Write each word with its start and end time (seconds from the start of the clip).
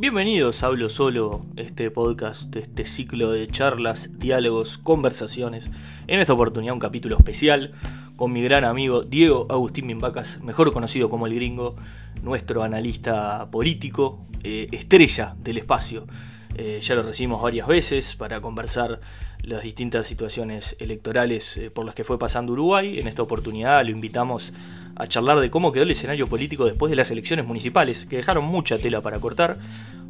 Bienvenidos 0.00 0.62
a 0.62 0.68
Hablo 0.68 0.88
Solo, 0.88 1.44
este 1.56 1.90
podcast, 1.90 2.56
este 2.56 2.86
ciclo 2.86 3.32
de 3.32 3.46
charlas, 3.48 4.18
diálogos, 4.18 4.78
conversaciones. 4.78 5.70
En 6.06 6.20
esta 6.20 6.32
oportunidad 6.32 6.72
un 6.72 6.80
capítulo 6.80 7.18
especial 7.18 7.72
con 8.16 8.32
mi 8.32 8.42
gran 8.42 8.64
amigo 8.64 9.02
Diego 9.02 9.46
Agustín 9.50 9.86
Mimbacas, 9.86 10.40
mejor 10.40 10.72
conocido 10.72 11.10
como 11.10 11.26
el 11.26 11.34
gringo, 11.34 11.76
nuestro 12.22 12.62
analista 12.62 13.50
político, 13.50 14.24
eh, 14.42 14.68
estrella 14.72 15.36
del 15.44 15.58
espacio. 15.58 16.06
Eh, 16.62 16.78
ya 16.82 16.94
lo 16.94 17.02
recibimos 17.02 17.40
varias 17.40 17.66
veces 17.66 18.14
para 18.16 18.42
conversar 18.42 19.00
las 19.42 19.62
distintas 19.62 20.06
situaciones 20.06 20.76
electorales 20.78 21.56
eh, 21.56 21.70
por 21.70 21.86
las 21.86 21.94
que 21.94 22.04
fue 22.04 22.18
pasando 22.18 22.52
Uruguay. 22.52 22.98
En 22.98 23.06
esta 23.06 23.22
oportunidad 23.22 23.82
lo 23.82 23.90
invitamos 23.90 24.52
a 24.94 25.08
charlar 25.08 25.40
de 25.40 25.48
cómo 25.48 25.72
quedó 25.72 25.84
el 25.84 25.90
escenario 25.90 26.28
político 26.28 26.66
después 26.66 26.90
de 26.90 26.96
las 26.96 27.10
elecciones 27.10 27.46
municipales, 27.46 28.04
que 28.04 28.18
dejaron 28.18 28.44
mucha 28.44 28.76
tela 28.76 29.00
para 29.00 29.20
cortar. 29.20 29.56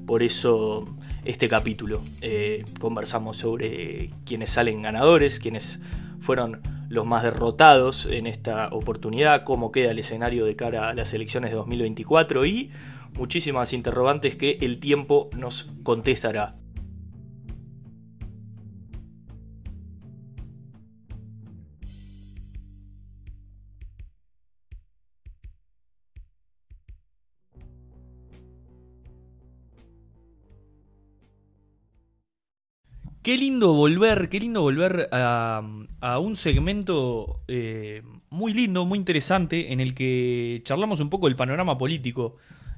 Por 0.06 0.24
eso 0.24 0.88
este 1.24 1.48
capítulo 1.48 2.02
eh, 2.20 2.64
conversamos 2.80 3.36
sobre 3.36 4.10
quienes 4.24 4.50
salen 4.50 4.82
ganadores, 4.82 5.38
quienes 5.38 5.78
fueron 6.18 6.62
los 6.88 7.06
más 7.06 7.22
derrotados 7.22 8.06
en 8.06 8.26
esta 8.26 8.70
oportunidad, 8.72 9.44
cómo 9.44 9.70
queda 9.70 9.92
el 9.92 10.00
escenario 10.00 10.46
de 10.46 10.56
cara 10.56 10.88
a 10.88 10.94
las 10.94 11.14
elecciones 11.14 11.50
de 11.50 11.56
2024 11.58 12.44
y 12.44 12.72
muchísimas 13.14 13.72
interrogantes 13.72 14.36
que 14.36 14.58
el 14.60 14.78
tiempo 14.78 15.30
nos 15.36 15.64
contestará. 15.82 16.60
Qué 33.22 33.36
lindo 33.36 33.74
volver, 33.74 34.30
qué 34.30 34.40
lindo 34.40 34.62
volver 34.62 35.10
a, 35.12 35.62
un 36.20 36.36
segmento 36.36 37.42
eh, 37.48 38.02
muy 38.30 38.54
lindo, 38.54 38.86
muy 38.86 38.98
interesante, 38.98 39.72
en 39.72 39.80
el 39.80 39.94
que 39.94 40.62
charlamos 40.64 41.00
un 41.00 41.10
poco 41.10 41.26
del 41.26 41.36
panorama 41.36 41.76
político. 41.76 42.36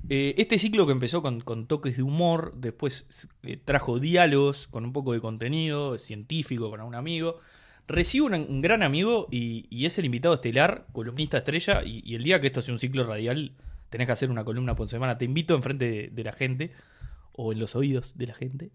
Eh, 0.09 0.35
este 0.39 0.59
ciclo 0.59 0.87
que 0.87 0.93
empezó 0.93 1.23
con, 1.23 1.67
toques 1.67 1.97
de 1.97 2.03
humor, 2.03 2.55
después 2.57 3.29
eh, 3.43 3.57
trajo 3.57 3.99
diálogos 3.99 4.69
con 4.69 4.85
un 4.85 4.93
poco 4.93 5.13
de 5.13 5.21
contenido 5.21 5.99
científico 5.99 6.71
con 6.71 6.81
un 6.81 6.95
amigo. 6.95 7.39
Recibo 7.89 8.27
un, 8.27 8.63
gran 8.63 8.83
amigo 8.83 9.29
y, 9.31 9.85
es 9.85 9.99
el 9.99 10.07
invitado 10.07 10.35
estelar, 10.35 10.87
columnista 10.93 11.39
estrella, 11.39 11.83
y, 11.85 12.03
y 12.05 12.15
el 12.15 12.23
día 12.23 12.41
que 12.41 12.47
esto 12.49 12.63
sea 12.63 12.75
un 12.75 12.79
ciclo 12.79 13.07
radial, 13.07 13.53
tenés 13.91 14.07
que 14.07 14.13
hacer 14.13 14.31
una 14.31 14.45
columna 14.45 14.77
por 14.77 14.89
semana. 14.89 15.19
Te 15.19 15.25
invito 15.25 15.55
enfrente 15.55 15.85
de, 15.85 16.09
de 16.09 16.25
la 16.25 16.33
gente, 16.33 16.73
o 17.33 17.53
en 17.53 17.59
los 17.59 17.77
oídos 17.77 18.17
de 18.17 18.27
la 18.27 18.35
gente. 18.35 18.71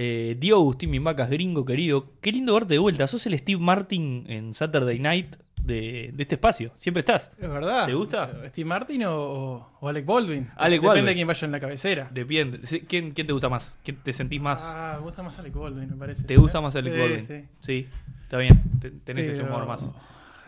Eh, 0.00 0.36
Diego 0.38 0.60
Agustín 0.60 0.90
Mimbacas, 0.90 1.28
gringo 1.28 1.64
querido, 1.64 2.12
qué 2.20 2.30
lindo 2.30 2.54
verte 2.54 2.74
de 2.74 2.78
vuelta. 2.78 3.08
Sos 3.08 3.26
el 3.26 3.36
Steve 3.36 3.60
Martin 3.60 4.24
en 4.28 4.54
Saturday 4.54 5.00
Night 5.00 5.34
de, 5.68 6.10
de 6.12 6.22
este 6.22 6.34
espacio. 6.34 6.72
Siempre 6.74 7.00
estás. 7.00 7.30
Es 7.40 7.48
verdad. 7.48 7.84
¿Te 7.86 7.94
gusta? 7.94 8.48
¿Steve 8.48 8.64
Martin 8.68 9.04
o, 9.06 9.78
Alec 9.82 10.04
Baldwin? 10.04 10.48
Alec 10.56 10.80
Depende 10.80 10.86
Baldwin. 10.88 11.04
de 11.06 11.14
quién 11.14 11.28
vaya 11.28 11.44
en 11.46 11.52
la 11.52 11.60
cabecera. 11.60 12.10
Depende. 12.12 12.60
Sí, 12.64 12.80
¿Quién, 12.80 13.12
quién 13.12 13.26
te 13.26 13.32
gusta 13.32 13.48
más? 13.48 13.78
¿Quién 13.84 13.98
te 13.98 14.12
sentís 14.12 14.40
más? 14.40 14.60
Ah, 14.64 14.94
me 14.98 15.04
gusta 15.04 15.22
más 15.22 15.38
Alec 15.38 15.54
Baldwin, 15.54 15.90
me 15.90 15.96
parece. 15.96 16.24
¿Te 16.24 16.36
gusta 16.36 16.60
más 16.60 16.74
Alec 16.74 16.92
Sí, 16.94 16.98
Baldwin? 17.00 17.20
Sí. 17.26 17.44
Sí, 17.60 17.88
está 18.22 18.38
bien. 18.38 18.60
Te- 18.80 18.90
Tenés 18.90 19.28
ese 19.28 19.42
humor 19.44 19.66
más. 19.68 19.90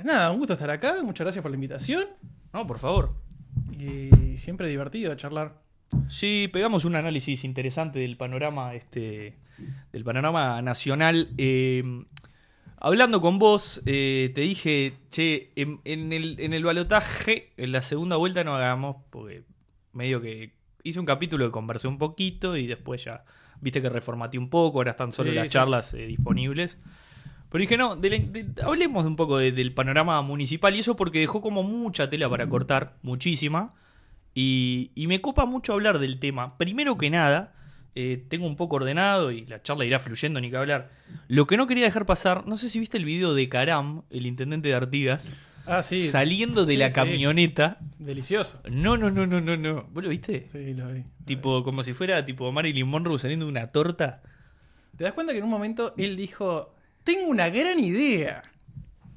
Nada, 0.03 0.31
un 0.33 0.39
gusto 0.39 0.55
estar 0.55 0.71
acá. 0.71 0.97
Muchas 1.03 1.25
gracias 1.27 1.43
por 1.43 1.51
la 1.51 1.57
invitación. 1.57 2.05
No, 2.53 2.67
por 2.67 2.79
favor. 2.79 3.15
Y 3.79 4.37
siempre 4.37 4.69
divertido 4.69 5.15
charlar. 5.15 5.55
Sí, 6.09 6.49
pegamos 6.53 6.85
un 6.85 6.95
análisis 6.97 7.45
interesante 7.45 7.99
del 7.99 8.17
panorama, 8.17 8.75
este, 8.75 9.37
del 9.93 10.05
panorama 10.05 10.63
nacional. 10.63 11.29
Eh, 11.37 11.83
hablando 12.81 13.21
con 13.21 13.39
vos, 13.39 13.81
eh, 13.87 14.33
te 14.35 14.41
dije, 14.43 14.95
che, 15.11 15.53
en, 15.57 15.81
en 15.85 16.13
el, 16.13 16.41
en 16.41 16.53
el 16.53 16.65
balotaje, 16.65 17.53
en 17.57 17.73
la 17.73 17.83
segunda 17.83 18.17
vuelta 18.17 18.43
no 18.45 18.55
hagamos, 18.57 18.97
porque 19.11 19.45
medio 19.93 20.21
que 20.21 20.55
hice 20.83 20.99
un 20.99 21.07
capítulo 21.07 21.45
que 21.47 21.51
conversé 21.53 21.89
un 21.89 21.99
poquito 21.99 22.57
y 22.57 22.67
después 22.67 23.05
ya, 23.05 23.25
viste 23.61 23.83
que 23.83 23.89
reformateé 23.89 24.39
un 24.41 24.49
poco, 24.51 24.79
ahora 24.79 24.93
están 24.93 25.13
solo 25.13 25.31
Sí, 25.31 25.37
las 25.37 25.45
sí. 25.45 25.51
charlas 25.51 25.95
eh, 25.95 26.07
disponibles. 26.07 26.79
Pero 27.51 27.61
dije, 27.63 27.77
no, 27.77 27.97
de 27.97 28.11
la- 28.11 28.19
de- 28.19 28.63
hablemos 28.63 29.05
un 29.05 29.17
poco 29.17 29.37
de- 29.39 29.53
del 29.53 29.75
panorama 29.75 30.23
municipal 30.23 30.75
y 30.75 30.79
eso 30.81 30.97
porque 30.97 31.19
dejó 31.21 31.41
como 31.43 31.63
mucha 31.65 32.09
tela 32.09 32.29
para 32.31 32.49
cortar, 32.49 32.97
muchísima. 33.03 33.75
Y, 34.35 34.93
y 34.95 35.09
me 35.09 35.21
copa 35.21 35.45
mucho 35.45 35.73
hablar 35.73 35.99
del 35.99 36.21
tema. 36.21 36.57
Primero 36.57 36.97
que 36.97 37.11
nada, 37.11 37.53
eh, 37.95 38.25
tengo 38.29 38.47
un 38.47 38.57
poco 38.57 38.77
ordenado 38.77 39.31
y 39.33 39.47
la 39.47 39.63
charla 39.63 39.85
irá 39.85 39.99
fluyendo, 39.99 40.41
ni 40.41 40.51
que 40.51 40.57
hablar. 40.57 40.91
Lo 41.29 41.47
que 41.47 41.57
no 41.57 41.67
quería 41.67 41.85
dejar 41.85 42.07
pasar, 42.07 42.47
no 42.47 42.57
sé 42.57 42.69
si 42.71 42.79
viste 42.79 42.97
el 42.99 43.05
video 43.05 43.35
de 43.35 43.49
Karam, 43.49 44.03
el 44.11 44.27
intendente 44.27 44.69
de 44.69 44.75
Artigas, 44.75 45.31
Ah, 45.67 45.83
sí. 45.83 45.99
saliendo 45.99 46.65
de 46.67 46.75
Sí, 46.75 46.79
la 46.79 46.89
sí. 46.89 46.95
camioneta. 46.95 47.79
Delicioso. 47.99 48.61
No, 48.71 48.97
no, 48.97 49.11
no, 49.11 49.27
no, 49.27 49.41
no, 49.41 49.57
no. 49.57 49.85
¿Vos 49.93 50.03
lo 50.03 50.09
viste? 50.09 50.47
Sí, 50.51 50.75
lo 50.75 50.89
vi. 50.93 51.05
Tipo, 51.25 51.63
como 51.65 51.83
si 51.83 51.93
fuera 51.93 52.25
tipo 52.25 52.51
Marilyn 52.51 52.87
Monroe 52.89 53.19
saliendo 53.19 53.47
de 53.47 53.51
una 53.53 53.67
torta. 53.69 54.23
¿Te 54.97 55.05
das 55.05 55.13
cuenta 55.13 55.33
que 55.33 55.39
en 55.39 55.45
un 55.45 55.51
momento 55.51 55.95
él 55.97 56.17
dijo: 56.17 56.75
Tengo 57.05 57.29
una 57.29 57.49
gran 57.51 57.79
idea? 57.79 58.43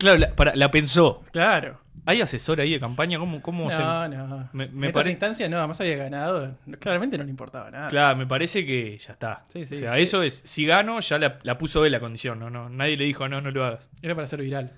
Claro, 0.03 0.19
la, 0.19 0.35
para- 0.35 0.55
la 0.55 0.69
pensó. 0.71 1.21
Claro. 1.31 1.79
¿Hay 2.05 2.19
asesor 2.19 2.59
ahí 2.59 2.71
de 2.73 2.79
campaña? 2.81 3.17
¿Cómo, 3.17 3.41
cómo 3.41 3.71
se.? 3.71 3.77
No, 3.79 4.07
no. 4.09 4.49
Me- 4.51 4.65
en 4.65 4.77
me 4.77 4.87
estas 4.87 5.03
pare- 5.03 5.11
instancias, 5.11 5.49
no, 5.49 5.57
además 5.57 5.79
había 5.79 5.95
ganado. 5.95 6.51
Claramente 6.79 7.17
no 7.17 7.23
le 7.23 7.29
importaba 7.29 7.71
nada. 7.71 7.87
Claro, 7.87 8.17
me 8.17 8.27
parece 8.27 8.65
que 8.65 8.97
ya 8.97 9.13
está. 9.13 9.45
Sí, 9.47 9.65
sí. 9.65 9.75
O 9.75 9.77
sea, 9.77 9.97
eso 9.97 10.21
es, 10.21 10.41
si 10.45 10.65
gano, 10.65 10.99
ya 10.99 11.17
la, 11.17 11.39
la 11.43 11.57
puso 11.57 11.85
él 11.85 11.93
la 11.93 11.99
condición, 12.01 12.39
¿no? 12.39 12.49
no 12.49 12.67
Nadie 12.69 12.97
le 12.97 13.05
dijo, 13.05 13.27
no, 13.29 13.39
no 13.39 13.51
lo 13.51 13.63
hagas. 13.65 13.89
Era 14.01 14.15
para 14.15 14.27
ser 14.27 14.41
viral. 14.41 14.73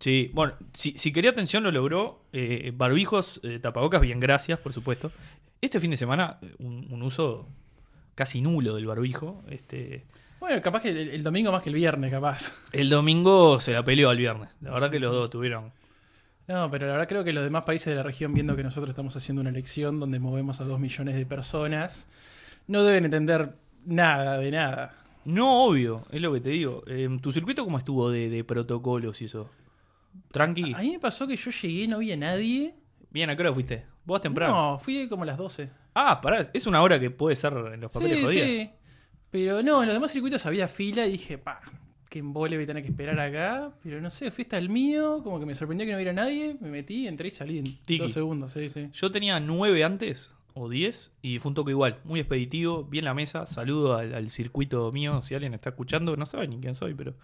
Sí, 0.00 0.30
bueno, 0.32 0.54
si, 0.72 0.92
si 0.98 1.12
quería 1.12 1.30
atención 1.30 1.62
lo 1.62 1.70
logró. 1.70 2.24
Eh, 2.32 2.72
barbijos, 2.74 3.40
eh, 3.44 3.58
tapabocas, 3.58 4.00
bien, 4.00 4.18
gracias, 4.18 4.58
por 4.58 4.72
supuesto. 4.72 5.12
Este 5.60 5.78
fin 5.78 5.90
de 5.90 5.96
semana, 5.98 6.38
eh, 6.42 6.54
un, 6.58 6.88
un 6.90 7.02
uso 7.02 7.48
casi 8.14 8.40
nulo 8.40 8.74
del 8.76 8.86
barbijo. 8.86 9.42
Este, 9.50 10.04
Bueno, 10.42 10.60
capaz 10.60 10.82
que 10.82 10.88
el, 10.88 11.10
el 11.10 11.22
domingo 11.22 11.52
más 11.52 11.62
que 11.62 11.68
el 11.70 11.76
viernes, 11.76 12.10
capaz. 12.10 12.52
el 12.72 12.90
domingo 12.90 13.60
se 13.60 13.72
la 13.72 13.84
peleó 13.84 14.10
al 14.10 14.16
viernes. 14.18 14.48
La 14.60 14.72
verdad 14.72 14.90
que 14.90 14.98
los 14.98 15.12
dos 15.12 15.30
tuvieron. 15.30 15.70
No, 16.48 16.68
pero 16.68 16.86
la 16.88 16.94
verdad 16.94 17.08
creo 17.08 17.22
que 17.22 17.32
los 17.32 17.44
demás 17.44 17.62
países 17.64 17.86
de 17.86 17.94
la 17.94 18.02
región, 18.02 18.34
viendo 18.34 18.56
que 18.56 18.64
nosotros 18.64 18.90
estamos 18.90 19.16
haciendo 19.16 19.40
una 19.40 19.50
elección 19.50 19.98
donde 19.98 20.18
movemos 20.18 20.60
a 20.60 20.64
dos 20.64 20.80
millones 20.80 21.14
de 21.14 21.24
personas, 21.26 22.08
no 22.66 22.82
deben 22.82 23.04
entender 23.04 23.54
nada 23.86 24.38
de 24.38 24.50
nada. 24.50 24.96
No, 25.24 25.66
obvio, 25.66 26.02
es 26.10 26.20
lo 26.20 26.32
que 26.32 26.40
te 26.40 26.50
digo. 26.50 26.82
Eh, 26.88 27.08
¿Tu 27.22 27.30
circuito 27.30 27.64
cómo 27.64 27.78
estuvo 27.78 28.10
de, 28.10 28.28
de 28.28 28.42
protocolos 28.42 29.22
y 29.22 29.26
eso? 29.26 29.48
¿Tranqui? 30.32 30.74
A 30.74 30.78
mí 30.80 30.90
me 30.90 30.98
pasó 30.98 31.28
que 31.28 31.36
yo 31.36 31.52
llegué, 31.52 31.86
no 31.86 31.96
había 31.96 32.16
nadie. 32.16 32.74
Bien, 33.10 33.30
¿a 33.30 33.36
qué 33.36 33.42
hora 33.42 33.52
fuiste? 33.54 33.86
¿Vos 34.04 34.20
temprano? 34.20 34.72
No, 34.72 34.78
fui 34.80 35.08
como 35.08 35.22
a 35.22 35.26
las 35.26 35.38
12. 35.38 35.70
Ah, 35.94 36.20
pará, 36.20 36.40
es 36.52 36.66
una 36.66 36.82
hora 36.82 36.98
que 36.98 37.10
puede 37.10 37.36
ser 37.36 37.52
en 37.52 37.80
los 37.80 37.92
papeles 37.92 38.18
Sí, 38.18 38.24
jodidas. 38.24 38.48
sí. 38.48 38.70
Pero 39.32 39.60
no, 39.62 39.80
en 39.80 39.86
los 39.88 39.94
demás 39.96 40.12
circuitos 40.12 40.46
había 40.46 40.68
fila 40.68 41.04
y 41.06 41.12
dije, 41.12 41.38
pa, 41.38 41.58
qué 42.08 42.20
embole 42.20 42.56
voy 42.56 42.64
a 42.64 42.66
tener 42.68 42.82
que 42.84 42.90
esperar 42.90 43.18
acá. 43.18 43.72
Pero 43.82 44.00
no 44.00 44.10
sé, 44.10 44.30
fui 44.30 44.42
hasta 44.42 44.58
el 44.58 44.68
mío, 44.68 45.20
como 45.24 45.40
que 45.40 45.46
me 45.46 45.54
sorprendió 45.56 45.84
que 45.86 45.92
no 45.92 45.96
hubiera 45.96 46.12
nadie. 46.12 46.56
Me 46.60 46.68
metí, 46.70 47.08
entré 47.08 47.28
y 47.28 47.30
salí 47.32 47.58
en 47.58 47.64
Tiki. 47.78 47.98
dos 48.04 48.12
segundos. 48.12 48.52
Sí, 48.52 48.68
sí. 48.68 48.88
Yo 48.92 49.10
tenía 49.10 49.40
nueve 49.40 49.82
antes, 49.84 50.32
o 50.54 50.68
diez, 50.68 51.10
y 51.22 51.38
fue 51.38 51.48
un 51.48 51.54
toque 51.54 51.70
igual. 51.70 51.98
Muy 52.04 52.20
expeditivo, 52.20 52.84
bien 52.84 53.06
la 53.06 53.14
mesa. 53.14 53.46
Saludo 53.46 53.96
al, 53.96 54.14
al 54.14 54.28
circuito 54.30 54.92
mío, 54.92 55.20
si 55.22 55.34
alguien 55.34 55.54
está 55.54 55.70
escuchando. 55.70 56.14
No 56.16 56.26
sabe 56.26 56.46
ni 56.46 56.60
quién 56.60 56.74
soy, 56.74 56.92
pero... 56.94 57.14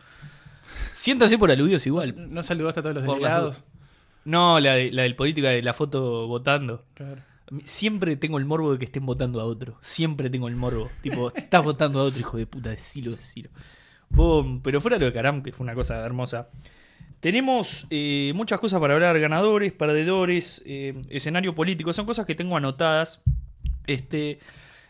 Siéntase 0.90 1.38
por 1.38 1.50
aludidos 1.50 1.87
igual. 1.87 2.14
No, 2.16 2.26
no 2.26 2.43
saludaste 2.43 2.81
a 2.81 2.82
todos 2.82 2.94
los 2.96 3.04
delegados. 3.04 3.64
No, 4.25 4.61
la, 4.61 4.75
de- 4.75 4.93
la 4.93 5.02
del 5.02 5.16
política 5.16 5.49
de 5.50 5.62
la 5.62 5.72
foto 5.75 6.26
votando. 6.26 6.84
Claro. 6.94 7.22
Siempre 7.64 8.16
tengo 8.16 8.38
el 8.38 8.44
morbo 8.44 8.72
de 8.72 8.78
que 8.78 8.84
estén 8.84 9.06
votando 9.06 9.40
a 9.40 9.44
otro. 9.44 9.76
Siempre 9.80 10.30
tengo 10.30 10.48
el 10.48 10.56
morbo. 10.56 10.90
Tipo, 11.02 11.32
estás 11.34 11.62
votando 11.62 12.00
a 12.00 12.04
otro, 12.04 12.20
hijo 12.20 12.36
de 12.36 12.46
puta, 12.46 12.70
decilo, 12.70 13.10
decilo. 13.12 13.50
Pum, 14.14 14.60
Pero 14.62 14.80
fuera 14.80 14.98
lo 14.98 15.06
de 15.06 15.12
Caram, 15.12 15.42
que 15.42 15.52
fue 15.52 15.64
una 15.64 15.74
cosa 15.74 16.04
hermosa. 16.04 16.48
Tenemos 17.20 17.86
eh, 17.90 18.32
muchas 18.34 18.60
cosas 18.60 18.80
para 18.80 18.94
hablar, 18.94 19.18
ganadores, 19.18 19.72
perdedores, 19.72 20.62
eh, 20.64 21.02
escenario 21.08 21.54
político, 21.54 21.92
son 21.92 22.06
cosas 22.06 22.26
que 22.26 22.34
tengo 22.34 22.56
anotadas. 22.56 23.22
Este, 23.86 24.38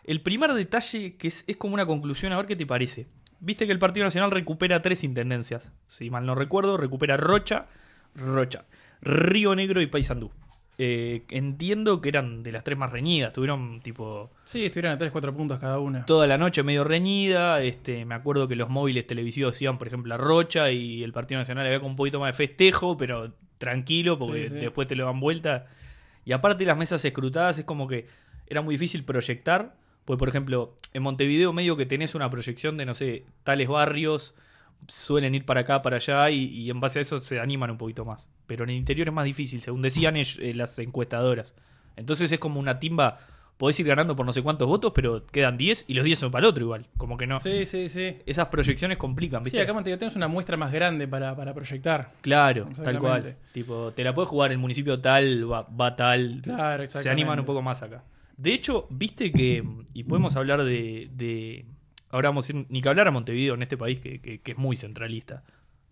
el 0.03 0.21
primer 0.21 0.53
detalle 0.53 1.15
que 1.15 1.27
es, 1.27 1.43
es 1.47 1.57
como 1.57 1.73
una 1.73 1.85
conclusión, 1.85 2.31
a 2.33 2.37
ver 2.37 2.45
qué 2.45 2.55
te 2.55 2.65
parece. 2.65 3.07
Viste 3.39 3.65
que 3.65 3.71
el 3.71 3.79
Partido 3.79 4.05
Nacional 4.05 4.31
recupera 4.31 4.81
tres 4.81 5.03
intendencias. 5.03 5.71
Si 5.87 6.09
mal 6.09 6.25
no 6.25 6.35
recuerdo, 6.35 6.77
recupera 6.77 7.17
Rocha, 7.17 7.67
Rocha, 8.13 8.65
Río 9.01 9.55
Negro 9.55 9.81
y 9.81 9.87
Paysandú. 9.87 10.31
Eh, 10.81 11.23
entiendo 11.31 11.99
que 11.99 12.07
eran 12.07 12.41
de 12.41 12.53
las 12.53 12.63
tres 12.63 12.77
más 12.77 12.89
reñidas, 12.89 13.33
tuvieron 13.33 13.81
tipo 13.81 14.31
Sí, 14.45 14.63
estuvieron 14.63 14.93
a 14.93 14.97
3, 14.97 15.11
4 15.11 15.33
puntos 15.35 15.59
cada 15.59 15.77
una. 15.77 16.05
toda 16.05 16.25
la 16.25 16.37
noche 16.37 16.63
medio 16.63 16.85
reñida. 16.85 17.61
Este, 17.61 18.05
me 18.05 18.15
acuerdo 18.15 18.47
que 18.47 18.55
los 18.55 18.69
móviles 18.69 19.05
televisivos 19.05 19.61
iban, 19.61 19.77
por 19.77 19.87
ejemplo, 19.87 20.13
a 20.15 20.17
Rocha 20.17 20.71
y 20.71 21.03
el 21.03 21.11
Partido 21.11 21.39
Nacional 21.39 21.65
había 21.65 21.81
con 21.81 21.89
un 21.89 21.95
poquito 21.97 22.21
más 22.21 22.29
de 22.29 22.47
festejo, 22.47 22.95
pero 22.95 23.33
tranquilo, 23.57 24.17
porque 24.17 24.43
Sí, 24.47 24.53
sí. 24.53 24.55
después 24.55 24.87
te 24.87 24.95
lo 24.95 25.03
dan 25.05 25.19
vuelta. 25.19 25.67
Y 26.23 26.31
aparte 26.31 26.63
las 26.63 26.77
mesas 26.77 27.03
escrutadas 27.03 27.59
es 27.59 27.65
como 27.65 27.85
que 27.87 28.07
era 28.47 28.61
muy 28.61 28.75
difícil 28.75 29.03
proyectar, 29.03 29.75
Pues, 30.05 30.17
por 30.17 30.29
ejemplo, 30.29 30.75
en 30.93 31.03
Montevideo 31.03 31.51
medio 31.53 31.75
que 31.75 31.85
tenés 31.85 32.15
una 32.15 32.29
proyección 32.31 32.77
de, 32.77 32.85
no 32.85 32.93
sé, 32.93 33.25
tales 33.43 33.67
barrios 33.67 34.35
suelen 34.87 35.35
ir 35.35 35.45
para 35.45 35.61
acá, 35.61 35.81
para 35.81 35.97
allá, 35.97 36.29
y, 36.29 36.45
y 36.45 36.69
en 36.69 36.79
base 36.79 36.99
a 36.99 37.01
eso 37.01 37.17
se 37.19 37.39
animan 37.39 37.71
un 37.71 37.77
poquito 37.77 38.05
más. 38.05 38.29
Pero 38.47 38.63
en 38.63 38.71
el 38.71 38.75
interior 38.77 39.07
es 39.07 39.13
más 39.13 39.25
difícil, 39.25 39.61
según 39.61 39.81
decían 39.81 40.15
ellos- 40.15 40.39
eh, 40.41 40.53
las 40.53 40.77
encuestadoras. 40.79 41.55
Entonces 41.95 42.31
es 42.31 42.39
como 42.39 42.59
una 42.59 42.79
timba, 42.79 43.19
podés 43.57 43.77
ir 43.79 43.85
ganando 43.87 44.15
por 44.15 44.25
no 44.25 44.31
sé 44.33 44.41
cuántos 44.41 44.67
votos, 44.67 44.93
pero 44.95 45.25
quedan 45.27 45.57
10 45.57 45.83
y 45.89 45.93
los 45.93 46.05
10 46.05 46.17
son 46.17 46.31
para 46.31 46.45
el 46.45 46.49
otro 46.49 46.63
igual. 46.63 46.87
Como 46.97 47.17
que 47.17 47.27
no. 47.27 47.39
Sí, 47.41 47.65
sí, 47.65 47.89
sí. 47.89 48.15
Esas 48.25 48.47
proyecciones 48.47 48.97
complican, 48.97 49.43
¿viste? 49.43 49.57
Sí, 49.57 49.61
acá 49.63 49.73
Montevideo 49.73 49.99
tenemos 49.99 50.15
una 50.15 50.27
muestra 50.29 50.55
más 50.55 50.71
grande 50.71 51.07
para, 51.07 51.35
para 51.35 51.53
proyectar. 51.53 52.13
Claro, 52.21 52.69
tal 52.83 52.99
cual. 52.99 53.35
Tipo, 53.51 53.91
te 53.91 54.03
la 54.05 54.13
puedes 54.13 54.29
jugar 54.29 54.51
el 54.53 54.57
municipio 54.59 54.99
tal, 55.01 55.51
va, 55.51 55.63
va 55.63 55.95
tal. 55.95 56.39
Claro, 56.41 56.87
Se 56.87 57.09
animan 57.09 57.39
un 57.39 57.45
poco 57.45 57.61
más 57.61 57.83
acá. 57.83 58.03
De 58.37 58.53
hecho, 58.53 58.87
viste 58.89 59.33
que, 59.33 59.61
y 59.93 60.03
podemos 60.05 60.37
hablar 60.37 60.63
de, 60.63 61.09
de- 61.11 61.65
ahora 62.09 62.29
vamos 62.29 62.49
a 62.49 62.53
ir, 62.57 62.65
ni 62.69 62.81
que 62.81 62.89
hablar 62.89 63.07
a 63.07 63.11
Montevideo 63.11 63.53
en 63.55 63.61
este 63.61 63.77
país 63.77 63.99
que, 63.99 64.19
que- 64.21 64.39
que 64.41 64.51
es 64.51 64.57
muy 64.57 64.75
centralista. 64.77 65.43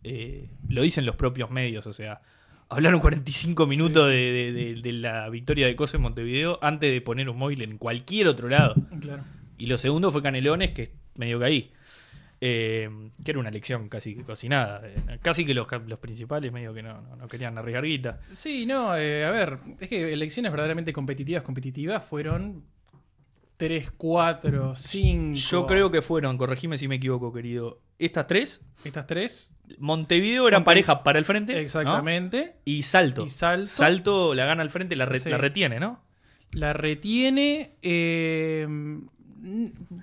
Eh, 0.03 0.49
lo 0.69 0.81
dicen 0.83 1.05
los 1.05 1.15
propios 1.15 1.49
medios, 1.51 1.85
o 1.87 1.93
sea, 1.93 2.21
hablaron 2.69 2.99
45 2.99 3.65
minutos 3.67 4.05
Sí. 4.09 4.15
de, 4.15 4.31
de- 4.31 4.51
de- 4.53 4.81
de 4.81 4.91
la 4.93 5.29
victoria 5.29 5.67
de 5.67 5.75
Cosa 5.75 5.97
en 5.97 6.03
Montevideo 6.03 6.59
antes 6.61 6.91
de 6.91 7.01
poner 7.01 7.29
un 7.29 7.37
móvil 7.37 7.61
en 7.61 7.77
cualquier 7.77 8.27
otro 8.27 8.49
lado. 8.49 8.75
Claro. 9.01 9.23
Y 9.57 9.65
lo 9.67 9.77
segundo 9.77 10.11
fue 10.11 10.21
Canelones, 10.21 10.71
que 10.71 10.91
medio 11.15 11.39
que 11.39 11.45
ahí. 11.45 11.71
Eh, 12.39 12.87
que 13.25 13.31
era 13.31 13.39
una 13.39 13.49
elección 13.49 13.89
casi 13.89 14.13
cocinada. 14.17 14.81
Eh, 14.85 15.17
Casi 15.23 15.43
que 15.43 15.55
los, 15.55 15.67
los 15.87 15.97
principales 15.97 16.51
medio 16.51 16.71
que 16.73 16.83
no, 16.83 17.01
no- 17.01 17.15
no 17.15 17.27
querían 17.27 17.57
arriesgar 17.57 17.83
guita. 17.85 18.19
Sí, 18.31 18.67
no, 18.67 18.95
eh, 18.95 19.25
a 19.25 19.31
ver, 19.31 19.57
es 19.79 19.89
que 19.89 20.13
elecciones 20.13 20.51
verdaderamente 20.51 20.93
competitivas, 20.93 21.41
competitivas 21.41 22.05
fueron 22.05 22.63
3, 23.57 23.91
4, 23.97 24.75
5. 24.75 25.33
Yo 25.33 25.65
creo 25.65 25.89
que 25.91 26.01
fueron, 26.01 26.37
corregime 26.37 26.77
si 26.77 26.87
me 26.87 26.95
equivoco, 26.95 27.33
querido. 27.33 27.81
Estas 27.99 28.27
tres, 28.27 28.61
Estas 28.85 29.07
tres, 29.07 29.53
Montevideo 29.79 30.47
eran 30.47 30.59
Monte- 30.61 30.65
pareja 30.65 31.03
para 31.03 31.17
el 31.17 31.25
frente. 31.25 31.53
¿no? 31.53 31.59
exactamente. 31.59 32.57
Y 32.63 32.83
Salto. 32.83 33.25
Y 33.25 33.29
Salto. 33.29 33.65
Salto 33.65 34.35
la 34.35 34.45
gana 34.45 34.61
al 34.61 34.69
frente, 34.69 34.95
la, 34.95 35.05
re- 35.05 35.17
Sí. 35.19 35.29
la 35.29 35.37
retiene, 35.39 35.79
¿no? 35.79 36.03
La 36.51 36.73
retiene 36.73 37.75
eh, 37.81 38.67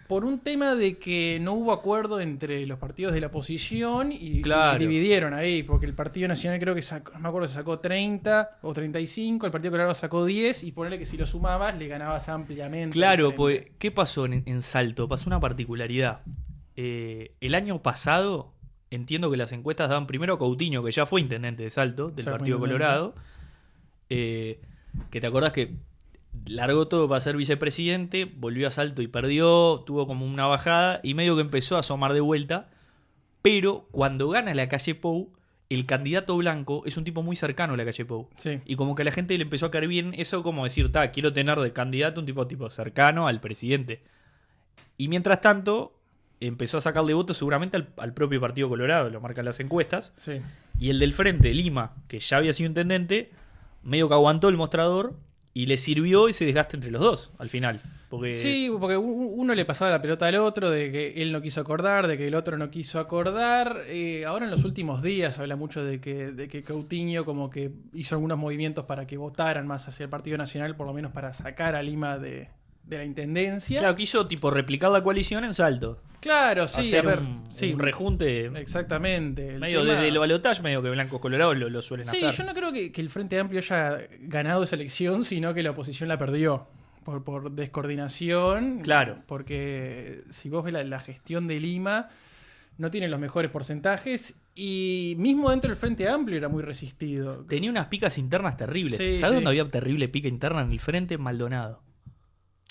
por 0.09 0.25
un 0.25 0.39
tema 0.39 0.75
de 0.75 0.99
que 0.99 1.39
no 1.41 1.55
hubo 1.55 1.73
acuerdo 1.73 2.21
entre 2.21 2.65
los 2.67 2.79
partidos 2.79 3.13
de 3.13 3.21
la 3.21 3.27
oposición 3.29 4.13
y, 4.13 4.43
Claro. 4.43 4.77
y 4.77 4.87
dividieron 4.87 5.35
ahí, 5.35 5.63
porque 5.63 5.87
el 5.87 5.95
Partido 5.95 6.29
Nacional 6.29 6.61
creo 6.61 6.75
que 6.75 6.83
sacó, 6.83 7.13
no 7.15 7.19
me 7.21 7.29
acuerdo, 7.29 7.49
sacó 7.49 7.79
30 7.81 8.59
o 8.63 8.73
35, 8.73 9.47
el 9.47 9.53
Partido 9.53 9.73
Colorado 9.73 9.95
sacó 9.95 10.25
10 10.25 10.65
y 10.65 10.73
ponerle 10.73 10.99
que 10.99 11.05
si 11.05 11.17
lo 11.17 11.27
sumabas 11.27 11.77
le 11.77 11.89
ganabas 11.89 12.29
ampliamente. 12.29 12.95
Claro, 12.95 13.35
pues. 13.35 13.67
¿qué 13.79 13.91
pasó 13.91 14.27
en, 14.27 14.43
en 14.47 14.63
Salto? 14.63 15.09
Pasó 15.09 15.29
una 15.29 15.41
particularidad. 15.41 16.21
Eh, 16.77 17.35
el 17.41 17.55
año 17.55 17.83
pasado, 17.83 18.53
entiendo 18.91 19.31
que 19.31 19.37
las 19.37 19.53
encuestas 19.53 19.89
daban 19.89 20.07
primero 20.07 20.35
a 20.35 20.39
Coutinho, 20.39 20.83
que 20.85 20.91
ya 20.93 21.07
fue 21.07 21.21
intendente 21.21 21.63
de 21.65 21.71
Salto, 21.71 22.11
del 22.11 22.25
Ya 22.25 22.31
Partido. 22.33 22.59
Colorado. 22.59 23.15
eh, 24.11 24.61
que 25.11 25.21
te 25.21 25.27
acordás 25.27 25.53
que 25.53 25.75
largó 26.47 26.89
todo 26.89 27.09
para 27.09 27.21
ser 27.21 27.37
vicepresidente, 27.37 28.25
volvió 28.25 28.69
a 28.69 28.71
Salto 28.71 29.03
y 29.03 29.09
perdió, 29.09 29.83
tuvo 29.87 30.07
como 30.07 30.27
una 30.27 30.47
bajada 30.47 31.01
y 31.03 31.15
medio 31.15 31.37
que 31.37 31.43
empezó 31.43 31.77
a 31.77 31.81
asomar 31.81 32.13
de 32.13 32.21
vuelta. 32.21 32.71
Pero 33.43 33.89
cuando 33.91 34.29
gana 34.29 34.55
la 34.55 34.69
calle 34.69 34.95
Pou, 34.95 35.33
el 35.69 35.87
candidato 35.87 36.37
blanco 36.37 36.83
es 36.87 36.97
un 36.97 37.05
tipo 37.05 37.23
muy 37.23 37.37
cercano 37.37 37.75
a 37.75 37.77
la 37.77 37.85
calle 37.85 38.05
Pou. 38.05 38.29
Sí. 38.37 38.61
Y 38.65 38.77
como 38.77 38.95
que 38.95 39.03
a 39.03 39.05
la 39.05 39.13
gente 39.13 39.37
le 39.37 39.45
empezó 39.45 39.67
a 39.67 39.71
caer 39.71 39.89
bien 39.89 40.15
eso, 40.17 40.43
como 40.43 40.65
decir, 40.65 40.91
ta, 40.93 41.11
quiero 41.11 41.33
tener 41.33 41.59
de 41.59 41.73
candidato 41.73 42.21
un 42.21 42.27
tipo, 42.27 42.47
tipo 42.47 42.69
cercano 42.71 43.27
al 43.27 43.41
presidente. 43.41 44.03
Y 44.97 45.09
mientras 45.09 45.41
tanto, 45.41 45.99
empezó 46.41 46.79
a 46.79 46.81
sacarle 46.81 47.15
votos 47.15 47.37
seguramente 47.37 47.77
al, 47.77 47.89
al 47.97 48.15
propio 48.15 48.41
Partido 48.41 48.69
Colorado, 48.69 49.11
lo 49.11 49.21
marcan 49.21 49.45
las 49.45 49.61
encuestas. 49.61 50.13
Sí. 50.17 50.41
Y 50.79 50.91
el 50.91 50.99
del 50.99 51.13
frente, 51.13 51.53
Lima, 51.53 51.91
que 52.09 52.19
ya 52.19 52.39
había 52.39 52.53
sido 52.53 52.69
intendente, 52.69 53.31
medio 53.83 54.09
que 54.09 54.15
aguantó 54.15 54.49
el 54.49 54.57
mostrador 54.57 55.15
y 55.55 55.67
le 55.67 55.77
sirvió 55.77 56.29
ese 56.29 56.45
desgaste 56.45 56.77
entre 56.77 56.91
los 56.91 57.01
dos 57.01 57.31
al 57.39 57.49
final. 57.49 57.81
Porque 58.11 58.33
Sí, 58.33 58.71
porque 58.79 58.97
uno 58.97 59.55
le 59.55 59.65
pasaba 59.65 59.91
la 59.91 60.03
pelota 60.03 60.27
al 60.27 60.37
otro, 60.37 60.71
de 60.71 60.93
que 60.93 61.23
él 61.23 61.33
no 61.33 61.41
quiso 61.41 61.61
acordar, 61.61 62.07
de 62.07 62.19
que 62.19 62.29
el 62.29 62.35
otro 62.35 62.59
no 62.59 62.71
quiso 62.71 63.01
acordar. 63.01 63.83
Eh, 63.87 64.25
ahora 64.25 64.45
en 64.45 64.51
los 64.51 64.65
últimos 64.65 65.03
días 65.03 65.39
habla 65.39 65.57
mucho 65.57 65.83
de 65.85 66.01
que, 66.01 66.33
de 66.33 66.47
que 66.49 66.63
Coutinho 66.63 67.25
como 67.25 67.51
que 67.51 67.73
hizo 67.93 68.15
algunos 68.15 68.39
movimientos 68.39 68.85
para 68.85 69.07
que 69.07 69.17
votaran 69.17 69.67
más 69.67 69.89
hacia 69.89 70.05
el 70.05 70.11
Partido 70.11 70.37
Nacional, 70.39 70.77
por 70.77 70.87
lo 70.87 70.93
menos 70.93 71.13
para 71.13 71.33
sacar 71.33 71.75
a 71.75 71.83
Lima 71.83 72.19
de, 72.19 72.51
de 72.87 72.99
la 72.99 73.05
intendencia. 73.05 73.81
claro, 73.81 73.95
quiso 73.95 74.27
tipo 74.27 74.51
replicar 74.51 74.91
la 74.91 75.03
coalición 75.03 75.45
en 75.45 75.55
salto. 75.55 75.99
Claro, 76.21 76.69
sí, 76.69 76.81
hacer 76.81 77.01
a 77.07 77.09
ver. 77.11 77.19
un, 77.21 77.45
sí, 77.53 77.73
un 77.75 77.79
rejunte 77.81 78.47
exactamente. 78.59 79.51
El 79.55 79.61
medio 79.61 79.81
tema- 79.83 79.93
desde 79.95 80.09
el 80.09 80.19
balotaje, 80.19 80.63
medio 80.63 80.83
que 80.83 80.91
blancos 80.91 81.21
colorados 81.21 81.57
lo, 81.59 81.69
lo 81.69 81.83
suelen 81.83 82.07
Sí, 82.07 82.17
hacer. 82.25 82.33
yo 82.35 82.45
no 82.45 82.55
creo 82.55 82.73
que, 82.73 82.91
que 82.93 83.01
el 83.03 83.11
Frente 83.11 83.39
Amplio 83.39 83.61
haya 83.61 83.99
ganado 84.21 84.65
esa 84.65 84.77
elección, 84.77 85.25
sino 85.25 85.53
que 85.53 85.63
la 85.63 85.71
oposición 85.73 86.09
la 86.09 86.17
perdió. 86.19 86.67
Por, 87.05 87.23
por 87.23 87.51
descoordinación. 87.51 88.81
Claro. 88.83 89.19
Porque 89.27 90.23
si 90.31 90.49
vos 90.49 90.65
ves 90.65 90.73
la, 90.73 90.85
la 90.85 91.01
gestión 91.01 91.47
de 91.47 91.61
Lima, 91.61 92.09
no 92.79 92.91
tiene 92.91 93.09
los 93.09 93.21
mejores 93.21 93.51
porcentajes. 93.51 94.37
Y 94.55 95.15
mismo 95.19 95.51
dentro 95.51 95.69
del 95.69 95.77
Frente 95.77 96.09
Amplio 96.09 96.39
era 96.39 96.49
muy 96.49 96.63
resistido. 96.63 97.45
Tenía 97.49 97.69
unas 97.71 97.89
picas 97.89 98.17
internas 98.17 98.57
terribles. 98.57 98.99
Sí, 98.99 99.17
¿Sabes 99.17 99.31
sí. 99.31 99.35
dónde 99.35 99.51
había 99.51 99.69
terrible 99.69 100.09
pica 100.09 100.29
interna 100.29 100.63
en 100.63 100.73
el 100.73 100.81
frente? 100.81 101.19
Maldonado. 101.19 101.83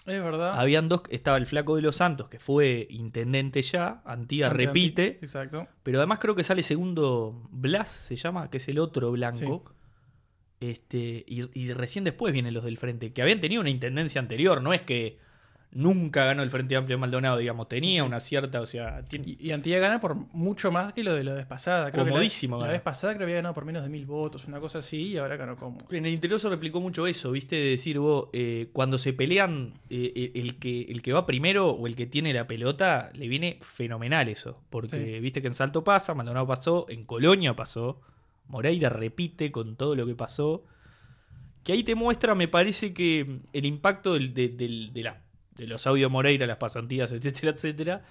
Es 0.05 0.21
verdad. 0.21 0.59
Habían 0.59 0.89
dos, 0.89 1.03
estaba 1.09 1.37
el 1.37 1.45
flaco 1.45 1.75
de 1.77 1.81
los 1.81 1.95
Santos, 1.95 2.27
que 2.29 2.37
fue 2.39 2.87
intendente 2.89 3.61
ya, 3.61 4.01
Antía 4.05 4.47
Anti- 4.47 4.65
repite, 4.65 5.07
anti- 5.13 5.25
Exacto. 5.25 5.67
pero 5.81 5.97
además 5.99 6.19
creo 6.19 6.35
que 6.35 6.43
sale 6.43 6.61
segundo 6.63 7.47
Blas, 7.51 7.89
se 7.89 8.15
llama, 8.17 8.49
que 8.49 8.57
es 8.57 8.67
el 8.67 8.79
otro 8.79 9.11
blanco. 9.11 9.63
Este, 10.59 11.25
y, 11.27 11.49
y 11.59 11.73
recién 11.73 12.03
después 12.05 12.31
vienen 12.33 12.53
los 12.53 12.63
del 12.63 12.77
frente, 12.77 13.11
que 13.11 13.21
habían 13.21 13.39
tenido 13.41 13.59
una 13.61 13.69
intendencia 13.69 14.19
anterior, 14.21 14.61
no 14.61 14.73
es 14.73 14.81
que 14.81 15.19
nunca 15.75 16.23
ganó 16.25 16.43
el 16.43 16.49
Frente 16.49 16.75
Amplio 16.75 16.97
de 16.97 17.01
Maldonado, 17.01 17.37
digamos, 17.37 17.67
tenía 17.67 18.03
una 18.03 18.19
cierta, 18.19 18.61
o 18.61 18.65
sea, 18.65 19.03
tiene- 19.05 19.25
Y, 19.27 19.47
y 19.47 19.51
Antía 19.51 19.79
gana 19.79 19.99
por 19.99 20.15
mucho 20.15 20.71
más 20.71 20.93
que 20.93 21.03
lo 21.03 21.13
de 21.15 21.23
la 21.23 21.33
vez 21.33 21.45
pasada. 21.47 21.91
Creo 21.91 22.03
que 22.05 22.09
la- 22.11 22.15
Comodísimo 22.15 22.59
La, 22.61 22.67
vez 22.67 22.81
pasada 22.81 23.13
creo 23.13 23.19
que 23.19 23.23
había 23.31 23.35
ganado 23.37 23.55
por 23.55 23.65
menos 23.65 23.81
de 23.83 23.89
mil 23.89 24.05
votos, 24.05 24.45
una 24.47 24.59
cosa 24.59 24.79
así, 24.79 25.01
y 25.13 25.17
ahora 25.17 25.35
ganó 25.35 25.55
como. 25.55 25.79
En 25.89 26.05
el 26.05 26.13
interior 26.13 26.39
se 26.39 26.47
replicó 26.49 26.79
mucho 26.79 27.07
eso, 27.07 27.31
¿viste? 27.31 27.55
De 27.55 27.65
decir, 27.71 27.97
vos, 27.99 28.27
eh, 28.33 28.69
cuando 28.71 28.97
se 28.97 29.13
pelean, 29.13 29.73
eh, 29.89 30.11
eh, 30.15 30.31
el, 30.35 30.59
que, 30.59 30.83
el 30.83 31.01
que 31.01 31.11
va 31.13 31.25
primero 31.25 31.69
o 31.71 31.87
el 31.87 31.95
que 31.95 32.05
tiene 32.05 32.33
la 32.33 32.45
pelota, 32.45 33.11
le 33.15 33.27
viene 33.27 33.57
fenomenal 33.61 34.29
eso. 34.29 34.61
Porque 34.69 34.97
Sí. 35.15 35.19
viste 35.21 35.41
que 35.41 35.47
en 35.47 35.55
Salto 35.55 35.83
pasa, 35.83 36.13
Maldonado 36.13 36.45
pasó, 36.45 36.85
en 36.89 37.03
Colonia 37.05 37.55
pasó, 37.55 37.99
Moreira 38.47 38.89
repite 38.89 39.51
con 39.51 39.75
todo 39.75 39.95
lo 39.95 40.05
que 40.05 40.13
pasó. 40.15 40.65
Que 41.63 41.71
ahí 41.71 41.83
te 41.83 41.95
muestra, 41.95 42.35
me 42.35 42.47
parece 42.49 42.93
que 42.93 43.39
el 43.53 43.65
impacto 43.65 44.13
del- 44.15 44.33
de, 44.33 44.49
del- 44.49 44.91
de 44.93 45.03
la- 45.03 45.21
de 45.57 45.67
los 45.67 45.85
audios 45.87 46.09
Moreira, 46.11 46.45
las 46.47 46.57
pasantías, 46.57 47.11
etcétera, 47.11 47.51
etcétera, 47.53 48.01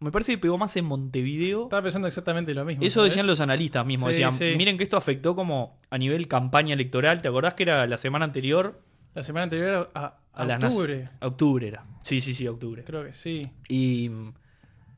me 0.00 0.10
parece 0.10 0.32
que 0.32 0.38
pegó 0.38 0.58
más 0.58 0.76
en 0.76 0.84
Montevideo. 0.84 1.64
Estaba 1.64 1.82
pensando 1.82 2.08
exactamente 2.08 2.54
lo 2.54 2.64
mismo. 2.64 2.82
Eso 2.84 3.00
¿sabes? 3.00 3.12
decían 3.12 3.26
los 3.26 3.40
analistas 3.40 3.86
mismos. 3.86 4.08
Sí, 4.16 4.22
decían, 4.22 4.32
sí. 4.32 4.56
miren 4.56 4.76
que 4.76 4.82
esto 4.84 4.96
afectó 4.96 5.36
como 5.36 5.78
a 5.90 5.98
nivel 5.98 6.26
campaña 6.28 6.74
electoral. 6.74 7.22
¿Te 7.22 7.28
acordás 7.28 7.54
que 7.54 7.62
era 7.62 7.86
la 7.86 7.98
semana 7.98 8.24
anterior? 8.24 8.80
La 9.14 9.22
semana 9.22 9.44
anterior 9.44 9.90
a, 9.94 10.00
a 10.00 10.16
A 10.32 10.44
las 10.44 10.60
nas- 10.60 10.68
octubre. 10.70 11.08
Octubre 11.20 11.68
era. 11.68 11.84
Sí, 12.02 12.20
sí, 12.20 12.34
sí, 12.34 12.48
octubre. 12.48 12.82
Creo 12.84 13.04
que 13.04 13.12
sí. 13.12 13.42
Y, 13.68 14.10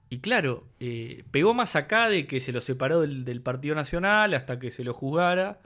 y 0.08 0.18
claro, 0.20 0.64
eh, 0.80 1.24
pegó 1.30 1.52
más 1.52 1.76
acá 1.76 2.08
de 2.08 2.26
que 2.26 2.40
se 2.40 2.52
lo 2.52 2.60
separó 2.62 3.00
del, 3.02 3.24
del 3.24 3.40
Partido 3.42 3.74
Nacional 3.74 4.32
hasta 4.34 4.58
que 4.58 4.70
se 4.70 4.84
lo 4.84 4.94
juzgara. 4.94 5.58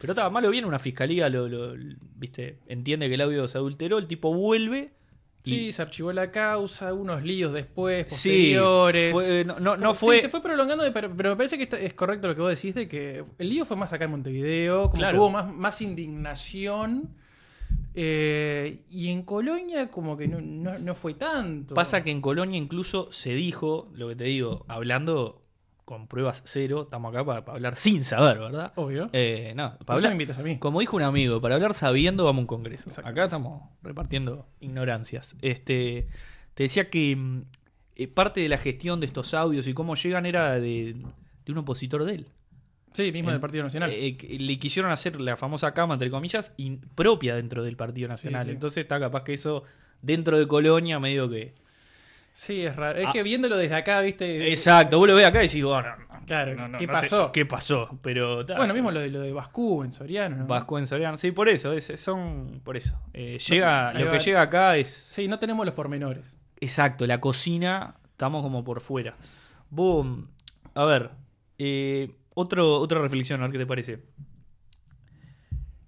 Pero 0.00 0.14
estaba 0.14 0.30
malo 0.30 0.48
bien, 0.50 0.64
una 0.64 0.78
fiscalía 0.78 1.28
lo, 1.28 1.46
lo- 1.48 1.74
viste, 2.16 2.58
entiende 2.66 3.06
que 3.08 3.14
el 3.14 3.20
audio 3.20 3.46
se 3.46 3.58
adulteró, 3.58 3.98
el 3.98 4.06
tipo 4.08 4.34
vuelve. 4.34 4.92
Y- 5.44 5.50
Sí, 5.50 5.72
se 5.72 5.82
archivó 5.82 6.12
la 6.12 6.30
causa, 6.30 6.92
unos 6.92 7.22
líos 7.22 7.52
después, 7.52 8.06
Sí, 8.08 8.28
posteriores. 8.54 9.12
fue- 9.12 9.44
no, 9.44 9.58
no, 9.60 9.76
no 9.76 9.94
Sí, 9.94 10.06
fue. 10.06 10.20
se 10.20 10.28
fue 10.28 10.42
prolongando, 10.42 10.84
pero, 10.92 11.14
pero 11.16 11.30
me 11.30 11.36
parece 11.36 11.56
que 11.56 11.64
está- 11.64 11.78
es 11.80 11.94
correcto 11.94 12.28
lo 12.28 12.34
que 12.34 12.40
vos 12.42 12.54
decís 12.54 12.74
de 12.74 12.88
que 12.88 13.24
el 13.38 13.48
lío 13.48 13.64
fue 13.64 13.76
más 13.76 13.92
acá 13.92 14.04
en 14.04 14.10
Montevideo, 14.10 14.82
como 14.90 14.94
Claro. 14.98 15.12
que 15.14 15.18
hubo 15.20 15.30
más, 15.30 15.52
más 15.52 15.80
indignación. 15.82 17.08
eh, 17.94 18.82
y 18.88 19.08
en 19.08 19.22
Colonia 19.22 19.90
como 19.90 20.16
que 20.16 20.28
no, 20.28 20.40
no- 20.40 20.78
no 20.78 20.94
fue 20.94 21.14
tanto. 21.14 21.74
Pasa 21.74 22.04
que 22.04 22.10
en 22.12 22.20
Colonia 22.20 22.56
incluso 22.56 23.10
se 23.10 23.34
dijo, 23.34 23.88
lo 23.94 24.08
que 24.08 24.14
te 24.16 24.24
digo, 24.24 24.64
hablando 24.68 25.39
con 25.90 26.06
pruebas 26.06 26.42
cero, 26.46 26.82
estamos 26.84 27.12
acá 27.12 27.24
para, 27.24 27.44
para 27.44 27.56
hablar 27.56 27.74
sin 27.76 28.04
saber, 28.04 28.38
¿verdad? 28.38 28.72
Obvio. 28.76 29.10
Eh, 29.12 29.52
no, 29.56 29.76
para 29.78 29.80
eso 29.80 29.86
me 29.88 29.94
hablar, 29.94 30.12
invitas 30.12 30.38
a 30.38 30.42
mí. 30.44 30.58
como 30.58 30.78
dijo 30.78 30.96
un 30.96 31.02
amigo, 31.02 31.40
para 31.40 31.56
hablar 31.56 31.74
sabiendo 31.74 32.24
vamos 32.24 32.38
a 32.38 32.40
un 32.42 32.46
congreso. 32.46 32.88
Exacto. 32.88 33.10
Acá 33.10 33.24
estamos 33.24 33.62
repartiendo 33.82 34.46
ignorancias. 34.60 35.36
Este, 35.42 36.06
te 36.54 36.62
decía 36.62 36.88
que 36.90 37.16
mm, 37.16 37.42
eh, 37.96 38.06
parte 38.08 38.40
de 38.40 38.48
la 38.48 38.56
gestión 38.58 39.00
de 39.00 39.06
estos 39.06 39.34
audios 39.34 39.66
y 39.66 39.74
cómo 39.74 39.96
llegan 39.96 40.26
era 40.26 40.52
de, 40.60 40.94
de 41.44 41.52
un 41.52 41.58
opositor 41.58 42.04
de 42.04 42.14
él. 42.14 42.26
Sí, 42.92 43.12
mismo 43.12 43.30
del 43.30 43.40
Partido 43.40 43.64
Nacional. 43.64 43.90
Eh, 43.92 44.16
le 44.40 44.58
quisieron 44.58 44.90
hacer 44.92 45.20
la 45.20 45.36
famosa 45.36 45.72
cama, 45.74 45.94
entre 45.94 46.10
comillas, 46.10 46.54
in- 46.56 46.80
propia 46.94 47.34
dentro 47.36 47.62
del 47.62 47.76
Partido 47.76 48.08
Nacional. 48.08 48.46
sí. 48.46 48.52
Entonces 48.52 48.78
está 48.82 48.98
capaz 48.98 49.22
que 49.24 49.32
eso, 49.32 49.64
dentro 50.02 50.38
de 50.38 50.46
Colonia, 50.48 50.98
medio 50.98 51.28
que 51.28 51.54
Sí, 52.32 52.64
es 52.64 52.74
raro. 52.76 52.98
Es 52.98 53.08
Ah. 53.08 53.12
que 53.12 53.22
viéndolo 53.22 53.56
desde 53.56 53.74
acá, 53.74 54.00
viste. 54.00 54.48
Exacto, 54.50 54.98
vos 54.98 55.08
lo 55.08 55.14
ves 55.14 55.26
acá 55.26 55.42
y 55.42 55.46
decís, 55.46 55.64
bueno, 55.64 55.88
no, 55.96 56.20
Claro, 56.26 56.54
no, 56.54 56.68
no, 56.68 56.78
¿qué 56.78 56.86
no 56.86 56.92
te- 56.92 57.00
pasó? 57.00 57.32
¿Qué 57.32 57.44
pasó? 57.44 57.98
Pero. 58.02 58.46
ta, 58.46 58.56
Bueno, 58.56 58.68
yo- 58.68 58.74
mismo 58.74 58.90
lo 58.92 59.00
de, 59.00 59.08
lo 59.08 59.20
de 59.20 59.32
Bascú 59.32 59.82
en 59.82 59.92
Soriano, 59.92 60.36
¿no? 60.36 60.46
Vasco 60.46 60.78
en 60.78 60.86
Soriano. 60.86 61.16
Sí, 61.16 61.32
por 61.32 61.48
eso, 61.48 61.72
es- 61.72 61.92
son. 62.00 62.60
Por 62.64 62.76
eso. 62.76 62.98
Eh, 63.12 63.38
llega, 63.38 63.92
lo 63.94 64.10
que 64.12 64.18
llega 64.20 64.40
acá 64.42 64.76
es. 64.76 64.88
Sí, 64.88 65.26
no 65.28 65.38
tenemos 65.38 65.66
los 65.66 65.74
pormenores. 65.74 66.24
Exacto, 66.60 67.06
la 67.06 67.20
cocina, 67.20 67.96
estamos 68.12 68.42
como 68.42 68.62
por 68.64 68.80
fuera. 68.80 69.16
Vos, 69.70 70.06
a 70.74 70.84
ver, 70.84 71.10
eh, 71.58 72.10
otro, 72.34 72.76
otra 72.78 73.00
reflexión, 73.00 73.40
a 73.40 73.44
ver 73.44 73.52
qué 73.52 73.58
te 73.58 73.66
parece. 73.66 74.02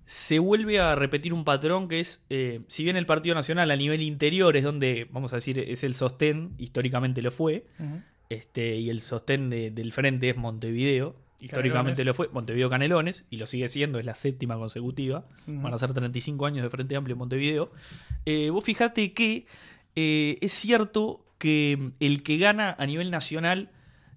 Se 0.05 0.39
vuelve 0.39 0.81
a 0.81 0.95
repetir 0.95 1.33
un 1.33 1.45
patrón 1.45 1.89
que 1.89 2.01
es, 2.01 2.23
eh, 2.29 2.61
si 2.67 2.85
bien 2.85 2.97
el 2.97 3.07
Partido 3.07 3.35
Nacional 3.35 3.71
a 3.71 3.77
nivel 3.77 4.03
interior 4.03 4.57
es 4.57 4.65
donde, 4.65 5.07
vamos 5.11 5.33
a 5.33 5.37
decir, 5.37 5.59
es 5.59 5.85
el 5.85 5.95
sostén, 5.95 6.53
históricamente 6.59 7.23
lo 7.23 7.31
fue, 7.31 7.65
este, 8.29 8.77
y 8.77 8.91
el 8.91 9.01
sostén 9.01 9.49
de- 9.51 9.71
del 9.71 9.93
frente 9.93 10.29
es 10.31 10.37
Montevideo, 10.37 11.15
históricamente 11.41 12.03
Canelones. 12.03 12.07
lo 12.07 12.15
fue, 12.15 12.29
Montevideo 12.33 12.69
Canelones, 12.71 13.25
y 13.31 13.37
lo 13.37 13.47
sigue 13.47 13.69
siendo, 13.69 13.99
es 13.99 14.05
la 14.05 14.15
séptima 14.15 14.57
consecutiva, 14.57 15.27
Ujú. 15.47 15.61
van 15.61 15.75
a 15.75 15.79
ser 15.79 15.93
35 15.93 16.47
años 16.47 16.63
de 16.63 16.71
Frente 16.71 16.97
Amplio 16.97 17.15
en 17.15 17.19
Montevideo. 17.19 17.73
Eh, 18.27 18.51
vos 18.51 18.65
fijate 18.65 19.13
que 19.13 19.47
eh, 19.95 20.39
es 20.41 20.53
cierto 20.53 21.25
que 21.39 21.91
el 22.01 22.23
que 22.23 22.39
gana 22.39 22.75
a 22.79 22.87
nivel 22.87 23.11
nacional 23.11 23.69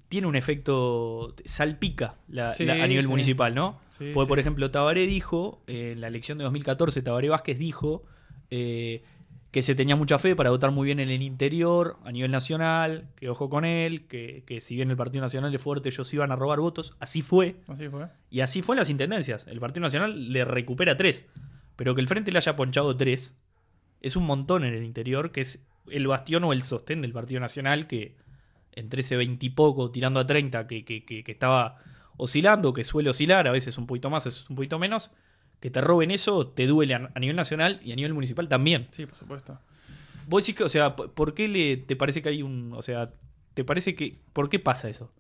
tiene 0.10 0.28
un 0.28 0.36
efecto, 0.36 1.36
salpica 1.46 2.16
la- 2.28 2.50
Sí, 2.52 2.66
la- 2.66 2.74
a 2.84 2.88
nivel 2.88 3.04
sí. 3.06 3.10
municipal, 3.10 3.54
¿no? 3.56 3.80
Sí, 3.90 4.12
Porque, 4.14 4.28
por 4.28 4.40
ejemplo, 4.40 4.70
Tabaré 4.72 5.08
dijo, 5.08 5.62
eh, 5.68 5.92
en 5.94 6.02
la 6.02 6.08
elección 6.08 6.38
de 6.38 6.44
2014, 6.44 7.02
Tabaré 7.02 7.30
Vázquez 7.30 7.58
dijo 7.58 8.04
eh, 8.52 9.04
que 9.52 9.62
se 9.62 9.74
tenía 9.74 9.96
mucha 9.96 10.20
fe 10.20 10.36
para 10.36 10.50
votar 10.52 10.70
muy 10.72 10.86
bien 10.86 11.00
en 11.00 11.10
el 11.10 11.22
interior, 11.22 11.98
a 12.04 12.12
nivel 12.12 12.30
nacional, 12.30 13.08
que 13.16 13.30
ojo 13.30 13.50
con 13.50 13.66
él, 13.66 14.06
que, 14.06 14.44
que 14.46 14.62
si 14.62 14.76
bien 14.76 14.92
el 14.92 14.98
Partido 14.98 15.22
Nacional 15.24 15.54
es 15.56 15.62
fuerte, 15.62 15.90
ellos 15.90 16.14
iban 16.14 16.32
a 16.32 16.36
robar 16.36 16.60
votos. 16.60 16.94
Así 17.00 17.22
fue. 17.22 17.56
Así 17.68 17.88
fue. 17.90 18.08
Y 18.30 18.42
así 18.42 18.62
fue 18.62 18.76
en 18.76 18.80
las 18.80 18.90
intendencias. 18.90 19.48
El 19.48 19.60
Partido 19.60 19.82
Nacional 19.82 20.32
le 20.32 20.44
recupera 20.46 20.98
tres. 20.98 21.26
Pero 21.78 21.96
que 21.96 22.02
el 22.02 22.08
Frente 22.08 22.32
le 22.32 22.38
haya 22.38 22.56
ponchado 22.56 22.96
tres 22.98 23.36
es 24.02 24.16
un 24.16 24.26
montón 24.26 24.64
en 24.66 24.74
el 24.74 24.84
interior, 24.84 25.32
que 25.32 25.42
es 25.42 25.66
el 25.90 26.06
bastión 26.08 26.44
o 26.44 26.54
el 26.54 26.62
sostén 26.62 27.02
del 27.02 27.14
Partido 27.14 27.40
Nacional, 27.40 27.88
que 27.88 28.16
entre 28.76 29.02
ese 29.02 29.16
20 29.16 29.46
y 29.46 29.50
poco, 29.50 29.92
tirando 29.92 30.20
a 30.20 30.28
30, 30.28 30.68
que, 30.68 30.84
que- 30.86 31.04
que- 31.06 31.24
que 31.24 31.32
estaba 31.32 31.78
oscilando, 32.18 32.74
que 32.74 32.84
suele 32.84 33.10
oscilar, 33.10 33.48
a 33.48 33.52
veces 33.52 33.78
un 33.78 33.88
poquito 33.88 34.10
más, 34.10 34.26
a 34.26 34.30
veces 34.30 34.50
un 34.50 34.56
poquito 34.56 34.80
menos, 34.80 35.12
que 35.60 35.70
te 35.70 35.82
roben 35.82 36.12
eso, 36.12 36.48
te 36.48 36.66
duele 36.68 36.94
a, 36.96 37.12
a 37.14 37.20
nivel 37.20 37.36
nacional 37.36 37.80
y 37.84 37.92
a 37.92 37.96
nivel 37.96 38.14
municipal 38.14 38.48
también. 38.48 38.88
Sí, 38.92 39.06
por 39.06 39.16
supuesto. 39.18 39.60
Vos 40.28 40.44
decís 40.44 40.56
que, 40.58 40.64
o 40.64 40.70
sea, 40.70 40.96
¿por 40.96 41.34
qué 41.34 41.48
le, 41.48 41.78
te 41.78 41.96
parece 41.96 42.22
que 42.22 42.30
hay 42.30 42.42
un. 42.42 42.74
O 42.74 42.82
sea, 42.82 43.12
¿te 43.54 43.64
parece 43.64 43.96
que. 43.96 44.18
¿Por 44.34 44.50
qué 44.50 44.60
pasa 44.60 44.90
eso? 44.90 45.12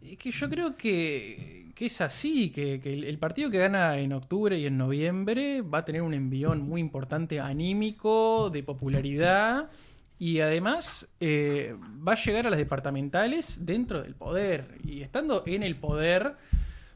Es 0.00 0.18
que 0.18 0.30
yo 0.30 0.48
creo 0.50 0.76
que, 0.76 1.70
que 1.74 1.86
es 1.86 2.00
así, 2.00 2.50
que, 2.50 2.80
que 2.80 2.92
el, 2.92 3.04
el 3.04 3.18
partido 3.18 3.50
que 3.50 3.58
gana 3.58 3.98
en 3.98 4.12
octubre 4.12 4.58
y 4.58 4.66
en 4.66 4.76
noviembre 4.76 5.62
va 5.62 5.78
a 5.78 5.84
tener 5.84 6.02
un 6.02 6.12
envión 6.14 6.60
muy 6.62 6.80
importante 6.80 7.40
anímico, 7.40 8.50
de 8.50 8.62
popularidad, 8.62 9.68
y 10.18 10.40
además 10.40 11.08
eh, 11.20 11.74
va 12.06 12.12
a 12.12 12.16
llegar 12.16 12.46
a 12.46 12.50
las 12.50 12.58
departamentales 12.58 13.66
dentro 13.66 14.02
del 14.02 14.14
poder. 14.14 14.78
Y 14.84 15.02
estando 15.02 15.42
en 15.46 15.62
el 15.62 15.76
poder, 15.76 16.34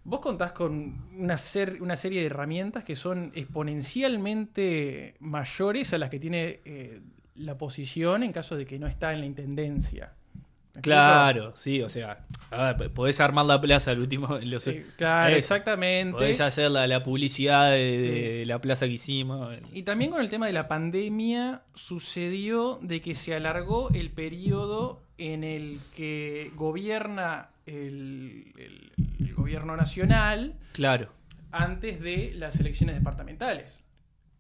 vos 0.05 0.21
contás 0.21 0.53
con 0.53 1.09
una, 1.17 1.37
ser- 1.39 1.83
una 1.83 1.97
serie 1.97 2.21
de 2.21 2.27
herramientas 2.27 2.85
que 2.85 2.97
son 2.97 3.33
exponencialmente 3.35 5.15
mayores 5.21 5.93
a 5.93 5.99
las 5.99 6.11
que 6.11 6.19
tiene 6.21 6.61
eh, 6.65 7.01
la 7.37 7.53
oposición 7.53 8.23
en 8.23 8.33
caso 8.33 8.57
de 8.57 8.65
que 8.67 8.79
no 8.79 8.87
está 8.87 9.13
en 9.13 9.21
la 9.21 9.27
intendencia. 9.27 10.13
Claro, 10.81 11.53
sí, 11.57 11.83
o 11.83 11.89
sea, 11.89 12.25
a 12.51 12.73
ver, 12.73 12.93
podés 12.93 13.21
armar 13.21 13.47
la 13.47 13.61
plaza 13.61 13.93
el 13.93 14.01
último. 14.01 14.39
Los, 14.43 14.63
Sí, 14.65 14.83
claro, 14.97 15.31
Eso. 15.31 15.39
exactamente. 15.39 16.13
Podés 16.13 16.41
hacer 16.41 16.71
la, 16.71 16.87
la 16.87 17.03
publicidad 17.03 17.71
de, 17.73 17.99
Sí. 18.01 18.09
de 18.39 18.47
la 18.47 18.61
plaza 18.61 18.87
que 18.87 18.93
hicimos. 18.93 19.53
Y 19.73 19.83
también 19.83 20.11
con 20.11 20.21
el 20.21 20.29
tema 20.29 20.47
de 20.47 20.53
la 20.53 20.69
pandemia 20.69 21.63
sucedió 21.75 22.79
de 22.83 23.01
que 23.01 23.15
se 23.15 23.35
alargó 23.35 23.91
el 23.91 24.11
periodo 24.11 25.03
en 25.19 25.43
el 25.45 25.79
que 25.97 26.53
gobierna 26.55 27.51
el, 27.67 28.53
el- 28.57 28.93
el 29.21 29.35
gobierno 29.35 29.77
nacional 29.77 30.55
Claro, 30.73 31.11
antes 31.51 32.01
de 32.01 32.33
las 32.37 32.59
elecciones 32.61 32.95
departamentales. 32.97 33.83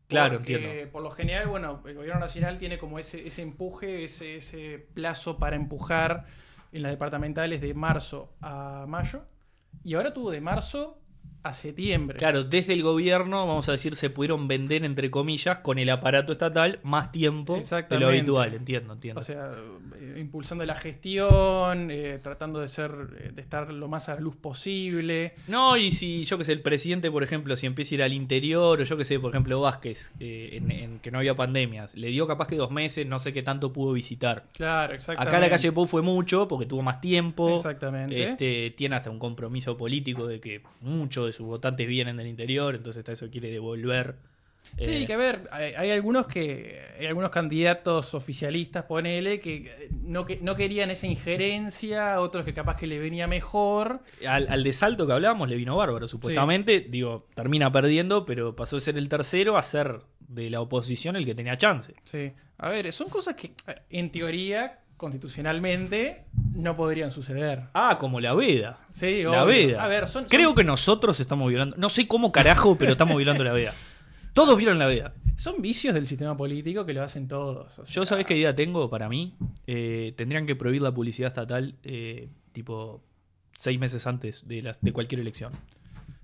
Claro, 0.08 0.38
Porque, 0.38 0.54
entiendo. 0.54 0.92
Por 0.92 1.02
lo 1.02 1.10
general, 1.10 1.48
bueno, 1.48 1.82
el 1.86 1.94
gobierno 1.94 2.18
nacional 2.18 2.58
tiene 2.58 2.78
como 2.78 2.98
ese, 2.98 3.26
ese 3.26 3.42
empuje, 3.42 4.04
ese, 4.04 4.36
ese 4.36 4.78
plazo 4.94 5.38
para 5.38 5.54
empujar 5.54 6.24
en 6.72 6.82
las 6.82 6.92
departamentales 6.92 7.60
de 7.60 7.74
marzo 7.74 8.34
a 8.40 8.86
mayo. 8.88 9.26
Y 9.84 9.94
ahora 9.94 10.12
tuvo 10.14 10.30
de 10.30 10.40
marzo 10.40 11.00
a 11.42 11.54
septiembre. 11.54 12.18
claro, 12.18 12.44
desde 12.44 12.72
el 12.72 12.82
gobierno, 12.82 13.46
vamos 13.46 13.68
a 13.68 13.72
decir, 13.72 13.96
se 13.96 14.10
pudieron 14.10 14.48
vender, 14.48 14.84
entre 14.84 15.10
comillas, 15.10 15.58
con 15.58 15.78
el 15.78 15.88
aparato 15.90 16.32
estatal 16.32 16.80
más 16.82 17.12
tiempo 17.12 17.60
de 17.88 17.98
lo 17.98 18.08
habitual, 18.08 18.54
entiendo, 18.54 18.92
entiendo. 18.92 19.20
O 19.20 19.24
sea, 19.24 19.52
eh, 19.96 20.16
impulsando 20.18 20.64
la 20.64 20.74
gestión, 20.74 21.90
eh, 21.90 22.18
tratando 22.22 22.60
de 22.60 22.68
ser, 22.68 22.90
eh, 23.18 23.30
de 23.34 23.40
estar 23.40 23.72
lo 23.72 23.88
más 23.88 24.08
a 24.08 24.14
la 24.14 24.20
luz 24.20 24.36
posible. 24.36 25.34
No, 25.46 25.76
y 25.76 25.90
si 25.92 26.24
yo 26.24 26.38
que 26.38 26.44
sé, 26.44 26.52
el 26.52 26.60
presidente, 26.60 27.10
por 27.10 27.22
ejemplo, 27.22 27.56
si 27.56 27.66
empieza 27.66 27.94
a 27.94 27.96
ir 27.96 28.02
al 28.02 28.12
interior, 28.12 28.80
o 28.80 28.82
yo 28.82 28.96
que 28.96 29.04
sé, 29.04 29.18
por 29.20 29.30
ejemplo, 29.30 29.60
Vázquez, 29.60 30.12
eh, 30.20 30.50
en, 30.52 30.70
en 30.70 30.98
que 30.98 31.10
no 31.10 31.18
había 31.18 31.34
pandemias, 31.34 31.94
le 31.94 32.08
dio 32.08 32.26
capaz 32.26 32.48
que 32.48 32.56
dos 32.56 32.70
meses, 32.70 33.06
no 33.06 33.18
sé 33.18 33.32
qué 33.32 33.42
tanto 33.42 33.72
pudo 33.72 33.92
visitar. 33.92 34.44
Claro, 34.52 34.94
exactamente. 34.94 35.36
Acá 35.36 35.40
la 35.40 35.50
calle 35.50 35.72
Pou 35.72 35.86
fue 35.86 36.02
mucho 36.02 36.48
porque 36.48 36.66
tuvo 36.66 36.82
más 36.82 37.00
tiempo. 37.00 37.56
Exactamente. 37.56 38.22
Este, 38.22 38.74
tiene 38.76 38.96
hasta 38.96 39.10
un 39.10 39.18
compromiso 39.18 39.76
político 39.76 40.26
de 40.26 40.40
que 40.40 40.62
muchos 41.18 41.26
de 41.26 41.32
sus 41.32 41.46
votantes 41.46 41.86
vienen 41.86 42.16
del 42.16 42.26
interior, 42.26 42.74
entonces 42.74 43.00
hasta 43.00 43.12
eso 43.12 43.28
quiere 43.30 43.50
devolver. 43.50 44.16
Sí, 44.76 44.90
Eh, 44.90 45.06
que 45.06 45.14
a 45.14 45.16
ver, 45.16 45.48
hay, 45.50 45.72
hay 45.72 45.90
algunos 45.92 46.26
que 46.26 46.78
hay 46.98 47.06
algunos 47.06 47.30
candidatos 47.30 48.12
oficialistas, 48.14 48.84
ponele, 48.84 49.40
que 49.40 49.66
eh, 49.66 49.88
no, 50.02 50.26
que 50.26 50.38
no 50.42 50.54
querían 50.54 50.90
esa 50.90 51.06
injerencia, 51.06 52.20
otros 52.20 52.44
que 52.44 52.52
capaz 52.52 52.76
que 52.76 52.86
le 52.86 52.98
venía 52.98 53.26
mejor. 53.26 54.00
al, 54.26 54.46
al 54.48 54.62
de 54.64 54.72
Salto 54.72 55.06
que 55.06 55.12
hablábamos 55.14 55.48
le 55.48 55.56
vino 55.56 55.74
bárbaro, 55.76 56.06
supuestamente. 56.06 56.80
Digo, 56.80 57.26
termina 57.34 57.72
perdiendo, 57.72 58.26
pero 58.26 58.54
pasó 58.54 58.76
de 58.76 58.82
ser 58.82 58.98
el 58.98 59.08
tercero 59.08 59.56
a 59.56 59.62
ser 59.62 60.00
de 60.20 60.50
la 60.50 60.60
oposición 60.60 61.16
el 61.16 61.24
que 61.24 61.34
tenía 61.34 61.56
chance. 61.56 61.94
Sí. 62.04 62.32
A 62.58 62.68
ver, 62.68 62.92
son 62.92 63.08
cosas 63.08 63.36
que 63.36 63.52
en 63.88 64.10
teoría, 64.10 64.80
constitucionalmente, 64.98 66.26
no 66.54 66.76
podrían 66.76 67.10
suceder. 67.10 67.62
Ah, 67.72 67.96
como 67.98 68.20
la 68.20 68.34
veda. 68.34 68.78
Sí, 68.90 69.22
La 69.22 69.44
obvio. 69.44 69.68
veda. 69.68 69.84
A 69.84 69.88
ver, 69.88 70.06
son, 70.08 70.24
Creo 70.26 70.48
son- 70.50 70.54
que 70.56 70.64
nosotros 70.64 71.18
estamos 71.20 71.48
violando. 71.48 71.76
No 71.78 71.88
sé 71.88 72.06
cómo 72.06 72.30
carajo, 72.32 72.76
pero 72.76 72.92
estamos 72.92 73.16
violando 73.16 73.44
la 73.44 73.52
veda. 73.52 73.72
Todos 74.34 74.56
vieron 74.58 74.78
la 74.78 74.86
veda. 74.86 75.14
son 75.36 75.62
vicios 75.62 75.94
del 75.94 76.06
sistema 76.08 76.36
político 76.36 76.84
que 76.84 76.92
lo 76.92 77.02
hacen 77.02 77.28
todos. 77.28 77.78
o 77.78 77.84
sea, 77.84 77.94
Yo, 77.94 78.04
¿sabés 78.04 78.26
qué 78.26 78.36
idea 78.36 78.54
tengo 78.56 78.90
para 78.90 79.08
mí? 79.08 79.36
Eh, 79.68 80.12
tendrían 80.16 80.46
que 80.46 80.56
prohibir 80.56 80.82
la 80.82 80.92
publicidad 80.92 81.28
estatal, 81.28 81.76
eh, 81.84 82.28
tipo, 82.52 83.04
seis 83.54 83.78
meses 83.78 84.04
antes 84.08 84.48
de, 84.48 84.62
las, 84.62 84.80
de 84.80 84.92
cualquier 84.92 85.20
elección. 85.20 85.52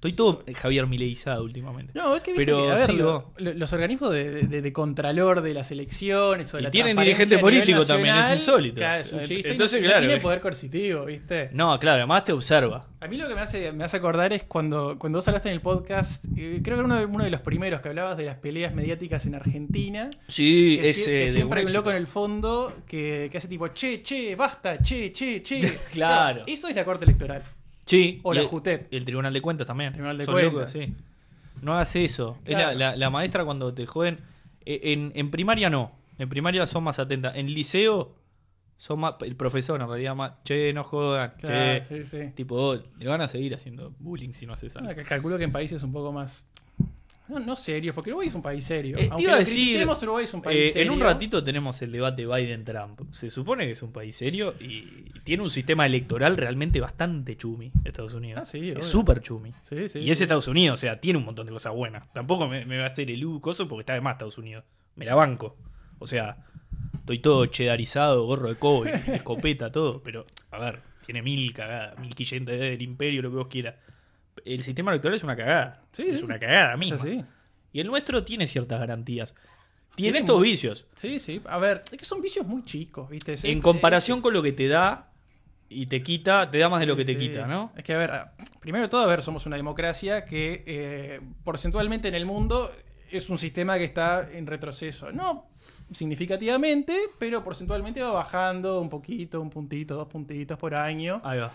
Estoy 0.05 0.13
todo 0.13 0.45
Javier 0.55 0.87
Mileizado 0.87 1.45
últimamente. 1.45 1.93
No, 1.95 2.15
es 2.15 2.21
que 2.23 2.33
viste 2.33 2.45
Pero 2.45 2.63
que, 2.67 2.71
a 2.73 2.75
ver, 2.75 2.87
sí, 2.87 2.93
lo- 2.93 3.05
vos. 3.23 3.25
lo- 3.39 3.55
los 3.55 3.73
organismos 3.73 4.13
de, 4.13 4.43
de- 4.47 4.61
de 4.61 4.73
contralor 4.75 5.41
de 5.41 5.55
las 5.55 5.71
elecciones 5.71 6.53
o 6.53 6.59
de 6.59 6.63
Y 6.63 6.65
la 6.65 6.71
tienen 6.71 6.95
dirigente 6.99 7.39
político 7.39 7.87
también, 7.87 8.15
es 8.17 8.33
insólito. 8.33 8.77
claro, 8.77 9.01
es 9.01 9.11
un 9.13 9.23
chiste 9.25 9.51
entonces, 9.53 9.81
no, 9.81 9.87
no 9.87 9.91
claro, 9.93 10.07
tiene 10.07 10.19
eh. 10.19 10.21
poder 10.23 10.41
coercitivo, 10.43 11.07
¿viste? 11.07 11.49
No, 11.55 11.79
claro, 11.79 11.97
además 12.01 12.23
te 12.25 12.33
observa. 12.33 12.87
A 13.01 13.09
mí 13.09 13.17
lo 13.17 13.27
que 13.29 13.35
me 13.35 13.41
hace, 13.41 13.73
me 13.73 13.85
hace 13.85 13.97
acordar 13.97 14.35
es 14.35 14.43
cuando, 14.43 14.99
cuando 14.99 15.19
vos 15.19 15.29
hablaste 15.29 15.49
en 15.49 15.55
el 15.55 15.61
podcast, 15.63 16.23
eh, 16.37 16.61
creo 16.63 16.77
que 16.77 16.81
era 16.81 16.85
uno 16.85 16.97
de, 16.99 17.07
uno 17.07 17.25
de 17.25 17.31
los 17.31 17.41
primeros 17.41 17.81
que 17.81 17.89
hablabas 17.89 18.19
de 18.19 18.27
las 18.27 18.37
peleas 18.37 18.75
mediáticas 18.75 19.25
en 19.25 19.35
Argentina. 19.37 20.11
Sí, 20.29 20.79
Que, 20.83 20.91
es 20.91 20.99
sie- 20.99 21.03
eh, 21.03 21.05
que 21.07 21.21
de 21.21 21.29
siempre 21.31 21.61
hay 21.61 21.67
un 21.67 21.73
loco 21.73 21.89
en 21.91 21.97
el 21.97 22.07
fondo 22.07 22.75
que, 22.87 23.29
que 23.33 23.39
hace 23.39 23.49
tipo, 23.49 23.69
che, 23.69 24.03
che, 24.03 24.35
basta, 24.37 24.77
che, 24.83 25.11
che, 25.13 25.43
che. 25.43 25.61
Claro. 25.93 26.43
Eso 26.47 26.69
es 26.69 26.77
la 26.77 26.85
corte 26.85 27.07
electoral. 27.07 27.43
Sí. 27.87 28.21
O 28.23 28.33
y 28.33 28.37
la 28.37 28.43
el- 28.43 28.49
JUTEP. 28.49 28.93
El 28.93 29.05
Tribunal 29.05 29.33
de 29.33 29.41
Cuentas 29.43 29.67
también. 29.67 29.93
Tribunal 29.93 30.19
de 30.19 30.25
Son 30.25 30.35
Cuentas. 30.35 30.53
locos, 30.55 30.71
sí. 30.73 30.95
No 31.63 31.75
hagas 31.75 31.95
eso. 31.97 32.39
Es 32.45 32.53
la, 32.53 32.59
Claro. 32.59 32.79
la- 32.79 32.97
la 32.97 33.11
maestra 33.11 33.45
cuando 33.45 33.73
te 33.75 33.87
joden. 33.87 34.19
eh, 34.67 34.81
En, 34.93 35.13
en 35.15 35.31
primaria 35.31 35.69
no. 35.71 35.93
En 36.19 36.29
primaria 36.29 36.67
son 36.67 36.85
más 36.85 36.99
atentas. 36.99 37.37
En 37.37 37.53
liceo 37.53 38.15
son 38.79 39.01
más. 39.01 39.15
El 39.21 39.37
profesor 39.37 39.81
en 39.81 39.87
realidad 39.89 40.15
más. 40.15 40.33
Che, 40.45 40.73
no 40.73 40.83
jodan. 40.85 41.35
Claro, 41.39 41.81
che". 41.81 41.83
sí, 41.83 42.07
sí. 42.07 42.31
Tipo, 42.35 42.55
oh, 42.57 42.75
le 42.99 43.07
van 43.09 43.21
a 43.21 43.29
seguir 43.29 43.55
haciendo 43.55 43.95
bullying 43.99 44.33
si 44.33 44.47
no 44.47 44.53
haces 44.55 44.75
algo. 44.77 44.91
Calculo 45.07 45.37
que 45.39 45.45
en 45.45 45.53
países 45.53 45.83
un 45.83 45.93
poco 45.93 46.13
más. 46.13 46.47
No, 47.27 47.39
no 47.39 47.57
serios, 47.57 47.95
porque 47.95 48.11
Uruguay 48.11 48.29
es 48.29 48.35
un 48.35 48.43
país 48.43 48.65
serio. 48.65 48.97
Eh, 48.99 49.05
te 49.05 49.09
Aunque 49.09 49.23
iba 49.23 49.33
a 49.35 49.39
decir, 49.39 49.87
Uruguay 50.03 50.25
es 50.25 50.35
un 50.35 50.43
país 50.43 50.59
Eh, 50.69 50.73
serio. 50.73 50.93
en 50.93 50.99
un 50.99 51.01
ratito 51.01 51.43
tenemos 51.43 51.81
el 51.81 51.91
debate 51.91 52.27
Biden-Trump. 52.27 53.01
Se 53.13 53.31
supone 53.31 53.65
que 53.65 53.71
es 53.71 53.83
un 53.83 53.93
país 53.93 54.15
serio 54.15 54.55
y 54.61 55.11
tiene 55.25 55.43
un 55.43 55.49
sistema 55.51 55.87
electoral 55.87 56.37
realmente 56.37 56.81
bastante 56.81 57.37
chumi, 57.37 57.73
Estados 57.85 58.13
Unidos. 58.15 58.43
Ah, 58.43 58.45
sí, 58.45 58.71
es 58.77 58.85
súper 58.85 59.21
chumi. 59.23 59.53
Sí, 59.63 59.89
sí. 59.89 60.01
y 60.01 60.11
es. 60.11 60.21
Estados 60.21 60.49
Unidos, 60.49 60.79
o 60.79 60.81
sea, 60.81 61.01
tiene 61.01 61.19
un 61.19 61.25
montón 61.25 61.47
de 61.47 61.53
cosas 61.53 61.73
buenas. 61.73 62.13
Tampoco 62.13 62.47
me, 62.47 62.67
me 62.67 62.77
va 62.77 62.85
a 62.85 62.89
hacer 62.89 63.11
el 63.11 63.25
U 63.25 63.41
coso 63.41 63.69
porque 63.69 63.81
está 63.81 63.95
de 63.95 64.03
más 64.03 64.15
Estados 64.15 64.37
Unidos. 64.37 64.65
Me 64.97 65.05
la 65.07 65.15
banco. 65.15 65.57
O 65.99 66.07
sea, 66.07 66.37
Estoy 66.99 67.19
todo 67.19 67.45
chedarizado, 67.47 68.25
gorro 68.25 68.49
de 68.49 68.57
cobre, 68.57 68.95
escopeta, 69.15 69.71
todo. 69.71 70.03
Pero, 70.03 70.25
a 70.51 70.59
ver, 70.59 70.81
tiene 71.05 71.21
mil 71.21 71.53
cagadas, 71.53 71.99
mil 71.99 72.15
quillentes 72.15 72.59
del 72.59 72.81
imperio, 72.81 73.21
lo 73.21 73.29
que 73.31 73.37
vos 73.37 73.49
quieras. 73.49 73.75
El 74.45 74.63
sistema 74.63 74.91
electoral 74.91 75.17
es 75.17 75.25
una 75.25 75.37
cagada. 75.37 75.83
Sí, 75.93 76.05
es 76.09 76.21
sí. 76.21 76.25
una 76.25 76.39
cagada 76.39 76.77
misma. 76.77 76.97
así. 76.97 77.25
Y 77.73 77.81
el 77.81 77.87
nuestro 77.87 78.25
tiene 78.25 78.47
ciertas 78.47 78.79
garantías. 78.79 79.35
Tiene 79.95 80.13
Tiene 80.13 80.19
estos 80.19 80.43
vicios. 80.43 80.87
Sí, 80.95 81.19
sí. 81.19 81.41
A 81.45 81.59
ver, 81.59 81.83
es 81.91 81.99
que 81.99 82.05
son 82.05 82.21
vicios 82.21 82.47
muy 82.47 82.65
chicos, 82.65 83.09
¿viste? 83.09 83.37
En 83.45 83.61
comparación 83.61 84.21
con 84.21 84.33
lo 84.33 84.43
que 84.43 84.53
te 84.53 84.67
da 84.69 85.13
y 85.69 85.87
te 85.87 86.03
quita, 86.03 86.51
te 86.51 86.59
da 86.59 86.69
más 86.69 86.81
de 86.81 86.87
lo 86.87 86.97
que 86.97 87.05
te 87.05 87.17
quita. 87.17 87.47
¿no? 87.47 87.73
Es 87.77 87.85
que, 87.85 87.95
a 87.95 87.99
ver, 87.99 88.11
ah, 88.11 88.35
primero 88.61 88.85
de 88.85 88.89
todo, 88.89 89.03
a 89.03 89.07
ver, 89.07 89.23
somos 89.23 89.47
una 89.47 89.57
democracia 89.57 90.25
que 90.25 90.65
eh, 90.67 91.21
porcentualmente 91.45 92.09
en 92.09 92.15
el 92.15 92.27
mundo 92.27 92.73
es 93.11 93.31
un 93.31 93.39
sistema 93.39 93.79
que 93.79 93.85
está 93.85 94.31
en 94.33 94.47
retroceso. 94.47 95.13
No 95.13 95.49
significativamente, 95.93 96.97
pero 97.19 97.43
porcentualmente 97.45 98.01
va 98.03 98.13
bajando 98.13 98.81
un 98.81 98.89
poquito, 98.89 99.41
un 99.41 99.51
puntito, 99.51 99.95
dos 99.95 100.09
puntitos 100.09 100.59
por 100.59 100.75
año. 100.75 101.21
Ahí 101.25 101.39
va. 101.39 101.53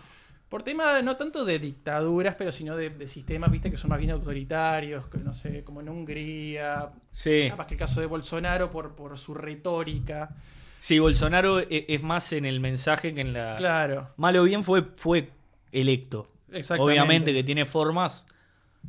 Por 0.49 0.63
tema 0.63 1.01
no 1.03 1.15
tanto 1.15 1.45
de 1.45 1.59
dictaduras, 1.59 2.33
pero 2.35 2.51
sino 2.51 2.75
de, 2.75 2.89
de 2.89 3.07
sistemas, 3.07 3.51
viste, 3.51 3.69
que 3.69 3.77
son 3.77 3.89
más 3.91 3.99
bien 3.99 4.09
autoritarios, 4.11 5.05
que 5.07 5.19
no 5.19 5.31
sé, 5.31 5.63
como 5.63 5.81
en 5.81 5.89
Hungría. 5.89 6.89
Sí. 7.11 7.45
Capaz 7.49 7.67
que 7.67 7.75
el 7.75 7.79
caso 7.79 8.01
de 8.01 8.07
Bolsonaro 8.07 8.71
por, 8.71 8.95
por 8.95 9.17
su 9.19 9.35
retórica. 9.35 10.35
Sí, 10.79 10.97
Bolsonaro 10.97 11.59
e- 11.59 11.85
es 11.87 12.01
más 12.01 12.31
en 12.33 12.45
el 12.45 12.59
mensaje 12.59 13.13
que 13.13 13.21
en 13.21 13.33
la. 13.33 13.55
Claro, 13.57 14.09
Mal 14.17 14.35
o 14.37 14.43
bien 14.43 14.63
fue, 14.63 14.81
fue 14.95 15.29
electo. 15.71 16.27
exactamente. 16.51 16.83
Obviamente 16.99 17.33
que 17.33 17.43
tiene 17.43 17.65
formas 17.65 18.25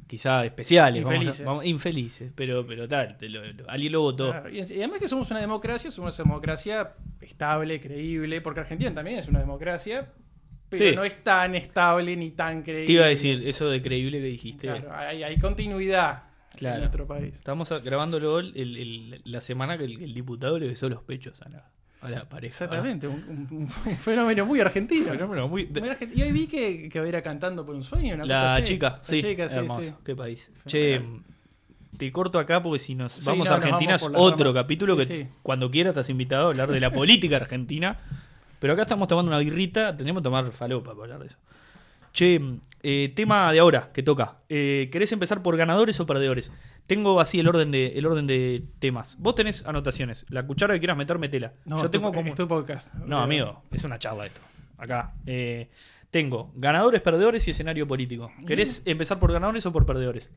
quizá 0.07 0.45
especiales, 0.47 1.03
vamos 1.03 1.13
a- 1.13 1.21
Infelices. 1.21 1.45
vamos- 1.47 1.65
infelices, 1.67 2.33
pero, 2.35 2.67
pero 2.67 2.89
tal, 2.89 3.17
lo- 3.21 3.45
lo- 3.53 3.69
alguien 3.69 3.93
lo 3.93 4.01
votó. 4.01 4.31
Claro, 4.31 4.49
y 4.49 4.61
además 4.61 4.99
que 4.99 5.09
somos 5.09 5.31
una 5.31 5.41
democracia, 5.41 5.91
somos 5.91 6.19
una 6.19 6.25
democracia 6.29 6.95
estable, 7.21 7.81
creíble, 7.81 8.41
porque 8.41 8.61
Argentina 8.61 8.95
también 8.95 9.19
es 9.19 9.29
una 9.29 9.41
democracia, 9.41 10.09
pero 10.71 10.89
Sí. 10.91 10.97
no 10.97 11.05
es 11.05 11.23
tan 11.23 11.55
estable 11.57 12.17
ni 12.17 12.31
tan 12.31 12.63
creíble. 12.63 12.87
Te 12.87 12.93
iba 12.93 13.05
a 13.05 13.09
decir 13.09 13.47
eso 13.47 13.69
de 13.69 13.83
creíble 13.83 14.19
que 14.19 14.25
dijiste. 14.27 14.67
Claro, 14.69 14.91
hay, 14.95 15.23
hay 15.23 15.37
continuidad 15.39 16.23
Claro. 16.57 16.77
en 16.77 16.81
nuestro 16.83 17.07
país. 17.07 17.37
Estamos 17.37 17.69
grabándolo 17.85 18.39
el- 18.39 18.57
el- 18.57 19.21
la 19.25 19.41
semana 19.41 19.77
que 19.77 19.85
el, 19.85 20.01
el 20.03 20.15
diputado 20.15 20.59
le 20.59 20.69
besó 20.69 20.89
los 20.89 21.03
pechos 21.03 21.43
a 21.43 21.49
la, 21.49 21.71
a 22.03 22.09
la 22.11 22.29
pareja. 22.29 22.65
Exactamente, 22.65 23.07
un, 23.09 23.47
un- 23.51 23.61
un 23.61 23.97
fenómeno 23.97 24.47
muy 24.47 24.61
argentino. 24.61 25.07
Fenómeno 25.07 25.49
muy- 25.49 25.67
Muy 25.67 25.89
argentino. 25.89 26.25
Y 26.25 26.27
hoy 26.29 26.33
vi 26.33 26.47
que, 26.47 26.89
que 26.89 26.99
era 26.99 27.23
cantando 27.23 27.67
por 27.67 27.75
un 27.75 27.85
sueño. 27.85 28.15
Una 28.15 28.25
cosa 28.25 28.33
La 28.35 28.55
así. 28.57 28.63
chica, 28.65 28.89
La 28.99 29.05
sí. 29.05 29.23
chica, 29.23 29.49
sí, 29.49 29.57
hermoso. 29.57 29.83
sí. 29.83 29.93
Qué 30.05 30.17
país. 30.17 30.51
Che, 30.67 31.03
te 31.99 32.11
corto 32.13 32.39
acá 32.39 32.63
porque 32.63 32.79
si 32.79 32.95
nos 32.95 33.23
vamos 33.25 33.49
no, 33.49 33.55
a 33.55 33.57
Argentina 33.59 33.95
es 33.97 34.03
otro 34.03 34.47
ramas. 34.47 34.63
capítulo 34.63 34.97
que 34.97 35.29
cuando 35.43 35.71
quieras 35.71 35.91
estás 35.91 36.09
invitado 36.09 36.47
a 36.47 36.51
hablar 36.51 36.71
de 36.71 36.81
la 36.81 36.91
política 36.93 37.37
argentina. 37.37 37.99
Pero 38.61 38.75
acá 38.75 38.83
estamos 38.83 39.09
tomando 39.09 39.31
una 39.31 39.39
birrita, 39.39 39.97
tenemos 39.97 40.21
que 40.21 40.25
tomar 40.25 40.53
falopa 40.53 40.91
para 40.93 41.03
hablar 41.03 41.21
de 41.21 41.27
eso. 41.27 41.39
Che, 42.13 42.41
eh, 42.83 43.13
tema 43.15 43.53
de 43.53 43.59
ahora 43.59 43.91
que 43.93 44.03
toca. 44.03 44.39
Eh, 44.49 44.89
¿Querés 44.93 45.13
empezar 45.13 45.43
por 45.43 45.57
ganadores 45.57 45.99
o 46.01 46.07
perdedores? 46.07 46.53
Tengo 46.87 47.21
así 47.21 47.39
el 47.41 47.49
orden 47.49 47.71
de, 47.71 47.89
el 47.97 48.05
orden 48.05 48.27
de 48.27 48.65
temas. 48.81 49.17
Vos 49.19 49.35
tenés 49.35 49.65
anotaciones. 49.65 50.27
La 50.29 50.47
cuchara 50.47 50.75
que 50.75 50.81
quieras 50.81 50.97
meter, 50.97 51.19
metela. 51.19 51.53
No, 51.65 51.81
Yo 51.81 51.89
tengo 51.91 52.13
como. 52.13 52.29
es 52.29 52.35
tu 52.35 52.47
podcast. 52.49 52.93
No, 52.95 53.21
amigo, 53.21 53.63
es 53.71 53.85
una 53.85 53.99
charla 53.99 54.27
esto. 54.27 54.41
Acá. 54.77 55.15
Eh, 55.25 55.71
tengo 56.11 56.53
ganadores, 56.57 57.01
perdedores 57.01 57.47
y 57.47 57.53
escenario 57.53 57.87
político. 57.87 58.31
¿Querés 58.47 58.83
empezar 58.85 59.19
por 59.21 59.33
ganadores 59.33 59.65
o 59.67 59.73
por 59.73 59.87
perdedores? 59.87 60.33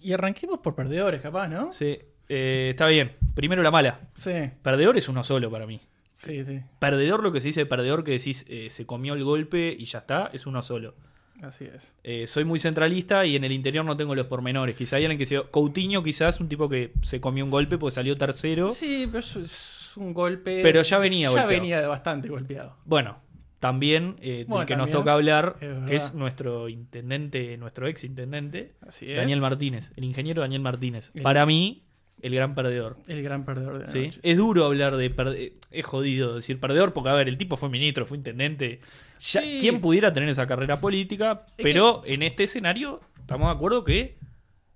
Y 0.00 0.12
arranquemos 0.12 0.58
por 0.60 0.74
perdedores, 0.74 1.20
capaz, 1.20 1.48
¿no? 1.48 1.72
Sí. 1.72 1.98
Está 2.28 2.86
bien. 2.86 3.10
Primero 3.34 3.62
la 3.62 3.70
mala. 3.70 4.00
Sí, 4.14 4.32
Perdedor 4.62 4.96
es 4.96 5.06
uno 5.08 5.22
solo 5.22 5.50
para 5.50 5.66
mí. 5.66 5.80
Sí, 6.14 6.44
sí. 6.44 6.60
Perdedor, 6.78 7.22
lo 7.22 7.32
que 7.32 7.40
se 7.40 7.48
dice 7.48 7.66
perdedor, 7.66 8.04
que 8.04 8.12
decís 8.12 8.44
eh, 8.48 8.68
se 8.70 8.86
comió 8.86 9.14
el 9.14 9.24
golpe 9.24 9.74
y 9.78 9.84
ya 9.84 10.00
está, 10.00 10.30
es 10.32 10.46
uno 10.46 10.62
solo. 10.62 10.94
Así 11.42 11.64
es. 11.64 11.94
Eh, 12.04 12.26
soy 12.28 12.44
muy 12.44 12.60
centralista 12.60 13.26
y 13.26 13.34
en 13.34 13.42
el 13.42 13.50
interior 13.52 13.84
no 13.84 13.96
tengo 13.96 14.14
los 14.14 14.26
pormenores. 14.26 14.76
Quizá 14.76 14.96
hay 14.96 15.04
alguien 15.06 15.18
que 15.18 15.24
se. 15.26 15.42
Coutinho, 15.50 16.02
quizás, 16.02 16.38
un 16.40 16.48
tipo 16.48 16.68
que 16.68 16.92
se 17.00 17.20
comió 17.20 17.44
un 17.44 17.50
golpe 17.50 17.78
porque 17.78 17.94
salió 17.94 18.16
tercero. 18.16 18.70
Sí, 18.70 19.06
pero 19.06 19.18
es, 19.18 19.36
es 19.36 19.96
un 19.96 20.14
golpe. 20.14 20.60
Pero 20.62 20.82
ya 20.82 20.98
venía 20.98 21.22
Ya 21.28 21.30
golpeado. 21.30 21.48
venía 21.48 21.88
bastante 21.88 22.28
golpeado. 22.28 22.76
Bueno, 22.84 23.18
también 23.58 24.16
eh, 24.20 24.44
Bueno, 24.46 24.60
del 24.60 24.66
que 24.68 24.76
nos 24.76 24.90
toca 24.90 25.14
hablar, 25.14 25.56
Es 25.60 25.78
que 25.88 25.96
es 25.96 26.14
nuestro 26.14 26.68
intendente, 26.68 27.56
nuestro 27.56 27.88
ex 27.88 28.04
intendente, 28.04 28.74
Así 28.86 29.10
es. 29.10 29.16
Daniel 29.16 29.40
Martínez, 29.40 29.90
el 29.96 30.04
ingeniero 30.04 30.42
Daniel 30.42 30.62
Martínez. 30.62 31.10
El- 31.14 31.22
Para 31.22 31.44
mí, 31.44 31.82
el 32.22 32.34
gran 32.34 32.54
perdedor. 32.54 32.96
El 33.08 33.22
gran 33.22 33.44
perdedor 33.44 33.74
de 33.78 33.84
la 33.84 33.90
¿sí? 33.90 34.06
noche. 34.06 34.20
Es 34.22 34.36
duro 34.36 34.64
hablar 34.64 34.96
de 34.96 35.14
perde- 35.14 35.52
Es 35.70 35.84
jodido 35.84 36.36
decir 36.36 36.58
perdedor 36.60 36.92
porque, 36.92 37.10
a 37.10 37.14
ver, 37.14 37.28
el 37.28 37.36
tipo 37.36 37.56
fue 37.56 37.68
ministro, 37.68 38.06
fue 38.06 38.16
intendente. 38.16 38.80
Ya, 39.20 39.40
Sí. 39.42 39.58
¿Quién 39.60 39.80
pudiera 39.80 40.12
tener 40.12 40.28
esa 40.28 40.46
carrera 40.46 40.80
política? 40.80 41.44
Es 41.56 41.62
pero 41.62 42.02
en 42.06 42.22
este 42.22 42.44
escenario, 42.44 43.00
estamos 43.20 43.48
de 43.48 43.54
acuerdo 43.54 43.84
que 43.84 44.16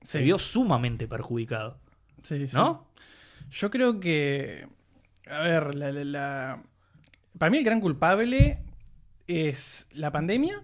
se 0.02 0.20
vio 0.20 0.38
sumamente 0.38 1.06
perjudicado. 1.08 1.78
Sí, 2.22 2.46
sí. 2.48 2.54
¿No? 2.56 2.86
Yo 3.50 3.70
creo 3.70 4.00
que. 4.00 4.66
A 5.28 5.40
ver, 5.40 5.74
la, 5.74 5.90
la- 5.92 6.04
la- 6.04 6.62
para 7.38 7.50
mí 7.50 7.58
el 7.58 7.64
gran 7.64 7.80
culpable 7.80 8.58
es 9.26 9.86
la 9.92 10.10
pandemia. 10.12 10.62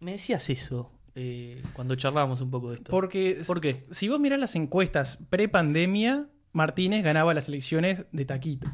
Me 0.00 0.12
decías 0.12 0.50
eso 0.50 0.90
eh, 1.14 1.62
cuando 1.74 1.94
charlábamos 1.94 2.40
un 2.40 2.50
poco 2.50 2.70
de 2.70 2.76
esto. 2.76 2.90
Porque 2.90 3.42
¿Por 3.46 3.60
qué? 3.60 3.84
si 3.90 4.08
vos 4.08 4.18
mirás 4.20 4.38
las 4.38 4.54
encuestas 4.56 5.18
pre-pandemia, 5.30 6.26
Martínez 6.52 7.04
ganaba 7.04 7.34
las 7.34 7.48
elecciones 7.48 8.06
de 8.12 8.24
taquito. 8.24 8.68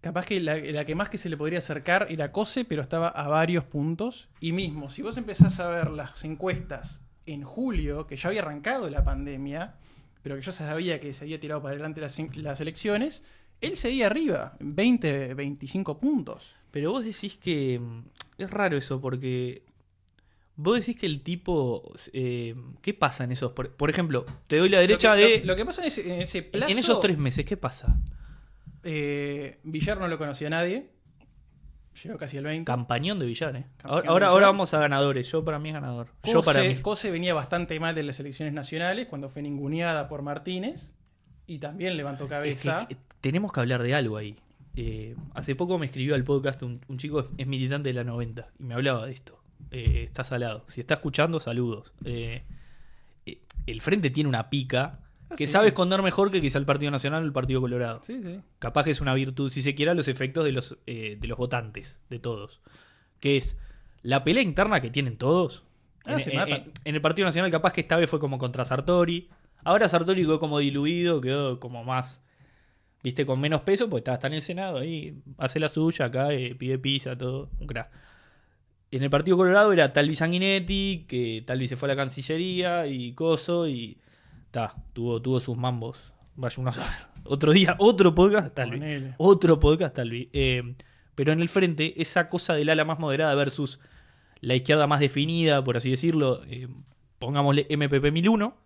Capaz 0.00 0.24
que 0.24 0.40
la, 0.40 0.56
la 0.56 0.84
que 0.86 0.94
más 0.94 1.10
que 1.10 1.18
se 1.18 1.28
le 1.28 1.36
podría 1.36 1.58
acercar 1.58 2.06
era 2.08 2.32
Cose, 2.32 2.64
pero 2.64 2.80
estaba 2.80 3.08
a 3.08 3.28
varios 3.28 3.64
puntos. 3.64 4.30
Y 4.40 4.52
mismo, 4.52 4.88
si 4.88 5.02
vos 5.02 5.16
empezás 5.18 5.60
a 5.60 5.68
ver 5.68 5.90
las 5.90 6.24
encuestas 6.24 7.02
en 7.26 7.42
julio, 7.42 8.06
que 8.06 8.16
ya 8.16 8.28
había 8.30 8.40
arrancado 8.40 8.88
la 8.88 9.04
pandemia, 9.04 9.74
pero 10.22 10.36
que 10.36 10.42
ya 10.42 10.52
se 10.52 10.64
sabía 10.64 11.00
que 11.00 11.12
se 11.12 11.24
había 11.24 11.38
tirado 11.38 11.60
para 11.60 11.74
adelante 11.74 12.00
las, 12.00 12.18
las 12.36 12.60
elecciones, 12.62 13.22
él 13.60 13.76
seguía 13.76 14.06
arriba, 14.06 14.56
20, 14.60 15.34
25 15.34 15.98
puntos. 15.98 16.56
Pero 16.70 16.92
vos 16.92 17.04
decís 17.04 17.36
que. 17.36 17.78
mm, 17.78 18.02
Es 18.38 18.50
raro 18.50 18.78
eso, 18.78 19.00
porque. 19.02 19.64
Vos 20.62 20.78
decís 20.78 20.96
que 20.96 21.06
el 21.06 21.22
tipo. 21.22 21.92
eh, 22.12 22.54
¿Qué 22.82 22.92
pasa 22.92 23.24
en 23.24 23.32
esos.? 23.32 23.52
Por, 23.52 23.72
por 23.74 23.88
ejemplo, 23.88 24.26
te 24.46 24.58
doy 24.58 24.68
la 24.68 24.80
derecha 24.80 25.14
lo 25.14 25.16
que, 25.16 25.28
de. 25.28 25.38
Lo, 25.40 25.46
lo 25.46 25.56
que 25.56 25.64
pasa 25.64 25.80
en 25.80 25.88
ese, 25.88 26.14
en 26.14 26.20
ese 26.20 26.42
plazo... 26.42 26.70
en 26.70 26.78
esos 26.78 27.00
tres 27.00 27.16
meses, 27.16 27.44
¿qué 27.46 27.56
pasa? 27.56 27.98
Eh, 28.82 29.58
Villar 29.62 29.98
no 29.98 30.08
lo 30.08 30.18
conocía 30.18 30.48
a 30.48 30.50
nadie. 30.50 30.90
Llegó 32.02 32.18
casi 32.18 32.36
el 32.36 32.44
20. 32.44 32.64
Campañón 32.64 33.18
de 33.18 33.26
Villar, 33.26 33.56
¿eh? 33.56 33.66
Ahora, 33.82 34.28
ahora, 34.28 34.46
vamos 34.46 34.72
a 34.74 34.78
ganadores. 34.80 35.30
Yo 35.30 35.44
para 35.44 35.58
mí 35.58 35.70
es 35.70 35.74
ganador. 35.74 36.08
Yo 36.24 36.42
para 36.42 36.62
mí. 36.62 36.76
Cose, 36.76 37.10
venía 37.10 37.34
bastante 37.34 37.78
mal 37.80 37.94
de 37.94 38.02
las 38.02 38.20
elecciones 38.20 38.54
nacionales 38.54 39.06
cuando 39.08 39.28
fue 39.28 39.42
ninguneada 39.42 40.08
por 40.08 40.22
Martínez 40.22 40.90
y 41.46 41.58
también 41.58 41.96
levantó 41.96 42.24
Es 42.24 42.30
cabeza. 42.30 42.86
que, 42.88 42.94
que 42.94 43.00
tenemos 43.20 43.52
que 43.52 43.60
hablar 43.60 43.82
de 43.82 43.94
algo 43.94 44.16
ahí. 44.16 44.36
Eh, 44.76 45.16
hace 45.34 45.56
poco 45.56 45.78
me 45.78 45.86
escribió 45.86 46.14
al 46.14 46.22
podcast 46.24 46.62
un, 46.62 46.80
un 46.86 46.96
chico, 46.96 47.26
es 47.36 47.46
militante 47.46 47.88
de 47.88 47.94
la 47.94 48.04
90, 48.04 48.50
y 48.58 48.62
me 48.62 48.74
hablaba 48.74 49.04
de 49.06 49.12
esto. 49.12 49.39
Eh, 49.70 50.02
está 50.04 50.24
salado. 50.24 50.64
Si 50.68 50.80
está 50.80 50.94
escuchando, 50.94 51.38
saludos. 51.40 51.92
Eh, 52.04 52.42
eh, 53.26 53.40
el 53.66 53.80
Frente 53.80 54.10
tiene 54.10 54.28
una 54.28 54.50
pica 54.50 55.00
Ah, 55.30 55.34
que 55.36 55.46
sí. 55.46 55.52
sabe 55.52 55.68
esconder 55.68 56.02
mejor 56.02 56.32
que 56.32 56.40
quizá 56.40 56.58
el 56.58 56.64
Partido 56.66 56.90
Nacional 56.90 57.22
o 57.22 57.26
el 57.26 57.32
Partido 57.32 57.60
Colorado. 57.60 58.00
Sí, 58.02 58.20
sí. 58.20 58.40
Capaz 58.58 58.82
que 58.84 58.90
es 58.90 59.00
una 59.00 59.14
virtud, 59.14 59.48
si 59.48 59.62
se 59.62 59.76
quiera, 59.76 59.94
los 59.94 60.08
efectos 60.08 60.44
de 60.44 60.50
los, 60.52 60.76
eh, 60.86 61.16
de 61.20 61.28
los 61.28 61.38
votantes, 61.38 62.00
de 62.10 62.18
todos. 62.18 62.60
Que 63.20 63.36
es 63.36 63.56
la 64.02 64.24
pelea 64.24 64.42
interna 64.42 64.80
que 64.80 64.90
tienen 64.90 65.16
todos. 65.18 65.62
Ah, 66.04 66.14
en, 66.14 66.20
se 66.20 66.30
en- 66.30 66.36
matan. 66.36 66.52
en- 66.62 66.72
en 66.84 66.94
el 66.96 67.00
Partido 67.00 67.26
Nacional, 67.26 67.50
capaz 67.52 67.72
que 67.72 67.80
esta 67.82 67.96
vez 67.96 68.10
fue 68.10 68.18
como 68.18 68.38
contra 68.38 68.64
Sartori. 68.64 69.28
Ahora 69.62 69.88
Sartori 69.88 70.22
quedó 70.22 70.40
como 70.40 70.58
diluido, 70.58 71.20
quedó 71.20 71.60
como 71.60 71.84
más. 71.84 72.24
Viste, 73.04 73.24
con 73.24 73.40
menos 73.40 73.60
peso, 73.62 73.88
pues 73.88 74.00
está, 74.00 74.14
está 74.14 74.26
en 74.26 74.32
el 74.34 74.42
Senado 74.42 74.78
ahí, 74.78 75.22
hace 75.38 75.60
la 75.60 75.68
suya, 75.68 76.06
acá 76.06 76.32
eh, 76.32 76.54
pide 76.56 76.78
pizza, 76.78 77.16
todo, 77.16 77.50
un 77.60 77.66
crack. 77.66 77.90
En 78.92 79.02
el 79.02 79.10
Partido 79.10 79.36
Colorado 79.36 79.72
era 79.72 79.92
Talvi 79.92 80.16
Sanguinetti, 80.16 81.04
que 81.06 81.42
Talvi 81.46 81.68
se 81.68 81.76
fue 81.76 81.86
a 81.88 81.94
la 81.94 81.96
Cancillería 81.96 82.86
y 82.86 83.12
Coso, 83.12 83.68
y 83.68 83.98
ta, 84.50 84.74
tuvo, 84.92 85.22
tuvo 85.22 85.38
sus 85.38 85.56
mambos. 85.56 86.12
Vaya 86.34 86.56
uno 86.58 86.70
a 86.70 86.72
saber. 86.72 86.98
Otro 87.24 87.52
día, 87.52 87.76
otro 87.78 88.14
podcast, 88.14 88.54
Talvi. 88.54 89.12
Otro 89.18 89.60
podcast, 89.60 89.94
Talvi. 89.94 90.28
Eh, 90.32 90.74
pero 91.14 91.32
en 91.32 91.40
el 91.40 91.48
frente, 91.48 92.00
esa 92.00 92.28
cosa 92.28 92.54
del 92.54 92.68
ala 92.68 92.84
más 92.84 92.98
moderada 92.98 93.34
versus 93.34 93.78
la 94.40 94.54
izquierda 94.54 94.86
más 94.86 95.00
definida, 95.00 95.62
por 95.62 95.76
así 95.76 95.90
decirlo, 95.90 96.42
eh, 96.46 96.66
pongámosle 97.18 97.66
MPP 97.68 98.10
1001, 98.10 98.56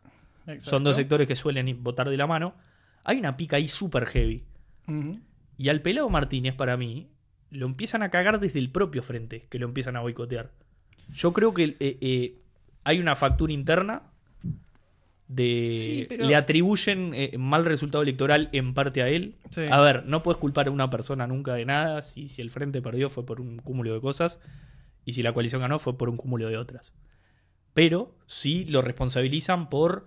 Exacto. 0.46 0.70
son 0.70 0.84
dos 0.84 0.96
sectores 0.96 1.26
que 1.28 1.36
suelen 1.36 1.82
votar 1.82 2.08
de 2.08 2.16
la 2.16 2.26
mano. 2.26 2.54
Hay 3.04 3.18
una 3.18 3.36
pica 3.36 3.56
ahí 3.56 3.68
súper 3.68 4.06
heavy. 4.06 4.44
Y 5.58 5.68
al 5.68 5.82
pelado 5.82 6.08
Martínez, 6.08 6.54
para 6.54 6.76
mí, 6.76 7.08
lo 7.54 7.66
empiezan 7.66 8.02
a 8.02 8.10
cagar 8.10 8.40
desde 8.40 8.58
el 8.58 8.70
propio 8.70 9.02
frente, 9.02 9.46
que 9.48 9.58
lo 9.58 9.66
empiezan 9.66 9.96
a 9.96 10.00
boicotear. 10.00 10.50
Yo 11.14 11.32
creo 11.32 11.54
que 11.54 11.76
eh, 11.80 11.98
eh, 12.00 12.38
hay 12.84 12.98
una 13.00 13.14
factura 13.16 13.52
interna 13.52 14.02
de 15.28 15.70
Sí, 15.70 16.06
pero- 16.08 16.26
le 16.26 16.36
atribuyen 16.36 17.12
eh, 17.14 17.36
mal 17.38 17.64
resultado 17.64 18.02
electoral 18.02 18.50
en 18.52 18.74
parte 18.74 19.02
a 19.02 19.08
él. 19.08 19.36
Sí. 19.50 19.62
A 19.70 19.80
ver, 19.80 20.04
no 20.06 20.22
puedes 20.22 20.38
culpar 20.38 20.68
a 20.68 20.70
una 20.70 20.90
persona 20.90 21.26
nunca 21.26 21.54
de 21.54 21.64
nada. 21.64 22.02
Si, 22.02 22.28
si 22.28 22.42
el 22.42 22.50
frente 22.50 22.82
perdió 22.82 23.08
fue 23.08 23.24
por 23.24 23.40
un 23.40 23.56
cúmulo 23.58 23.94
de 23.94 24.00
cosas. 24.00 24.38
Y 25.06 25.12
si 25.12 25.22
la 25.22 25.32
coalición 25.32 25.60
ganó 25.62 25.78
fue 25.78 25.96
por 25.96 26.08
un 26.08 26.16
cúmulo 26.16 26.48
de 26.48 26.56
otras. 26.56 26.92
Pero 27.72 28.14
sí 28.26 28.64
lo 28.66 28.82
responsabilizan 28.82 29.68
por 29.70 30.06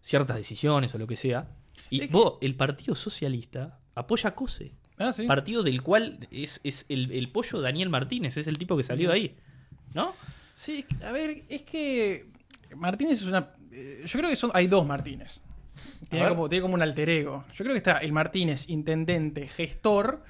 ciertas 0.00 0.36
decisiones 0.36 0.94
o 0.94 0.98
lo 0.98 1.06
que 1.06 1.16
sea. 1.16 1.48
Y 1.90 2.00
Es 2.02 2.06
que- 2.08 2.12
vos, 2.12 2.34
el 2.40 2.54
Partido 2.54 2.94
Socialista 2.94 3.78
apoya 3.94 4.30
a 4.30 4.34
COSE. 4.34 4.72
Ah, 4.98 5.12
sí. 5.12 5.26
Partido 5.26 5.62
del 5.62 5.82
cual 5.82 6.26
es, 6.30 6.60
es 6.64 6.86
el, 6.88 7.10
el 7.12 7.30
pollo 7.30 7.60
Daniel 7.60 7.88
Martínez, 7.88 8.36
es 8.36 8.46
el 8.46 8.58
tipo 8.58 8.76
que 8.76 8.84
salió 8.84 9.08
de 9.10 9.14
ahí. 9.14 9.36
¿No? 9.94 10.12
Sí, 10.54 10.84
a 11.04 11.10
ver, 11.12 11.42
es 11.48 11.62
que 11.62 12.26
Martínez 12.76 13.20
es 13.22 13.26
una... 13.26 13.50
eh, 13.72 14.02
Yo 14.06 14.18
creo 14.18 14.30
que 14.30 14.36
son 14.36 14.50
hay 14.54 14.66
dos 14.68 14.86
Martínez. 14.86 15.40
Tiene 16.08 16.28
como, 16.28 16.48
tiene 16.48 16.62
como 16.62 16.74
un 16.74 16.82
alter 16.82 17.08
ego. 17.10 17.44
Yo 17.54 17.64
creo 17.64 17.72
que 17.72 17.78
está 17.78 17.98
el 17.98 18.12
Martínez 18.12 18.68
intendente, 18.68 19.48
gestor, 19.48 20.22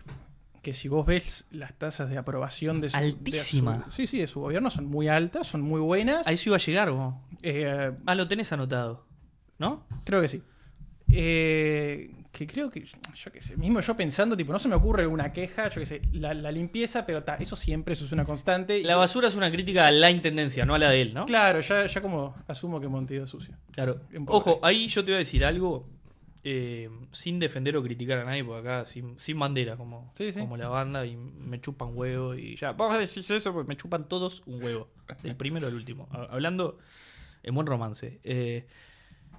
que 0.62 0.72
si 0.72 0.88
vos 0.88 1.04
ves 1.04 1.46
las 1.50 1.74
tasas 1.74 2.08
de 2.08 2.16
aprobación 2.16 2.80
de 2.80 2.88
su... 2.88 2.96
de 2.96 3.02
su- 3.10 3.16
Altísima. 3.16 3.84
sí, 3.90 4.06
sí, 4.06 4.18
de 4.18 4.26
su 4.26 4.40
gobierno 4.40 4.70
son 4.70 4.86
muy 4.86 5.08
altas, 5.08 5.46
son 5.46 5.60
muy 5.60 5.80
buenas. 5.82 6.26
A 6.26 6.32
eso 6.32 6.48
iba 6.48 6.56
a 6.56 6.60
llegar 6.60 6.90
vos. 6.90 7.14
Eh, 7.42 7.92
Ah, 8.06 8.14
lo 8.14 8.26
tenés 8.26 8.50
anotado. 8.52 9.04
¿No? 9.58 9.86
creo 10.04 10.22
que 10.22 10.28
sí. 10.28 10.42
Eh, 11.10 12.10
que 12.34 12.46
creo 12.46 12.70
que, 12.70 12.84
yo 12.84 13.32
qué 13.32 13.40
sé, 13.40 13.56
mismo 13.56 13.80
yo 13.80 13.96
pensando, 13.96 14.36
tipo, 14.36 14.52
no 14.52 14.58
se 14.58 14.68
me 14.68 14.74
ocurre 14.74 15.02
alguna 15.02 15.32
queja, 15.32 15.68
yo 15.70 15.80
qué 15.80 15.86
sé, 15.86 16.02
la, 16.12 16.34
la 16.34 16.52
limpieza, 16.52 17.06
pero 17.06 17.22
ta, 17.22 17.36
eso 17.36 17.56
siempre, 17.56 17.94
eso 17.94 18.04
es 18.04 18.12
una 18.12 18.24
constante. 18.24 18.82
La 18.82 18.96
basura 18.96 19.28
es 19.28 19.34
una 19.36 19.50
crítica 19.50 19.86
a 19.86 19.90
la 19.90 20.10
intendencia, 20.10 20.66
no 20.66 20.74
a 20.74 20.78
la 20.78 20.90
de 20.90 21.00
él, 21.02 21.14
¿no? 21.14 21.24
Claro, 21.26 21.60
ya, 21.60 21.86
ya 21.86 22.00
como 22.02 22.34
asumo 22.46 22.80
que 22.80 22.88
Montevideo 22.88 23.24
es 23.24 23.30
sucio. 23.30 23.54
Claro. 23.70 24.00
Ojo, 24.26 24.58
ahí 24.62 24.88
yo 24.88 25.02
te 25.04 25.12
voy 25.12 25.16
a 25.16 25.18
decir 25.18 25.44
algo 25.44 25.88
eh, 26.42 26.90
sin 27.12 27.38
defender 27.38 27.76
o 27.76 27.82
criticar 27.82 28.18
a 28.18 28.24
nadie, 28.24 28.44
porque 28.44 28.68
acá 28.68 28.84
sin, 28.84 29.18
sin 29.18 29.38
bandera, 29.38 29.76
como, 29.76 30.12
Sí, 30.14 30.30
sí. 30.32 30.40
como 30.40 30.56
la 30.58 30.68
banda, 30.68 31.06
y 31.06 31.16
me 31.16 31.60
chupan 31.60 31.90
huevo 31.96 32.34
y 32.34 32.56
ya. 32.56 32.72
Vamos 32.72 32.96
a 32.96 32.98
decir 32.98 33.24
eso, 33.34 33.52
porque 33.52 33.68
me 33.68 33.76
chupan 33.76 34.08
todos 34.08 34.42
un 34.46 34.62
huevo. 34.62 34.88
Del 35.22 35.36
primero 35.36 35.66
al 35.68 35.74
último. 35.74 36.08
Ha- 36.10 36.28
Hablando 36.30 36.78
en 37.42 37.54
buen 37.54 37.66
romance. 37.66 38.20
Eh, 38.24 38.66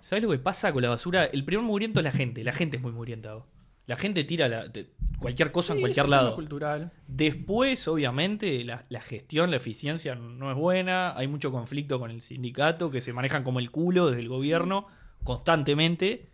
¿Sabes 0.06 0.24
lo 0.24 0.30
que 0.30 0.38
pasa 0.38 0.72
con 0.72 0.84
la 0.84 0.90
basura? 0.90 1.26
El 1.26 1.44
primer 1.44 1.66
mugriento 1.66 2.00
es 2.00 2.04
la 2.04 2.12
gente. 2.12 2.44
La 2.44 2.52
gente 2.52 2.78
es 2.78 2.84
muy 2.84 2.92
mugrienta. 2.92 3.34
vos. 3.34 3.46
La 3.88 3.96
gente 3.96 4.24
tira 4.24 4.48
la- 4.48 4.72
te- 4.72 4.92
cualquier 5.18 5.52
cosa 5.52 5.74
en 5.74 5.80
cualquier 5.80 6.06
es 6.06 6.08
un 6.08 6.12
tema 6.12 6.22
lado. 6.24 6.36
cultural. 6.36 6.92
Después, 7.08 7.88
obviamente, 7.88 8.64
la, 8.64 8.84
la 8.90 9.02
gestión, 9.02 9.50
la 9.50 9.58
eficiencia 9.58 10.14
no 10.14 10.52
es 10.52 10.58
buena. 10.58 11.18
Hay 11.18 11.28
mucho 11.28 11.52
conflicto 11.52 12.00
con 12.00 12.12
el 12.12 12.22
sindicato, 12.22 12.92
que 12.92 13.02
se 13.02 13.14
manejan 13.14 13.44
como 13.44 13.58
el 13.58 13.72
culo 13.72 14.06
desde 14.12 14.22
el 14.22 14.30
gobierno 14.30 14.86
constantemente. 15.24 16.28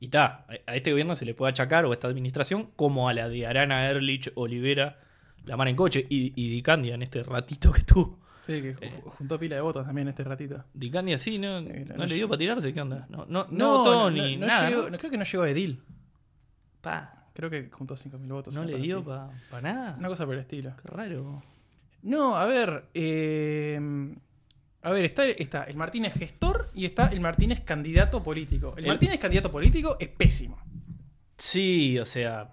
Y 0.00 0.08
ta, 0.08 0.46
a, 0.66 0.74
este 0.74 0.90
gobierno 0.92 1.14
se 1.14 1.26
le 1.26 1.34
puede 1.34 1.50
achacar, 1.50 1.84
o 1.84 1.90
a 1.90 1.92
esta 1.92 2.08
administración, 2.08 2.70
como 2.76 3.10
a 3.10 3.12
la 3.14 3.28
de 3.28 3.46
Arana, 3.46 3.90
Erlich, 3.90 4.32
Olivera, 4.36 4.98
la 5.44 5.58
mar 5.58 5.68
en 5.68 5.76
coche. 5.76 6.06
Y, 6.08 6.32
y 6.34 6.48
Dicandia 6.48 6.94
en 6.94 7.02
este 7.02 7.22
ratito 7.22 7.72
que 7.72 7.82
tuvo. 7.82 8.21
Sí, 8.42 8.60
que 8.60 8.74
ju- 8.76 9.02
juntó 9.04 9.38
pila 9.38 9.56
de 9.56 9.62
votos 9.62 9.86
también 9.86 10.08
este 10.08 10.24
ratito. 10.24 10.64
Dicandia 10.74 11.16
sí, 11.18 11.38
¿no, 11.38 11.58
Eh, 11.58 11.84
no 11.88 11.96
no 11.96 12.06
le 12.06 12.14
dio 12.14 12.28
para 12.28 12.38
tirarse? 12.38 12.72
¿Qué 12.74 12.80
onda? 12.80 13.06
No, 13.08 13.24
no, 13.28 13.46
no, 13.50 13.78
votó 13.78 14.10
ni 14.10 14.36
no 14.36 14.46
nada. 14.46 14.68
creo 14.98 15.10
que 15.10 15.16
no 15.18 15.24
llegó 15.24 15.42
a 15.44 15.48
Edil. 15.50 15.80
Pa, 16.80 17.18
Creo 17.34 17.48
que 17.48 17.70
juntó 17.70 17.94
5.000 17.96 18.28
votos. 18.28 18.54
no 18.54 18.64
le 18.64 18.76
dio 18.78 18.98
así. 18.98 19.30
para 19.50 19.62
nada. 19.62 19.96
Una 19.98 20.08
cosa 20.08 20.26
por 20.26 20.34
el 20.34 20.40
estilo. 20.40 20.74
Qué 20.82 20.88
raro. 20.88 21.42
No, 22.02 22.36
a 22.36 22.44
ver. 22.46 22.86
eh, 22.94 23.80
a 24.82 24.90
ver, 24.90 25.04
está, 25.04 25.24
está 25.28 25.62
el 25.64 25.76
Martínez 25.76 26.12
gestor 26.14 26.68
y 26.74 26.84
está 26.84 27.06
el 27.08 27.20
Martínez 27.20 27.60
candidato 27.60 28.22
político. 28.22 28.74
El, 28.76 28.84
El- 28.84 28.90
Martínez 28.90 29.18
candidato 29.18 29.50
político 29.52 29.96
es 30.00 30.08
pésimo. 30.08 30.58
Sí, 31.38 31.98
o 31.98 32.04
sea, 32.04 32.50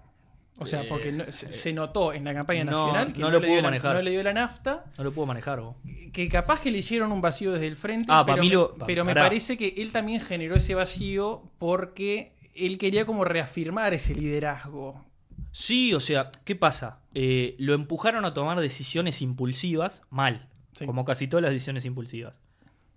O 0.60 0.66
sea, 0.66 0.82
Eh, 0.82 0.86
porque 0.88 1.10
no- 1.10 1.24
se, 1.32 1.50
se 1.52 1.72
notó 1.72 2.12
en 2.12 2.22
la 2.24 2.34
campaña 2.34 2.64
no, 2.64 2.70
nacional 2.72 3.12
que 3.12 3.20
no 3.20 3.30
lo 3.30 3.40
le 3.40 3.46
pudo 3.46 3.52
dio 3.54 3.62
la, 3.62 3.68
manejar. 3.68 3.94
no 3.96 4.02
le 4.02 4.10
dio 4.10 4.22
la 4.22 4.32
nafta. 4.34 4.84
no 4.98 5.04
lo 5.04 5.12
puedo 5.12 5.26
manejar 5.26 5.60
vos. 5.60 5.74
Que 6.12 6.28
capaz 6.28 6.60
que 6.60 6.70
le 6.70 6.78
hicieron 6.78 7.10
un 7.12 7.20
vacío 7.20 7.52
desde 7.52 7.66
el 7.66 7.76
frente, 7.76 8.06
Ah, 8.10 8.24
pero, 8.26 8.42
me, 8.44 8.48
lo- 8.50 8.74
pa- 8.76 8.86
pero 8.86 9.04
me 9.04 9.14
parece 9.14 9.56
que 9.56 9.74
él 9.78 9.90
también 9.90 10.20
generó 10.20 10.54
ese 10.56 10.74
vacío 10.74 11.42
porque 11.58 12.34
él 12.54 12.78
quería 12.78 13.06
como 13.06 13.24
reafirmar 13.24 13.94
ese 13.94 14.14
liderazgo. 14.14 15.04
Sí, 15.52 15.94
o 15.94 16.00
sea, 16.00 16.30
¿qué 16.44 16.54
pasa? 16.54 17.00
Eh, 17.14 17.56
lo 17.58 17.74
empujaron 17.74 18.24
a 18.24 18.34
tomar 18.34 18.60
decisiones 18.60 19.22
impulsivas 19.22 20.02
mal, 20.10 20.48
Sí. 20.74 20.84
como 20.86 21.04
casi 21.04 21.26
todas 21.26 21.42
las 21.42 21.52
decisiones 21.52 21.84
impulsivas. 21.86 22.38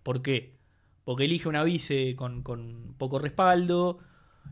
¿Por 0.04 0.22
qué? 0.22 0.54
Porque 1.06 1.26
elige 1.26 1.48
una 1.50 1.64
vice 1.64 2.16
con, 2.16 2.44
con 2.44 2.94
poco 2.98 3.20
respaldo. 3.20 4.00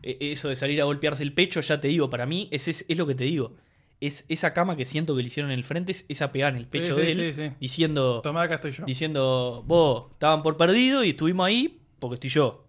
E- 0.02 0.18
Eso 0.32 0.48
de 0.48 0.56
salir 0.56 0.80
a 0.80 0.84
golpearse 0.84 1.22
el 1.22 1.32
pecho, 1.32 1.60
ya 1.60 1.80
te 1.80 1.88
digo, 1.88 2.10
para 2.10 2.26
mí 2.26 2.48
es, 2.50 2.68
es, 2.68 2.84
es 2.88 2.96
lo 2.98 3.06
que 3.06 3.14
te 3.14 3.24
digo. 3.24 3.56
Es 4.00 4.24
esa 4.28 4.52
cama 4.52 4.76
que 4.76 4.84
siento 4.84 5.14
que 5.14 5.22
le 5.22 5.28
hicieron 5.28 5.52
en 5.52 5.58
el 5.58 5.64
frente, 5.64 5.92
es 5.92 6.04
esa 6.08 6.32
pegada 6.32 6.50
en 6.52 6.56
el 6.58 6.66
pecho 6.66 6.94
sí, 6.94 7.00
de 7.00 7.12
él, 7.12 7.34
sí, 7.34 7.42
diciendo, 7.60 8.20
Tomá, 8.20 8.42
acá 8.42 8.56
estoy 8.56 8.72
yo. 8.72 8.84
diciendo, 8.84 9.62
vos, 9.66 10.10
estaban 10.12 10.42
por 10.42 10.56
perdido 10.56 11.04
y 11.04 11.10
estuvimos 11.10 11.46
ahí 11.46 11.78
porque 12.00 12.14
estoy 12.14 12.30
yo. 12.30 12.66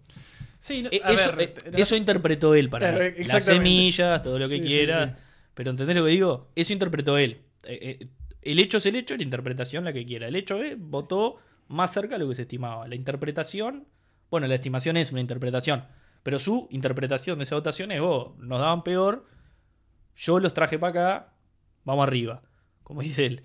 Sí, 0.60 0.84
no- 0.84 0.90
E- 0.92 1.02
a 1.04 1.12
eso, 1.12 1.36
ver, 1.36 1.56
eh, 1.66 1.72
no- 1.72 1.78
eso 1.80 1.96
interpretó 1.96 2.54
él 2.54 2.70
para 2.70 2.92
Claro, 2.92 3.04
mí. 3.18 3.26
Las 3.26 3.44
semillas, 3.46 4.22
todo 4.22 4.38
lo 4.40 4.48
que 4.48 4.62
quiera. 4.62 5.18
Pero 5.56 5.72
¿entendés 5.72 5.96
lo 5.98 6.06
que 6.06 6.12
digo? 6.12 6.52
Eso 6.56 6.72
interpretó 6.74 7.18
él. 7.18 7.42
Eh, 7.64 7.98
eh, 8.02 8.08
el 8.44 8.60
hecho 8.60 8.78
es 8.78 8.86
el 8.86 8.96
hecho, 8.96 9.16
la 9.18 9.24
interpretación 9.24 9.84
la 9.86 9.94
que 9.94 10.06
quiera. 10.06 10.28
El 10.28 10.36
hecho 10.36 10.62
es, 10.62 10.76
votó 10.80 11.38
más 11.68 11.94
cerca 11.94 12.16
de 12.16 12.20
lo 12.24 12.30
que 12.30 12.36
se 12.36 12.42
estimaba. 12.44 12.88
La 12.88 12.96
interpretación, 12.96 13.86
bueno, 14.30 14.48
la 14.48 14.56
estimación 14.56 14.98
es 14.98 15.12
una 15.12 15.22
interpretación. 15.22 15.84
Pero 16.24 16.40
su 16.40 16.68
interpretación 16.72 17.38
de 17.40 17.44
esa 17.44 17.56
votación 17.56 17.92
es, 17.92 18.02
vos, 18.02 18.38
nos 18.40 18.60
daban 18.60 18.84
peor, 18.84 19.26
yo 20.16 20.40
los 20.40 20.54
traje 20.54 20.80
para 20.80 20.90
acá, 20.90 21.34
vamos 21.84 22.08
arriba. 22.08 22.42
Como 22.84 23.02
dice 23.04 23.26
él. 23.26 23.44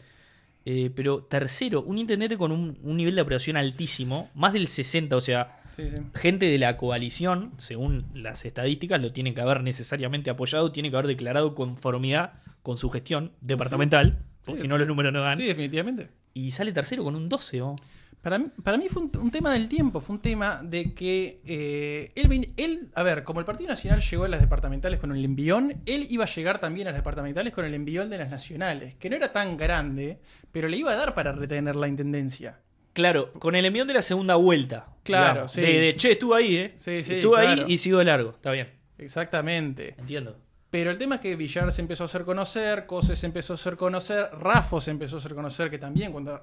Eh, 0.65 0.91
pero 0.95 1.23
tercero, 1.25 1.83
un 1.83 1.99
intendente 1.99 2.37
con 2.37 2.53
un, 2.53 2.79
un 2.83 2.97
nivel 2.97 3.15
de 3.15 3.23
aprobación 3.23 3.57
altísimo, 3.57 4.31
más 4.35 4.53
del 4.53 4.69
60, 4.69 5.17
o 5.17 5.21
sea, 5.21 5.55
Sí, 5.73 5.89
sí. 5.91 5.97
gente 6.15 6.47
de 6.47 6.59
la 6.59 6.77
coalición, 6.77 7.53
según 7.57 8.05
las 8.13 8.45
estadísticas, 8.45 9.01
lo 9.01 9.13
tiene 9.13 9.33
que 9.33 9.41
haber 9.41 9.63
necesariamente 9.63 10.29
apoyado, 10.29 10.73
tiene 10.73 10.91
que 10.91 10.97
haber 10.97 11.07
declarado 11.07 11.55
conformidad 11.55 12.33
con 12.63 12.77
su 12.77 12.91
gestión 12.91 13.33
departamental, 13.41 14.19
porque 14.45 14.61
si 14.61 14.69
no 14.69 14.77
los 14.77 14.89
números 14.89 15.13
no 15.13 15.21
dan. 15.23 15.37
Sí, 15.37 15.45
definitivamente. 15.45 16.09
Y 16.35 16.51
sale 16.51 16.73
tercero 16.73 17.05
con 17.05 17.15
un 17.17 17.29
12, 17.29 17.63
¿o? 17.63 17.77
Para 18.23 18.39
mí, 18.39 18.47
para 18.63 18.77
mí 18.77 18.89
fue 18.89 19.03
un, 19.03 19.13
un 19.21 19.31
tema 19.31 19.53
del 19.53 19.69
tiempo, 19.69 20.01
fue 20.01 20.17
un 20.17 20.21
tema 20.21 20.61
de 20.63 20.93
que 20.93 21.41
eh, 21.47 22.11
él, 22.17 22.53
él, 22.57 22.91
a 22.95 23.03
ver, 23.05 23.23
como 23.23 23.39
el 23.39 23.47
Partido 23.47 23.69
Nacional 23.69 24.01
llegó 24.01 24.25
a 24.25 24.29
las 24.29 24.41
departamentales 24.41 24.99
con 24.99 25.13
el 25.13 25.25
envión, 25.25 25.77
él 25.87 26.07
iba 26.11 26.25
a 26.25 26.27
llegar 26.27 26.59
también 26.59 26.89
a 26.89 26.91
las 26.91 26.99
departamentales 26.99 27.53
con 27.53 27.65
el 27.65 27.75
envión 27.75 28.11
de 28.11 28.19
las 28.19 28.29
nacionales, 28.29 28.97
que 28.97 29.09
no 29.09 29.17
era 29.17 29.33
tan 29.33 29.57
grande, 29.57 30.19
pero 30.51 30.69
le 30.69 30.77
iba 30.77 30.93
a 30.93 30.97
dar 30.97 31.15
para 31.15 31.33
retener 31.33 31.77
la 31.77 31.87
intendencia. 31.87 32.59
Claro, 32.93 33.33
con 33.35 33.55
el 33.55 33.65
envión 33.65 33.87
de 33.87 33.95
la 33.95 34.03
segunda 34.03 34.35
vuelta. 34.35 34.89
Claro, 35.05 35.33
digamos, 35.35 35.53
sí. 35.53 35.61
De, 35.61 35.81
de, 35.81 35.97
che, 35.97 36.13
estuve 36.13 36.37
ahí, 36.37 36.57
¿eh? 36.57 36.73
Sí, 36.75 37.05
sí, 37.05 37.15
estuve 37.15 37.37
claro. 37.37 37.63
ahí 37.63 37.73
y 37.73 37.79
sigo 37.79 37.99
de 37.99 38.05
largo. 38.05 38.31
Está 38.31 38.51
bien, 38.51 38.69
Exactamente. 38.99 39.95
entiendo. 39.97 40.37
Pero 40.71 40.91
el 40.91 40.99
tema 40.99 41.15
es 41.15 41.21
que 41.21 41.37
Villar 41.37 41.71
se 41.71 41.81
empezó 41.81 42.03
a 42.03 42.07
hacer 42.07 42.25
conocer, 42.25 42.85
Coses 42.85 43.21
se 43.21 43.27
empezó 43.27 43.53
a 43.53 43.55
hacer 43.55 43.77
conocer, 43.77 44.29
Rafo 44.33 44.81
se 44.81 44.91
empezó 44.91 45.17
a 45.17 45.19
hacer 45.21 45.35
conocer, 45.37 45.71
que 45.71 45.79
también 45.79 46.11
cuando 46.11 46.41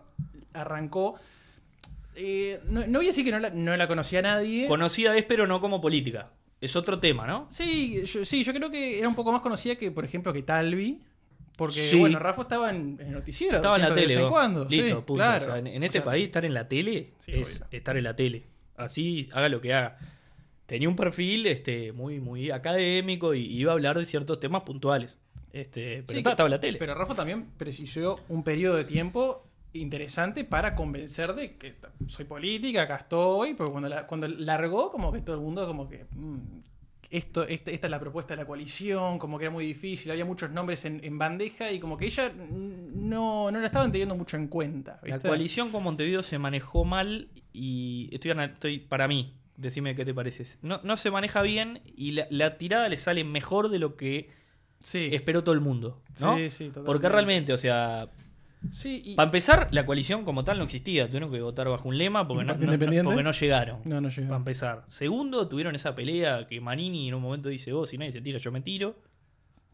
arrancó... 0.54 1.20
eh, 2.16 2.60
no, 2.68 2.86
no 2.88 3.00
voy 3.00 3.06
a 3.08 3.10
decir 3.10 3.24
que 3.26 3.32
no 3.32 3.40
la, 3.40 3.50
no 3.50 3.76
la 3.78 3.88
conocía 3.88 4.22
nadie. 4.22 4.68
Conocida 4.68 5.16
es, 5.18 5.24
pero 5.26 5.48
no 5.48 5.62
como 5.62 5.82
política. 5.82 6.32
Es 6.62 6.76
otro 6.76 7.00
tema, 7.00 7.28
¿no? 7.28 7.48
Sí, 7.50 8.02
yo, 8.06 8.24
sí, 8.26 8.44
yo 8.44 8.54
creo 8.54 8.72
que 8.72 8.98
era 8.98 9.08
un 9.08 9.16
poco 9.16 9.32
más 9.32 9.42
conocida 9.42 9.76
que, 9.76 9.92
por 9.92 10.06
ejemplo, 10.06 10.32
que 10.34 10.42
Talvi. 10.42 11.02
Porque, 11.58 11.74
Sí. 11.76 12.00
bueno, 12.00 12.20
Rafa 12.20 12.42
estaba 12.44 12.70
en, 12.70 12.98
en 13.00 13.08
el 13.08 13.14
noticiero. 13.14 13.56
Estaba 13.58 13.76
en 13.78 13.84
la 13.84 13.90
de 13.90 13.96
tele. 13.96 14.16
vez 14.16 14.24
en 14.24 14.30
cuando. 14.30 14.66
Listo, 14.66 14.88
sí, 14.88 14.94
punto. 14.94 15.14
claro. 15.16 15.38
O 15.38 15.48
sea, 15.48 15.58
en, 15.58 15.68
en 15.68 15.84
este 15.84 16.00
O 16.00 16.02
sea, 16.02 16.12
país 16.12 16.26
estar 16.26 16.44
en 16.46 16.54
la 16.54 16.68
tele 16.68 17.14
Sí, 17.18 17.32
es 17.34 17.58
obvio. 17.62 17.68
estar 17.72 17.98
en 17.98 18.04
la 18.04 18.16
tele. 18.16 18.44
Así 18.76 19.30
haga 19.32 19.48
lo 19.50 19.62
que 19.62 19.74
haga. 19.74 19.98
Tenía 20.66 20.90
un 20.90 20.96
perfil 20.96 21.46
este, 21.48 21.92
muy, 21.94 22.20
muy 22.20 22.52
académico 22.52 23.34
y 23.36 23.46
iba 23.46 23.72
a 23.72 23.76
hablar 23.76 23.98
de 23.98 24.04
ciertos 24.06 24.40
temas 24.40 24.64
puntuales. 24.64 25.18
Este, 25.54 26.04
pero 26.06 26.18
estaba, 26.20 26.34
estaba 26.34 26.48
en 26.48 26.52
la 26.52 26.60
tele. 26.60 26.78
Pero 26.80 26.94
Rafa 26.96 27.16
también 27.16 27.46
precisó 27.58 28.20
un 28.28 28.44
periodo 28.44 28.76
de 28.76 28.84
tiempo 28.84 29.48
interesante 29.82 30.44
para 30.44 30.76
convencer 30.76 31.34
de 31.36 31.56
que 31.58 31.76
soy 32.08 32.26
política, 32.26 32.84
acá 32.84 32.96
estoy, 32.98 33.54
porque 33.54 33.72
cuando, 33.72 33.90
la- 33.90 34.08
cuando 34.08 34.28
largó, 34.28 34.92
como 34.92 35.12
que 35.12 35.22
todo 35.22 35.36
el 35.36 35.42
mundo 35.42 35.66
como 35.68 35.88
que... 35.88 36.06
mm, 36.14 36.38
esto, 37.12 37.48
esta, 37.48 37.70
esta 37.72 37.88
es 37.88 37.92
la 37.92 38.00
propuesta 38.00 38.34
de 38.36 38.42
la 38.42 38.48
coalición, 38.48 39.20
como 39.20 39.38
que 39.38 39.46
era 39.46 39.52
muy 39.52 39.66
difícil, 39.66 40.10
había 40.12 40.26
muchos 40.26 40.50
nombres 40.50 40.86
en, 40.86 41.00
en 41.04 41.18
bandeja 41.20 41.72
y 41.72 41.80
como 41.80 41.98
que 41.98 42.06
ella 42.08 42.32
no, 42.52 43.52
no 43.52 43.60
la 43.60 43.66
estaban 43.68 43.92
teniendo 43.92 44.16
mucho 44.16 44.38
en 44.38 44.48
cuenta. 44.48 45.00
La 45.04 45.20
coalición 45.20 45.72
con 45.72 45.84
Montevideo 45.84 46.24
se 46.24 46.40
manejó 46.40 46.84
mal 46.84 47.30
y 47.54 48.10
estoy, 48.12 48.32
estoy 48.32 48.80
para 48.80 49.08
mí, 49.08 49.36
decime 49.56 49.94
qué 49.96 50.04
te 50.04 50.14
parece. 50.16 50.58
No, 50.64 50.82
no 50.84 50.98
se 50.98 51.12
maneja 51.12 51.42
bien 51.44 51.82
y 51.96 52.12
la, 52.14 52.28
la 52.32 52.58
tirada 52.58 52.90
le 52.90 52.98
sale 52.98 53.24
mejor 53.24 53.70
de 53.70 53.80
lo 53.80 53.96
que 53.96 54.30
Sí, 54.82 55.10
esperó 55.12 55.44
todo 55.44 55.56
el 55.56 55.62
mundo. 55.62 56.02
¿no? 56.22 56.38
sí, 56.38 56.50
sí. 56.50 56.72
Porque 56.86 57.08
realmente, 57.10 57.54
o 57.54 57.58
sea, 57.58 58.10
Sí, 58.72 59.02
y- 59.06 59.16
Para 59.16 59.28
empezar, 59.28 59.68
la 59.72 59.86
coalición 59.86 60.24
como 60.24 60.44
tal 60.44 60.58
no 60.58 60.64
existía. 60.66 61.08
Tuvieron 61.08 61.32
que 61.32 61.42
votar 61.42 61.68
bajo 61.70 61.88
un 61.90 61.98
lema 61.98 62.28
porque, 62.28 62.42
¿Un 62.42 62.48
no, 62.48 62.54
partido 62.54 62.68
no- 62.68 62.74
independiente? 62.74 63.06
porque 63.08 63.24
no 63.24 63.32
llegaron. 63.32 63.80
No, 63.86 64.02
no 64.02 64.10
llegó. 64.10 64.28
Para 64.28 64.38
empezar. 64.38 64.84
Segundo, 64.88 65.48
tuvieron 65.48 65.76
esa 65.76 65.96
pelea 65.96 66.48
que 66.48 66.60
Manini 66.62 67.08
en 67.10 67.16
un 67.16 67.22
momento 67.22 67.50
dice: 67.50 67.72
Vos, 67.74 67.90
si 67.90 67.98
nadie 67.98 68.12
se 68.12 68.22
tira, 68.22 68.38
yo 68.40 68.52
me 68.52 68.62
tiro. 68.62 68.96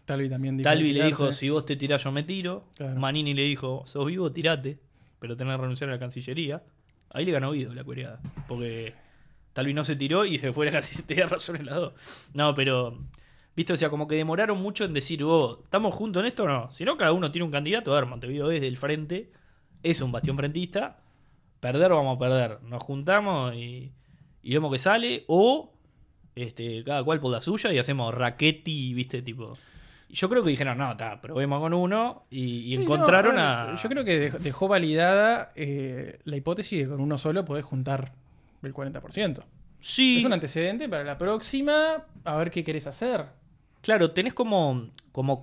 Talvi 0.05 0.29
también 0.29 0.57
dijo. 0.57 0.69
Talvi 0.69 0.91
le 0.93 1.05
dijo. 1.05 1.31
Si 1.31 1.49
vos 1.49 1.65
te 1.65 1.75
tirás, 1.75 2.03
yo 2.03 2.11
me 2.11 2.23
tiro. 2.23 2.65
Claro. 2.77 2.99
Manini 2.99 3.33
le 3.33 3.43
dijo: 3.43 3.83
Sos 3.85 4.05
vivo, 4.07 4.31
tirate. 4.31 4.79
Pero 5.19 5.37
tenés 5.37 5.55
que 5.55 5.61
renunciar 5.61 5.89
a 5.89 5.93
la 5.93 5.99
Cancillería. 5.99 6.63
Ahí 7.13 7.25
le 7.25 7.31
ganó 7.31 7.51
Guido 7.51 7.73
la 7.75 7.83
cuereada. 7.83 8.19
Porque 8.47 8.93
Talvi 9.53 9.73
no 9.73 9.83
se 9.83 9.95
tiró 9.95 10.25
y 10.25 10.39
se 10.39 10.51
fue 10.53 10.65
a 10.67 10.71
la 10.71 10.79
Cancillería. 10.79 11.07
Tenía 11.07 11.25
razón 11.27 11.57
en 11.57 11.65
las 11.67 11.75
dos. 11.75 11.93
No, 12.33 12.55
pero. 12.55 12.97
Viste, 13.55 13.73
o 13.73 13.75
sea, 13.75 13.89
como 13.89 14.07
que 14.07 14.15
demoraron 14.15 14.61
mucho 14.61 14.85
en 14.85 14.93
decir, 14.93 15.23
vos, 15.23 15.59
¿estamos 15.63 15.93
juntos 15.93 16.21
en 16.21 16.27
esto 16.27 16.43
o 16.43 16.47
no? 16.47 16.71
Si 16.71 16.85
no, 16.85 16.95
cada 16.95 17.11
uno 17.11 17.31
tiene 17.31 17.45
un 17.45 17.51
candidato. 17.51 17.91
A 17.91 17.95
ver, 17.99 18.05
Montevideo 18.05 18.47
desde 18.47 18.67
el 18.67 18.77
frente 18.77 19.31
es 19.83 20.01
un 20.01 20.11
bastión 20.11 20.37
frentista. 20.37 20.99
Perder, 21.59 21.91
vamos 21.91 22.15
a 22.15 22.19
perder. 22.19 22.61
Nos 22.63 22.81
juntamos 22.81 23.53
y, 23.55 23.91
y 24.41 24.53
vemos 24.53 24.71
que 24.71 24.77
sale. 24.77 25.25
O 25.27 25.73
este, 26.35 26.83
cada 26.83 27.03
cual 27.03 27.19
por 27.19 27.31
la 27.31 27.41
suya 27.41 27.73
y 27.73 27.77
hacemos 27.77 28.13
raqueti, 28.13 28.93
viste, 28.93 29.21
tipo. 29.21 29.53
Yo 30.09 30.29
creo 30.29 30.43
que 30.43 30.49
dijeron, 30.49 30.77
no, 30.77 30.91
está, 30.91 31.21
probemos 31.21 31.59
con 31.61 31.73
uno. 31.73 32.23
Y, 32.29 32.73
y 32.73 32.75
Sí, 32.77 32.83
encontraron 32.83 33.35
no, 33.35 33.41
a. 33.41 33.65
ver, 33.65 33.75
Yo 33.77 33.89
creo 33.89 34.03
que 34.03 34.19
dejó, 34.19 34.39
dejó 34.39 34.67
validada 34.67 35.51
eh, 35.55 36.19
la 36.23 36.37
hipótesis 36.37 36.79
de 36.79 36.85
que 36.85 36.89
con 36.89 37.01
uno 37.01 37.17
solo 37.17 37.45
podés 37.45 37.65
juntar 37.65 38.13
el 38.61 38.73
40%. 38.73 39.43
Sí. 39.79 40.19
Es 40.19 40.25
un 40.25 40.33
antecedente 40.33 40.87
para 40.87 41.03
la 41.03 41.17
próxima, 41.17 42.05
a 42.23 42.35
ver 42.37 42.51
qué 42.51 42.63
querés 42.63 42.87
hacer. 42.87 43.25
Claro, 43.81 44.11
tenés 44.11 44.33
como, 44.33 44.89
como 45.11 45.41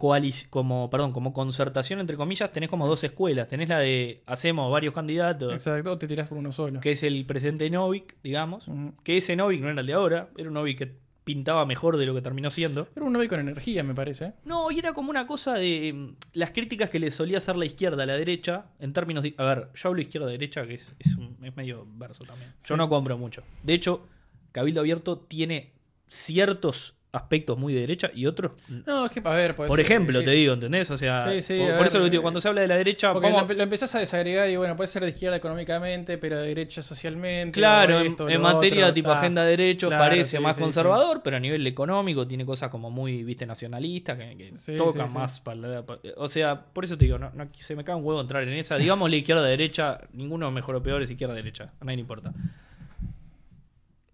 como, 0.51 0.91
perdón, 0.91 1.13
como 1.13 1.33
concertación 1.33 2.01
entre 2.01 2.17
comillas, 2.17 2.53
tenés 2.53 2.69
como 2.69 2.87
dos 2.87 3.03
escuelas. 3.05 3.49
Tenés 3.49 3.69
la 3.69 3.79
de 3.79 4.23
hacemos 4.27 4.71
varios 4.71 4.95
candidatos, 4.95 5.53
Exacto, 5.53 5.93
o 5.93 5.99
te 5.99 6.07
tirás 6.07 6.29
por 6.29 6.39
uno 6.39 6.53
solo. 6.53 6.81
que 6.81 6.93
es 6.93 7.03
el 7.03 7.27
presidente 7.27 7.69
Novik, 7.71 8.17
digamos. 8.23 8.67
Que 9.03 9.17
ese 9.17 9.35
Novik 9.37 9.61
no 9.61 9.69
era 9.71 9.81
el 9.81 9.87
de 9.87 9.93
ahora, 9.93 10.31
era 10.37 10.49
un 10.49 10.55
Novik 10.55 10.79
que 10.79 11.09
pintaba 11.25 11.67
mejor 11.67 11.99
de 11.99 12.07
lo 12.07 12.15
que 12.15 12.23
terminó 12.23 12.51
siendo. 12.51 12.89
Era 12.97 13.05
un 13.05 13.13
novio 13.13 13.29
con 13.29 13.39
energía, 13.39 13.83
me 13.83 13.95
parece. 13.95 14.33
No, 14.47 14.71
y 14.71 14.79
era 14.79 14.95
como 14.95 15.11
una 15.11 15.27
cosa 15.27 15.57
de 15.57 15.93
mm, 15.93 16.15
las 16.33 16.53
críticas 16.53 16.89
que 16.89 16.99
le 16.99 17.11
solía 17.11 17.37
hacer 17.37 17.55
la 17.57 17.67
izquierda 17.67 18.05
a 18.05 18.07
la 18.07 18.17
derecha, 18.17 18.69
en 18.79 18.95
términos 18.95 19.23
de... 19.23 19.35
A 19.37 19.45
ver, 19.45 19.69
yo 19.75 19.91
hablo 19.91 20.01
izquierda-derecha, 20.01 20.67
que 20.67 20.73
es, 20.73 20.97
es, 20.99 21.17
un- 21.17 21.37
es 21.43 21.55
medio 21.55 21.87
verso 21.87 22.25
también. 22.25 22.49
Yo 22.65 22.75
Sí, 22.75 22.79
no 22.79 22.89
compro 22.89 23.19
mucho. 23.19 23.43
De 23.63 23.75
hecho, 23.75 24.07
Cabildo 24.53 24.81
Abierto 24.81 25.19
tiene 25.19 25.75
ciertos 26.07 26.98
aspectos 27.11 27.57
muy 27.57 27.73
de 27.73 27.81
derecha 27.81 28.11
y 28.15 28.27
otros... 28.27 28.53
No, 28.87 29.07
es 29.07 29.11
que, 29.13 29.23
a 29.25 29.31
ver, 29.35 29.55
pues, 29.55 29.67
Por 29.69 29.81
ejemplo, 29.81 30.21
eh, 30.21 30.25
te 30.25 30.31
digo, 30.33 30.53
¿entendés? 30.53 30.91
O 30.91 30.97
sea, 30.99 31.23
Sí, 31.23 31.41
sí, 31.41 31.57
por, 31.57 31.65
a 31.65 31.69
por 31.71 31.79
ver, 31.79 31.87
eso 31.87 31.99
lo 31.99 32.05
que 32.05 32.11
digo, 32.11 32.21
eh, 32.21 32.23
cuando 32.23 32.41
se 32.41 32.49
habla 32.49 32.61
de 32.61 32.69
la 32.69 32.77
derecha, 32.77 33.13
Porque 33.15 33.31
vamos- 33.33 33.49
lo, 33.49 33.55
lo 33.55 33.63
empezás 33.63 33.95
a 33.95 33.99
desagregar 34.01 34.51
y 34.51 34.57
bueno, 34.57 34.77
puede 34.77 34.89
ser 34.89 35.03
de 35.03 35.09
izquierda 35.09 35.37
económicamente, 35.37 36.19
pero 36.19 36.39
de 36.39 36.49
derecha 36.49 36.83
socialmente. 36.83 37.59
Claro, 37.59 38.01
en, 38.01 38.41
materia 38.43 38.85
otro, 38.87 38.95
tipo 38.95 39.09
ta. 39.11 39.19
agenda 39.21 39.43
de 39.45 39.51
derechos 39.57 39.89
Claro, 39.89 40.05
parece 40.05 40.37
sí, 40.37 40.43
más 40.43 40.59
conservador, 40.59 41.23
pero 41.25 41.39
a 41.39 41.41
nivel 41.41 41.67
económico 41.67 42.27
tiene 42.29 42.45
cosas 42.45 42.69
como 42.69 42.91
muy, 42.91 43.25
viste, 43.25 43.47
nacionalistas 43.47 44.19
que, 44.19 44.53
que 44.67 44.77
tocan 44.77 45.11
más 45.13 45.41
para 45.41 45.57
la- 45.57 45.87
pa- 45.87 45.99
O 46.19 46.29
sea, 46.29 46.61
por 46.61 46.85
eso 46.85 46.99
te 46.99 47.07
digo, 47.07 47.19
no, 47.19 47.31
no- 47.35 47.49
se 47.57 47.75
me 47.75 47.85
cae 47.85 47.95
un 47.95 48.05
huevo 48.05 48.21
entrar 48.21 48.43
en 48.43 48.53
esa. 48.53 48.77
Digamos 48.77 49.09
la 49.09 49.17
izquierda-derecha, 49.17 49.99
ninguno 50.13 50.51
mejor 50.51 50.77
o 50.77 50.83
peor 50.83 51.01
es 51.01 51.11
izquierda-derecha, 51.11 51.73
a 51.81 51.85
nadie 51.87 51.97
le 51.97 52.01
importa. 52.03 52.33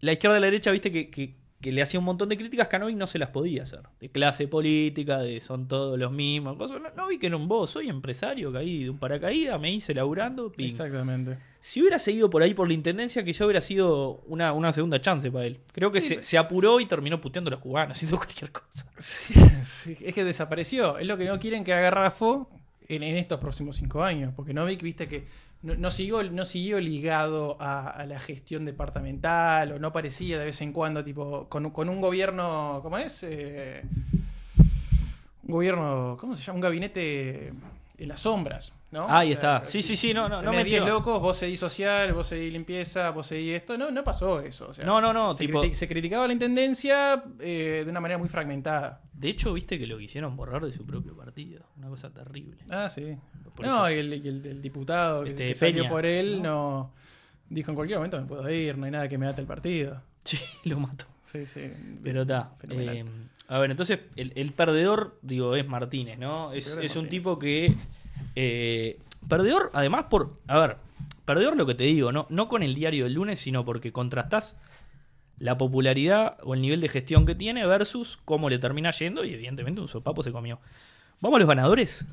La 0.00 0.12
izquierda-derecha, 0.12 0.70
viste, 0.70 0.92
que, 0.92 1.10
que- 1.10 1.34
que 1.64 1.72
le 1.72 1.80
hacía 1.80 1.98
un 1.98 2.04
montón 2.04 2.28
de 2.28 2.36
críticas 2.36 2.68
que 2.68 2.76
a 2.76 2.78
no 2.78 3.06
se 3.06 3.18
las 3.18 3.30
podía 3.30 3.62
hacer. 3.62 3.80
De 3.98 4.10
clase 4.10 4.46
política, 4.48 5.18
de 5.20 5.40
son 5.40 5.66
todos 5.66 5.98
los 5.98 6.12
mismos, 6.12 6.58
cosas. 6.58 6.78
No, 6.82 6.90
no 6.94 7.08
vi 7.08 7.18
que 7.18 7.28
era 7.28 7.38
un 7.38 7.48
vos, 7.48 7.70
soy 7.70 7.88
empresario, 7.88 8.52
caí 8.52 8.84
de 8.84 8.90
un 8.90 8.98
paracaídas, 8.98 9.58
me 9.58 9.72
hice 9.72 9.94
laburando, 9.94 10.52
ping. 10.52 10.66
Exactamente. 10.68 11.38
Si 11.60 11.80
hubiera 11.80 11.98
seguido 11.98 12.28
por 12.28 12.42
ahí 12.42 12.52
por 12.52 12.68
la 12.68 12.74
intendencia, 12.74 13.24
quizá 13.24 13.46
hubiera 13.46 13.62
sido 13.62 14.22
una, 14.26 14.52
una 14.52 14.74
segunda 14.74 15.00
chance 15.00 15.30
para 15.30 15.46
él. 15.46 15.58
Creo 15.72 15.90
que 15.90 16.02
Sí, 16.02 16.08
se, 16.08 16.14
pero- 16.16 16.22
se 16.26 16.36
apuró 16.36 16.80
y 16.80 16.84
terminó 16.84 17.18
puteando 17.22 17.48
a 17.48 17.52
los 17.52 17.60
cubanos, 17.60 17.96
haciendo 17.96 18.16
cualquier 18.18 18.52
cosa. 18.52 18.86
Sí, 18.98 19.32
sí, 19.62 19.96
es 20.02 20.12
que 20.14 20.22
desapareció. 20.22 20.98
Es 20.98 21.06
lo 21.06 21.16
que 21.16 21.24
no 21.24 21.40
quieren 21.40 21.64
que 21.64 21.72
haga 21.72 21.90
Rafo 21.90 22.50
en, 22.88 23.02
en 23.02 23.16
estos 23.16 23.40
próximos 23.40 23.76
cinco 23.76 24.02
años. 24.02 24.34
Porque 24.36 24.52
Novik, 24.52 24.82
viste 24.82 25.08
que 25.08 25.24
no, 25.64 25.90
siguió, 25.90 26.22
no 26.30 26.44
siguió 26.44 26.78
ligado 26.80 27.56
a, 27.60 28.04
la 28.06 28.20
gestión 28.20 28.64
departamental 28.64 29.72
o 29.72 29.78
no 29.78 29.92
parecía 29.92 30.38
de 30.38 30.44
vez 30.44 30.60
en 30.60 30.72
cuando, 30.72 31.02
tipo, 31.02 31.48
con, 31.48 31.66
un- 31.66 31.72
con 31.72 31.88
un 31.88 32.00
gobierno, 32.00 32.80
¿cómo 32.82 32.98
es? 32.98 33.22
Eh, 33.22 33.82
un 35.46 35.52
gobierno, 35.54 36.16
¿cómo 36.20 36.34
se 36.34 36.42
llama? 36.42 36.56
Un 36.56 36.60
gabinete 36.60 37.52
en 38.04 38.08
las 38.10 38.20
sombras, 38.20 38.72
¿no? 38.92 39.06
Ahí 39.08 39.32
O 39.34 39.40
sea, 39.40 39.56
está. 39.58 39.68
Sí, 39.68 39.82
sí, 39.82 39.96
sí, 39.96 40.14
no, 40.14 40.28
no, 40.28 40.40
no 40.40 40.50
tenés 40.52 40.64
10 40.66 40.80
metió. 40.82 40.94
locos, 40.94 41.20
vos 41.20 41.36
seguís 41.36 41.58
social, 41.60 42.12
vos 42.12 42.26
seguís 42.28 42.52
limpieza, 42.52 43.10
vos 43.10 43.26
seguís 43.26 43.56
esto. 43.56 43.76
No, 43.76 43.90
no 43.90 44.04
pasó 44.04 44.40
eso. 44.40 44.68
o 44.68 44.74
sea, 44.74 44.84
No, 44.84 45.00
no, 45.00 45.12
no, 45.12 45.34
Se, 45.34 45.46
tipo- 45.46 45.62
criti- 45.62 45.72
se 45.74 45.88
criticaba 45.88 46.26
la 46.26 46.32
intendencia 46.32 47.22
eh, 47.40 47.82
de 47.84 47.90
una 47.90 48.00
manera 48.00 48.18
muy 48.18 48.28
fragmentada. 48.28 49.00
De 49.12 49.28
hecho, 49.28 49.52
viste 49.52 49.78
que 49.78 49.86
lo 49.86 49.98
quisieron 49.98 50.36
borrar 50.36 50.64
de 50.64 50.72
su 50.72 50.86
propio 50.86 51.16
partido. 51.16 51.62
Una 51.76 51.88
cosa 51.88 52.10
terrible. 52.10 52.58
Ah, 52.70 52.88
sí. 52.88 53.16
Por 53.54 53.66
no, 53.66 53.86
eso- 53.86 53.90
y 53.96 53.98
el, 53.98 54.12
el- 54.12 54.46
el 54.46 54.62
diputado 54.62 55.24
que, 55.24 55.30
Este, 55.30 55.48
que 55.48 55.54
salió 55.54 55.88
por 55.88 56.06
él 56.06 56.42
¿no? 56.42 56.48
¿no? 56.48 56.92
dijo 57.48 57.70
en 57.70 57.74
cualquier 57.76 57.98
momento 57.98 58.18
me 58.20 58.26
puedo 58.26 58.50
ir, 58.50 58.76
no 58.78 58.86
hay 58.86 58.90
nada 58.90 59.08
que 59.08 59.18
me 59.18 59.26
ate 59.26 59.40
el 59.40 59.46
partido. 59.46 60.00
Sí, 60.24 60.38
lo 60.64 60.78
mató. 60.78 61.04
Sí, 61.34 61.46
sí. 61.46 61.72
Pero 62.04 62.22
está. 62.22 62.52
Eh, 62.70 63.04
a 63.48 63.58
ver, 63.58 63.72
entonces, 63.72 63.98
el, 64.14 64.32
el 64.36 64.52
perdedor, 64.52 65.18
digo, 65.20 65.56
es 65.56 65.66
Martínez, 65.66 66.16
¿no? 66.16 66.52
Es, 66.52 66.94
un 66.94 67.08
tipo 67.08 67.40
que. 67.40 67.74
eh, 68.36 68.98
perdedor, 69.28 69.70
además, 69.74 70.06
por. 70.08 70.38
A 70.46 70.60
ver, 70.60 70.76
perdedor 71.24 71.56
lo 71.56 71.66
que 71.66 71.74
te 71.74 71.84
digo, 71.84 72.12
¿no? 72.12 72.28
No 72.30 72.48
con 72.48 72.62
el 72.62 72.76
diario 72.76 73.04
del 73.04 73.14
lunes, 73.14 73.40
sino 73.40 73.64
porque 73.64 73.90
contrastás 73.90 74.60
la 75.40 75.58
popularidad 75.58 76.38
o 76.44 76.54
el 76.54 76.60
nivel 76.60 76.80
de 76.80 76.88
gestión 76.88 77.26
que 77.26 77.34
tiene 77.34 77.66
versus 77.66 78.16
cómo 78.24 78.48
le 78.48 78.60
termina 78.60 78.92
yendo 78.92 79.24
y, 79.24 79.34
evidentemente, 79.34 79.80
un 79.80 79.88
sopapo 79.88 80.22
se 80.22 80.30
comió. 80.30 80.60
Vamos 81.20 81.38
a 81.38 81.40
los 81.40 81.48
ganadores. 81.48 82.06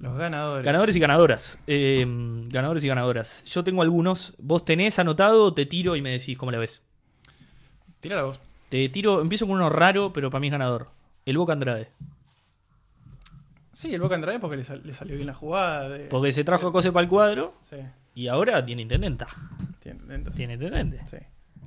Los 0.00 0.18
ganadores. 0.18 0.66
Ganadores 0.66 0.94
y 0.94 1.00
ganadoras. 1.00 1.62
Eh, 1.66 2.04
ganadores 2.50 2.84
y 2.84 2.88
ganadoras. 2.88 3.42
Yo 3.46 3.64
tengo 3.64 3.80
algunos. 3.80 4.34
Vos 4.36 4.66
tenés 4.66 4.98
anotado, 4.98 5.54
te 5.54 5.64
tiro 5.64 5.96
y 5.96 6.02
me 6.02 6.10
decís 6.10 6.36
cómo 6.36 6.52
la 6.52 6.58
ves. 6.58 6.82
Tira 8.04 8.16
la 8.16 8.22
voz. 8.24 8.38
Te 8.68 8.88
tiro, 8.90 9.20
empiezo 9.20 9.46
con 9.46 9.56
uno 9.56 9.70
raro, 9.70 10.12
pero 10.12 10.30
para 10.30 10.40
mí 10.40 10.48
es 10.48 10.52
ganador. 10.52 10.88
El 11.26 11.38
Boca 11.38 11.54
Andrade. 11.54 11.88
Sí, 13.72 13.92
el 13.94 14.00
Boca 14.00 14.14
Andrade 14.14 14.38
porque 14.38 14.56
le, 14.58 14.64
sal- 14.64 14.82
le 14.84 14.94
salió 14.94 15.16
bien 15.16 15.26
la 15.26 15.34
jugada. 15.34 15.88
de- 15.88 16.06
Porque 16.06 16.32
se 16.32 16.44
trajo 16.44 16.68
a 16.68 16.72
Cose 16.72 16.92
para 16.92 17.02
el 17.04 17.08
cuadro 17.08 17.54
Sí, 17.60 17.76
y 18.14 18.28
ahora 18.28 18.64
tiene 18.64 18.82
intendenta. 18.82 19.26
tiene 19.80 19.96
intendenta, 20.00 20.30
sí. 20.30 20.36
Tiene 20.36 20.54
intendente. 20.54 21.00
Sí. 21.06 21.16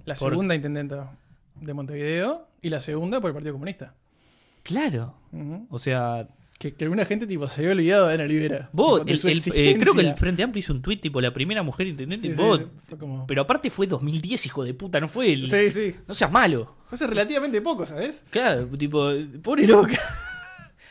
La 0.06 0.16
Por- 0.16 0.30
segunda 0.32 0.56
intendenta 0.56 1.12
de 1.56 1.74
Montevideo 1.74 2.48
y 2.62 2.70
la 2.70 2.80
segunda 2.80 3.20
por 3.20 3.30
el 3.30 3.34
Partido 3.34 3.54
Comunista. 3.54 3.94
Claro. 4.64 5.16
O 5.70 5.80
sea, 5.80 6.28
que, 6.58 6.74
que 6.74 6.86
alguna 6.86 7.06
gente 7.06 7.28
tipo 7.28 7.48
se 7.48 7.62
había 7.62 7.72
olvidado 7.74 8.08
de 8.08 8.14
Ana 8.16 8.24
Olivera. 8.24 8.70
vos, 8.74 9.06
de 9.06 9.12
el- 9.14 9.20
el- 9.28 9.38
eh, 9.54 9.78
creo 9.80 9.94
que 9.94 10.02
el. 10.02 10.16
Frente 10.16 10.42
Amplio 10.44 10.60
hizo 10.60 10.74
un 10.74 10.82
tuit 10.82 11.00
tipo 11.02 11.22
la 11.22 11.32
primera 11.32 11.62
mujer 11.64 11.86
intendente 11.88 12.34
Sí, 12.34 12.42
vos. 12.42 12.60
sí, 12.60 12.66
fue 12.88 12.98
como- 12.98 13.28
Pero 13.28 13.42
aparte 13.44 13.70
fue 13.70 13.86
2010, 13.88 14.46
hijo 14.48 14.64
de 14.64 14.74
puta, 14.74 15.00
no 15.00 15.08
fue 15.08 15.34
el. 15.34 15.48
Sí, 15.48 15.70
sí. 15.72 15.96
No 16.08 16.14
seas 16.16 16.32
malo. 16.32 16.76
Fue 16.88 16.96
hace 16.96 17.06
relativamente 17.08 17.62
poco, 17.62 17.86
¿sabes? 17.86 18.24
Claro, 18.32 18.66
tipo, 18.78 19.12
pobre 19.44 19.68
loca. 19.68 19.94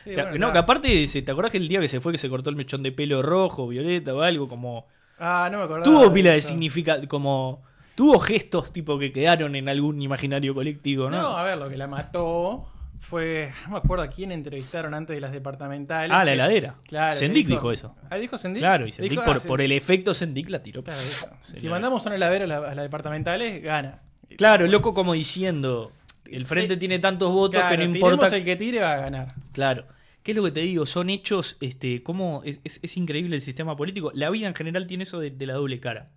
Sí, 0.04 0.10
Que- 0.10 0.22
bueno, 0.22 0.38
no, 0.38 0.52
que 0.52 0.58
aparte, 0.58 1.08
¿se- 1.08 1.22
¿te 1.22 1.32
acordás 1.32 1.50
que 1.50 1.58
el 1.58 1.66
día 1.66 1.80
que 1.80 1.88
se 1.88 2.00
fue 2.00 2.12
que 2.12 2.18
se 2.18 2.28
cortó 2.28 2.48
el 2.50 2.54
mechón 2.56 2.82
de 2.84 2.92
pelo 2.92 3.22
rojo, 3.22 3.66
violeta 3.66 4.14
o 4.14 4.20
algo? 4.22 4.46
Como. 4.48 4.86
Ah, 5.18 5.48
no 5.50 5.58
me 5.58 5.64
acordaba. 5.64 5.84
Tuvo 5.84 6.12
pila 6.12 6.30
de 6.32 6.38
eso. 6.38 6.48
significado. 6.50 7.08
Como. 7.08 7.64
Tuvo 7.96 8.18
gestos 8.20 8.72
tipo 8.74 8.98
que 8.98 9.10
quedaron 9.10 9.56
en 9.56 9.68
algún 9.70 10.00
imaginario 10.02 10.54
colectivo, 10.54 11.08
¿no? 11.10 11.16
No, 11.16 11.28
a 11.38 11.42
ver, 11.42 11.56
lo 11.58 11.68
que 11.70 11.76
la 11.78 11.86
mató 11.88 12.68
fue. 13.00 13.50
No 13.66 13.72
me 13.72 13.78
acuerdo 13.78 14.04
a 14.04 14.08
quién 14.08 14.32
entrevistaron 14.32 14.94
antes 14.94 15.14
de 15.16 15.20
las 15.20 15.32
departamentales. 15.32 16.10
ah, 16.12 16.18
la 16.18 16.24
que- 16.24 16.32
heladera. 16.32 16.74
Claro. 16.86 17.14
Sendik 17.14 17.46
que 17.46 17.52
dijo 17.54 17.72
eso. 17.72 17.94
Ah, 18.10 18.16
dijo 18.16 18.36
Sendik. 18.38 18.60
Claro, 18.60 18.86
y 18.86 18.90
Dijo, 18.92 19.24
por, 19.24 19.36
ah, 19.36 19.40
por 19.46 19.58
sí. 19.60 19.64
el 19.66 19.72
efecto 19.72 20.14
Sendik 20.14 20.48
la 20.48 20.62
tiró. 20.62 20.82
Claro. 20.82 21.00
Si 21.54 21.68
mandamos 21.68 22.04
una 22.06 22.16
heladera 22.16 22.44
a, 22.44 22.48
la- 22.48 22.56
a 22.70 22.74
las 22.74 22.84
departamentales, 22.84 23.62
gana. 23.62 24.00
Claro, 24.36 24.66
loco 24.66 24.92
como 24.94 25.12
diciendo. 25.14 25.92
El 26.30 26.44
frente 26.46 26.74
Eh, 26.74 26.76
tiene 26.76 26.98
tantos 26.98 27.32
votos 27.32 27.60
Claro, 27.60 27.70
que 27.70 27.76
no 27.86 27.94
importa. 27.94 28.36
el 28.36 28.44
que 28.44 28.56
tire 28.56 28.80
va 28.80 28.94
a 28.94 28.96
ganar. 28.96 29.34
Claro. 29.52 29.86
¿Qué 30.24 30.32
es 30.32 30.36
lo 30.36 30.42
que 30.42 30.50
te 30.50 30.60
digo? 30.60 30.84
Son 30.84 31.08
hechos, 31.08 31.56
este, 31.60 32.02
cómo 32.02 32.42
es, 32.44 32.60
es- 32.64 32.80
es 32.82 32.96
increíble 32.96 33.36
el 33.36 33.42
sistema 33.42 33.76
político. 33.76 34.10
La 34.12 34.28
vida 34.30 34.48
en 34.48 34.54
general 34.56 34.88
tiene 34.88 35.04
eso 35.04 35.20
de, 35.20 35.30
de 35.30 35.46
la 35.46 35.54
doble 35.54 35.78
cara. 35.78 36.10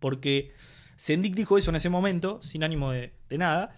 Porque 0.00 0.50
Sendik 0.96 1.34
dijo 1.36 1.56
eso 1.58 1.70
en 1.70 1.76
ese 1.76 1.88
momento, 1.88 2.40
sin 2.42 2.64
ánimo 2.64 2.90
de, 2.90 3.12
de 3.28 3.38
nada, 3.38 3.76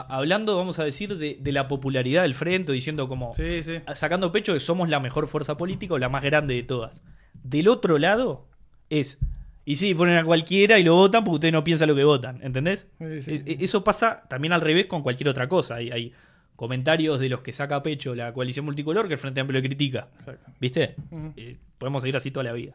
a- 0.00 0.16
hablando, 0.16 0.56
vamos 0.56 0.78
a 0.78 0.84
decir, 0.84 1.16
de, 1.18 1.38
de 1.40 1.52
la 1.52 1.68
popularidad 1.68 2.22
del 2.22 2.34
frente, 2.34 2.72
diciendo 2.72 3.08
como, 3.08 3.34
Sí, 3.34 3.62
sí. 3.62 3.74
sacando 3.94 4.32
pecho 4.32 4.52
que 4.52 4.60
somos 4.60 4.88
la 4.88 5.00
mejor 5.00 5.26
fuerza 5.26 5.56
política 5.56 5.94
o 5.94 5.98
la 5.98 6.08
más 6.08 6.22
grande 6.22 6.54
de 6.54 6.62
todas. 6.62 7.02
Del 7.42 7.68
otro 7.68 7.98
lado 7.98 8.46
es, 8.90 9.18
y 9.64 9.76
sí, 9.76 9.94
ponen 9.94 10.16
a 10.18 10.24
cualquiera 10.24 10.78
y 10.78 10.84
lo 10.84 10.94
votan 10.96 11.24
porque 11.24 11.34
ustedes 11.36 11.52
no 11.52 11.62
piensan 11.64 11.88
lo 11.88 11.94
que 11.94 12.04
votan, 12.04 12.40
¿entendés? 12.42 12.88
Sí, 13.20 13.42
E- 13.46 13.58
Eso 13.60 13.84
pasa 13.84 14.22
también 14.28 14.52
al 14.52 14.60
revés 14.60 14.86
con 14.86 15.02
cualquier 15.02 15.28
otra 15.28 15.48
cosa. 15.48 15.76
Hay, 15.76 15.90
hay 15.90 16.12
comentarios 16.56 17.18
de 17.20 17.28
los 17.28 17.40
que 17.42 17.52
saca 17.52 17.82
pecho 17.82 18.14
la 18.14 18.32
coalición 18.32 18.64
multicolor 18.64 19.08
que 19.08 19.14
el 19.14 19.18
Frente 19.20 19.40
Amplio 19.40 19.60
critica. 19.62 20.08
Exacto. 20.18 20.50
¿Viste? 20.60 20.94
Eh, 21.36 21.56
podemos 21.78 22.02
seguir 22.02 22.16
así 22.16 22.30
toda 22.30 22.44
la 22.44 22.52
vida. 22.52 22.74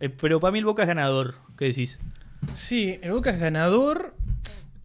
Eh, 0.00 0.08
pero 0.10 0.38
para 0.40 0.52
mí 0.52 0.58
el 0.60 0.64
Boca 0.64 0.82
es 0.82 0.88
ganador. 0.88 1.34
¿Qué 1.56 1.64
decís? 1.66 1.98
Sí, 2.54 2.98
el 3.02 3.10
Boca 3.12 3.30
es 3.30 3.40
ganador. 3.40 4.14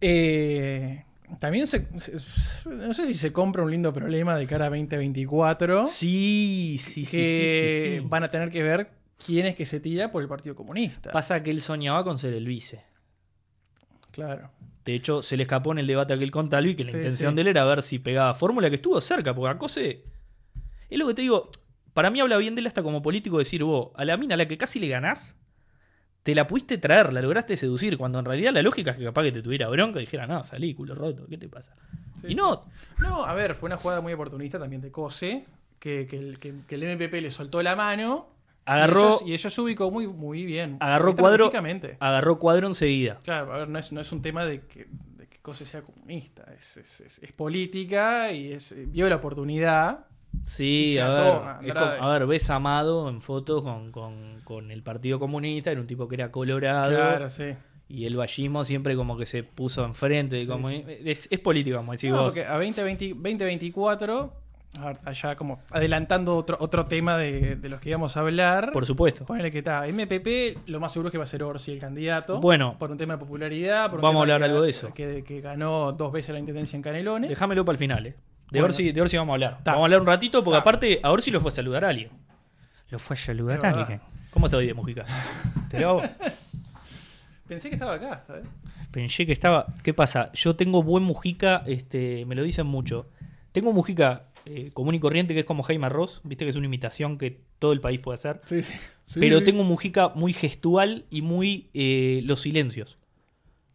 Eh, 0.00 1.04
también 1.40 1.66
se, 1.66 1.86
se- 1.98 2.68
no 2.70 2.92
sé 2.94 3.06
si 3.06 3.14
se 3.14 3.32
compra 3.32 3.62
un 3.62 3.70
lindo 3.70 3.92
problema 3.92 4.36
de 4.36 4.46
cara 4.46 4.66
a 4.66 4.70
2024. 4.70 5.86
Sí, 5.86 6.76
sí, 6.78 7.04
sí, 7.04 7.16
que 7.16 7.80
sí, 7.84 7.88
sí, 7.96 7.98
sí. 8.02 8.06
van 8.08 8.24
a 8.24 8.30
tener 8.30 8.50
que 8.50 8.62
ver 8.62 8.90
quién 9.24 9.46
es 9.46 9.54
que 9.54 9.66
se 9.66 9.80
tira 9.80 10.10
por 10.10 10.22
el 10.22 10.28
Partido 10.28 10.54
Comunista. 10.54 11.10
Pasa 11.10 11.42
que 11.42 11.50
él 11.50 11.60
soñaba 11.60 12.04
con 12.04 12.18
ser 12.18 12.34
el 12.34 12.46
vice. 12.46 12.82
claro. 14.10 14.50
De 14.84 14.94
hecho, 14.94 15.22
se 15.22 15.38
le 15.38 15.44
escapó 15.44 15.72
en 15.72 15.78
el 15.78 15.86
debate 15.86 16.12
aquel 16.12 16.30
con 16.30 16.50
Talvi 16.50 16.74
que 16.74 16.84
la 16.84 16.90
intención 16.90 17.34
de 17.34 17.40
él 17.40 17.48
era 17.48 17.64
ver 17.64 17.82
si 17.82 17.98
pegaba 17.98 18.34
fórmula 18.34 18.68
que 18.68 18.76
estuvo 18.76 19.00
cerca, 19.00 19.34
porque 19.34 19.50
Acose. 19.50 20.04
Es 20.90 20.98
lo 20.98 21.06
que 21.06 21.14
te 21.14 21.22
digo. 21.22 21.50
Para 21.94 22.10
mí 22.10 22.20
habla 22.20 22.36
bien 22.36 22.54
de 22.54 22.60
él 22.60 22.66
hasta 22.66 22.82
como 22.82 23.00
político 23.00 23.38
decir, 23.38 23.64
vos, 23.64 23.92
a 23.94 24.04
la 24.04 24.18
mina 24.18 24.34
a 24.34 24.36
la 24.36 24.46
que 24.46 24.58
casi 24.58 24.78
le 24.78 24.88
ganás, 24.88 25.34
te 26.24 26.34
la 26.34 26.46
pudiste 26.48 26.78
traer, 26.78 27.12
la 27.12 27.22
lograste 27.22 27.56
seducir, 27.56 27.96
cuando 27.96 28.18
en 28.18 28.24
realidad 28.24 28.52
la 28.52 28.62
lógica 28.62 28.90
es 28.90 28.96
que 28.98 29.04
capaz 29.04 29.22
que 29.22 29.30
te 29.32 29.42
tuviera 29.42 29.68
bronca 29.68 29.98
y 30.00 30.02
dijera, 30.06 30.26
no, 30.26 30.42
salí, 30.42 30.74
culo 30.74 30.94
roto, 30.96 31.26
¿qué 31.28 31.38
te 31.38 31.48
pasa? 31.48 31.76
Sí, 32.20 32.28
y 32.30 32.34
no, 32.34 32.64
No, 32.98 33.24
a 33.24 33.32
ver, 33.34 33.54
fue 33.54 33.68
una 33.68 33.76
jugada 33.76 34.00
muy 34.00 34.12
oportunista 34.14 34.58
también 34.58 34.82
de 34.82 34.90
Cose, 34.90 35.44
que, 35.78 36.06
que 36.08 36.16
el, 36.18 36.38
que- 36.40 36.54
que 36.66 36.74
el 36.74 36.82
MPP 36.96 37.20
le 37.20 37.30
soltó 37.30 37.62
la 37.62 37.76
mano. 37.76 38.30
Agarró- 38.66 39.20
Y 39.26 39.34
ellos, 39.34 39.52
se 39.52 39.60
ubicó 39.60 39.90
muy, 39.90 40.06
muy 40.08 40.46
bien. 40.46 40.78
Agarró 40.80 41.10
cuadro- 41.22 41.44
agarró 42.00 42.38
cuadro 42.38 42.66
enseguida. 42.68 43.20
Claro, 43.22 43.52
a 43.52 43.58
ver, 43.58 43.68
no 43.68 43.78
es, 43.78 43.92
no 43.92 44.00
es 44.00 44.10
un 44.10 44.22
tema 44.22 44.46
de 44.46 44.62
que, 44.62 44.86
de 45.18 45.26
que 45.28 45.38
Cose 45.40 45.66
sea 45.66 45.82
comunista. 45.82 46.46
Es, 46.56 46.78
es- 46.78 47.00
es- 47.02 47.18
es 47.18 47.32
política 47.32 48.32
y 48.32 48.52
es, 48.54 48.74
vio 48.90 49.06
la 49.10 49.16
oportunidad. 49.16 50.06
Sí, 50.42 50.98
a 50.98 51.08
ver, 51.08 51.32
como- 51.74 52.04
a 52.06 52.12
ver, 52.12 52.26
ves 52.26 52.50
a 52.50 52.56
Amado 52.56 53.08
en 53.08 53.20
fotos 53.22 53.62
con, 53.62 53.90
con- 53.92 54.40
con 54.44 54.70
el 54.70 54.82
Partido 54.82 55.18
Comunista, 55.18 55.70
era 55.70 55.80
un 55.80 55.86
tipo 55.86 56.06
que 56.08 56.16
era 56.16 56.30
colorado. 56.30 56.94
Claro, 56.94 57.30
sí. 57.30 57.54
Y 57.88 58.06
el 58.06 58.16
vallismo 58.16 58.64
siempre 58.64 58.96
como 58.96 59.16
que 59.16 59.26
se 59.26 59.42
puso 59.42 59.84
enfrente. 59.84 60.40
Sí, 60.40 60.46
como, 60.46 60.68
sí. 60.70 60.84
Es, 61.04 61.28
es 61.30 61.38
político, 61.40 61.76
como 61.76 61.92
decís 61.92 62.10
No, 62.10 62.16
vos. 62.16 62.24
porque 62.34 62.44
a 62.46 62.54
2020 62.54 63.08
2024, 63.14 64.32
a 64.80 64.86
ver, 64.86 64.98
allá 65.04 65.36
como 65.36 65.60
adelantando 65.70 66.36
otro, 66.36 66.56
otro 66.60 66.86
tema 66.86 67.16
de, 67.18 67.56
de 67.56 67.68
los 67.68 67.80
que 67.80 67.90
íbamos 67.90 68.16
a 68.16 68.20
hablar. 68.20 68.72
Por 68.72 68.86
supuesto. 68.86 69.24
Ponele 69.26 69.50
que 69.52 69.58
está, 69.58 69.86
MPP, 69.86 70.66
lo 70.66 70.80
más 70.80 70.92
seguro 70.92 71.08
es 71.08 71.12
que 71.12 71.18
va 71.18 71.24
a 71.24 71.28
ser 71.28 71.42
Orsi 71.42 71.72
el 71.72 71.78
candidato. 71.80 72.40
Bueno. 72.40 72.76
Por 72.78 72.90
un 72.90 72.96
tema 72.96 73.14
de 73.14 73.18
popularidad. 73.20 73.90
Por 73.90 74.00
un 74.00 74.02
Vamos 74.02 74.20
a 74.20 74.22
hablar 74.22 74.40
que- 74.40 74.44
algo 74.46 74.62
de 74.62 74.70
eso. 74.70 74.92
Que, 74.94 75.22
que 75.22 75.40
ganó 75.40 75.92
dos 75.92 76.10
veces 76.10 76.32
la 76.32 76.38
intendencia 76.40 76.76
en 76.76 76.82
Canelones. 76.82 77.28
Déjamelo 77.28 77.64
para 77.64 77.74
el 77.74 77.78
final, 77.78 78.06
eh. 78.06 78.14
De, 78.54 78.60
Bueno. 78.60 78.72
Orsi, 78.72 78.92
de 78.92 79.00
Orsi 79.00 79.16
vamos 79.16 79.32
a 79.32 79.34
hablar. 79.34 79.58
Ta. 79.64 79.72
Vamos 79.72 79.82
a 79.82 79.84
hablar 79.86 80.00
un 80.00 80.06
ratito, 80.06 80.42
porque 80.42 80.56
Ta. 80.56 80.60
aparte 80.60 81.00
a 81.02 81.10
Orsi 81.10 81.30
lo 81.30 81.40
fue 81.40 81.48
a 81.48 81.52
saludar 81.52 81.84
a 81.84 81.88
alguien. 81.90 82.08
Lo 82.90 82.98
fue 82.98 83.14
a 83.14 83.18
saludar 83.18 83.64
a 83.66 83.70
alguien. 83.70 84.00
¿Cómo 84.30 84.46
está 84.46 84.56
hoy 84.56 84.66
de 84.66 84.74
Mujica? 84.74 85.04
¿Te 85.70 85.80
lo 85.80 85.88
hago? 85.90 86.02
Pensé 87.46 87.68
que 87.68 87.74
estaba 87.74 87.94
acá, 87.94 88.22
¿sabes? 88.26 88.44
Pensé 88.90 89.26
que 89.26 89.32
estaba. 89.32 89.66
¿Qué 89.82 89.92
pasa? 89.92 90.30
Yo 90.32 90.56
tengo 90.56 90.82
buen 90.82 91.02
Mujica, 91.04 91.62
este, 91.66 92.24
me 92.26 92.34
lo 92.34 92.42
dicen 92.42 92.66
mucho. 92.66 93.08
Tengo 93.52 93.70
un 93.70 93.76
Mujica 93.76 94.28
eh, 94.46 94.70
común 94.72 94.94
y 94.94 95.00
corriente 95.00 95.34
que 95.34 95.40
es 95.40 95.46
como 95.46 95.62
Jaime 95.62 95.88
Ross, 95.88 96.20
viste 96.24 96.44
que 96.44 96.50
es 96.50 96.56
una 96.56 96.66
imitación 96.66 97.18
que 97.18 97.40
todo 97.58 97.72
el 97.72 97.80
país 97.80 98.00
puede 98.00 98.14
hacer. 98.14 98.40
Sí, 98.44 98.62
sí. 98.62 99.20
pero 99.20 99.42
tengo 99.42 99.60
un 99.62 99.68
Mujica 99.68 100.10
muy 100.10 100.32
gestual 100.32 101.04
y 101.10 101.22
muy 101.22 101.70
eh, 101.74 102.22
los 102.24 102.40
silencios. 102.40 102.98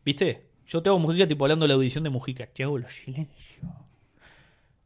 ¿Viste? 0.06 0.48
Yo 0.66 0.82
tengo 0.82 0.98
Mujica 1.00 1.28
tipo 1.28 1.46
hablando 1.46 1.64
de 1.64 1.70
la 1.70 1.74
audición 1.76 2.04
de 2.04 2.10
Mujica. 2.10 2.48
Te 2.48 2.64
hago 2.64 2.78
los 2.78 2.94
silencios. 2.94 3.60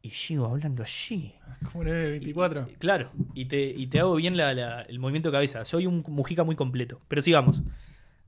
Y 0.05 0.09
sigo 0.09 0.45
hablando 0.47 0.83
así. 0.83 1.33
Como 1.71 1.85
924. 1.85 2.67
Y- 2.69 2.75
Claro, 2.75 3.09
y 3.33 3.45
te, 3.45 3.63
y 3.69 3.87
te 3.87 4.01
hago 4.01 4.15
bien 4.15 4.35
la- 4.35 4.53
la- 4.53 4.81
el 4.81 4.99
movimiento 4.99 5.29
de 5.29 5.33
cabeza. 5.33 5.63
Soy 5.63 5.85
un 5.87 6.03
Mujica 6.09 6.43
muy 6.43 6.57
completo. 6.57 6.99
Pero 7.07 7.21
sigamos. 7.21 7.63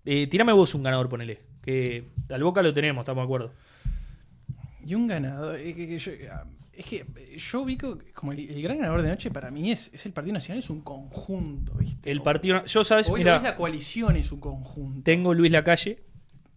Eh, 0.05 0.27
tirame 0.27 0.53
vos 0.53 0.73
un 0.73 0.83
ganador, 0.83 1.09
ponele. 1.09 1.39
Que 1.61 2.05
al 2.29 2.43
Boca 2.43 2.61
lo 2.61 2.73
tenemos, 2.73 3.01
estamos 3.01 3.21
de 3.23 3.25
acuerdo. 3.25 3.51
Y 4.85 4.95
un 4.95 5.05
ganador. 5.07 5.57
eh, 5.59 5.73
que- 5.75 5.87
que 5.87 5.99
yo- 5.99 6.11
ah, 6.31 6.45
Es 6.77 6.85
que 6.87 7.05
yo 7.37 7.61
ubico 7.61 7.99
como 8.13 8.33
el, 8.33 8.39
el 8.49 8.61
gran 8.61 8.77
ganador 8.77 9.01
de 9.01 9.07
noche 9.07 9.31
para 9.31 9.49
mí 9.49 9.71
es, 9.71 9.89
es 9.93 10.05
el 10.05 10.11
Partido 10.11 10.33
Nacional, 10.33 10.59
es 10.61 10.69
un 10.69 10.81
conjunto, 10.81 11.73
¿viste? 11.75 12.11
El 12.11 12.21
partido. 12.21 12.65
Yo, 12.65 12.83
sabes, 12.83 13.07
es- 13.07 13.13
mira, 13.13 13.37
es 13.37 13.43
la 13.43 13.55
coalición 13.55 14.17
es 14.17 14.29
un 14.33 14.41
conjunto. 14.41 15.01
tengo 15.03 15.33
Luis 15.33 15.53
Lacalle, 15.53 16.03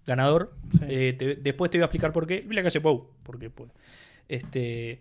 ganador. 0.06 0.56
Sí. 0.72 0.80
Eh, 0.88 1.12
te- 1.16 1.36
después 1.36 1.70
te 1.70 1.78
voy 1.78 1.82
a 1.82 1.86
explicar 1.86 2.12
por 2.12 2.26
qué. 2.26 2.42
Luis 2.42 2.56
Lacalle 2.56 2.80
Pou, 2.80 3.10
porque 3.22 3.48
pues, 3.48 3.70
este, 4.28 5.00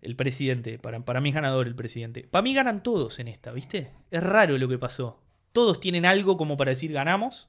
el 0.00 0.16
presidente, 0.16 0.78
para, 0.78 1.00
para 1.04 1.20
mí 1.20 1.28
es 1.30 1.34
ganador 1.34 1.66
el 1.66 1.74
presidente. 1.74 2.26
Para 2.30 2.42
mí 2.42 2.54
ganan 2.54 2.82
todos 2.82 3.18
en 3.18 3.28
esta, 3.28 3.52
¿viste? 3.52 3.90
Es 4.10 4.22
raro 4.22 4.58
lo 4.58 4.68
que 4.68 4.78
pasó. 4.78 5.20
Todos 5.52 5.80
tienen 5.80 6.04
algo 6.06 6.36
como 6.36 6.56
para 6.56 6.70
decir 6.70 6.92
ganamos 6.92 7.48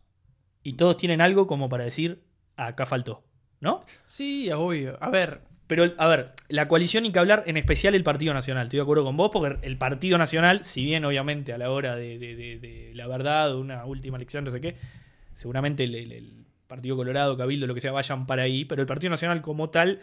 y 0.61 0.73
todos 0.73 0.97
tienen 0.97 1.21
algo 1.21 1.47
como 1.47 1.69
para 1.69 1.83
decir 1.85 2.21
acá 2.57 2.85
faltó, 2.85 3.23
¿no? 3.59 3.83
Sí, 4.05 4.51
obvio. 4.51 4.97
A 5.01 5.09
ver, 5.09 5.41
Pero, 5.67 5.93
a 5.97 6.07
ver, 6.07 6.33
la 6.49 6.67
coalición 6.67 7.05
y 7.05 7.11
que 7.11 7.19
hablar, 7.19 7.43
en 7.47 7.55
especial 7.57 7.95
el 7.95 8.03
Partido 8.03 8.33
Nacional. 8.33 8.67
Estoy 8.67 8.77
de 8.77 8.83
acuerdo 8.83 9.05
con 9.05 9.15
vos, 9.17 9.29
porque 9.31 9.65
el 9.65 9.77
Partido 9.77 10.17
Nacional, 10.17 10.63
si 10.65 10.83
bien 10.83 11.05
obviamente 11.05 11.53
a 11.53 11.57
la 11.57 11.71
hora 11.71 11.95
de, 11.95 12.19
de- 12.19 12.35
de- 12.35 12.59
de 12.59 12.91
la 12.93 13.07
verdad, 13.07 13.55
una 13.57 13.85
última 13.85 14.17
elección, 14.17 14.43
no 14.43 14.51
sé 14.51 14.59
qué, 14.59 14.75
seguramente 15.31 15.85
el, 15.85 15.95
el- 15.95 16.11
el 16.11 16.45
Partido 16.67 16.95
Colorado, 16.97 17.37
Cabildo, 17.37 17.65
lo 17.65 17.73
que 17.73 17.81
sea, 17.81 17.91
vayan 17.93 18.27
para 18.27 18.43
ahí, 18.43 18.65
pero 18.65 18.81
el 18.81 18.87
Partido 18.87 19.09
Nacional 19.11 19.41
como 19.41 19.69
tal 19.69 20.01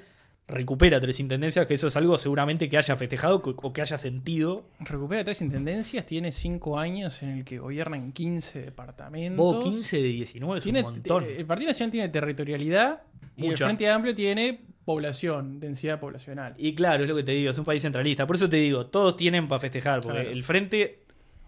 recupera 0.49 1.01
tres 1.01 1.21
intendencias, 1.21 1.67
que 1.67 1.75
eso 1.75 1.87
es 1.87 1.97
algo 1.97 2.19
seguramente 2.19 2.69
que 2.69 2.77
haya 2.77 2.97
festejado 2.97 3.41
o 3.45 3.73
que 3.73 3.83
haya 3.83 3.97
sentido. 3.99 4.65
recupera 4.81 5.23
tres 5.25 5.43
intendencias, 5.43 6.05
tiene 6.07 6.33
cinco 6.33 6.79
años 6.79 7.23
en 7.23 7.31
el 7.31 7.45
que 7.45 7.59
gobiernan 7.59 8.13
15 8.13 8.63
departamentos. 8.63 9.37
Vos, 9.37 9.63
15 9.65 9.97
de 9.99 10.09
19 10.09 10.59
es 10.59 10.65
Tiene- 10.65 10.81
un 10.81 10.85
montón. 10.93 11.25
El 11.25 11.47
Partido 11.47 11.69
Nacional 11.69 11.91
tiene 11.93 12.09
territorialidad 12.09 13.03
y 13.37 13.47
el. 13.47 13.57
Frente 13.57 13.89
Amplio 13.89 14.15
tiene 14.15 14.61
población, 14.85 15.61
densidad 15.61 16.01
poblacional. 16.01 16.55
Y 16.59 16.75
claro, 16.75 17.05
es 17.05 17.09
lo 17.09 17.15
que 17.15 17.23
te 17.23 17.33
digo, 17.33 17.51
es 17.53 17.59
un 17.59 17.65
país 17.65 17.83
centralista. 17.83 18.27
Por 18.27 18.35
eso 18.37 18.49
te 18.49 18.57
digo, 18.57 18.87
todos 18.87 19.17
tienen 19.17 19.47
para 19.47 19.61
festejar, 19.61 20.01
porque 20.01 20.19
Claro. 20.19 20.31
el 20.33 20.43
Frente 20.43 21.05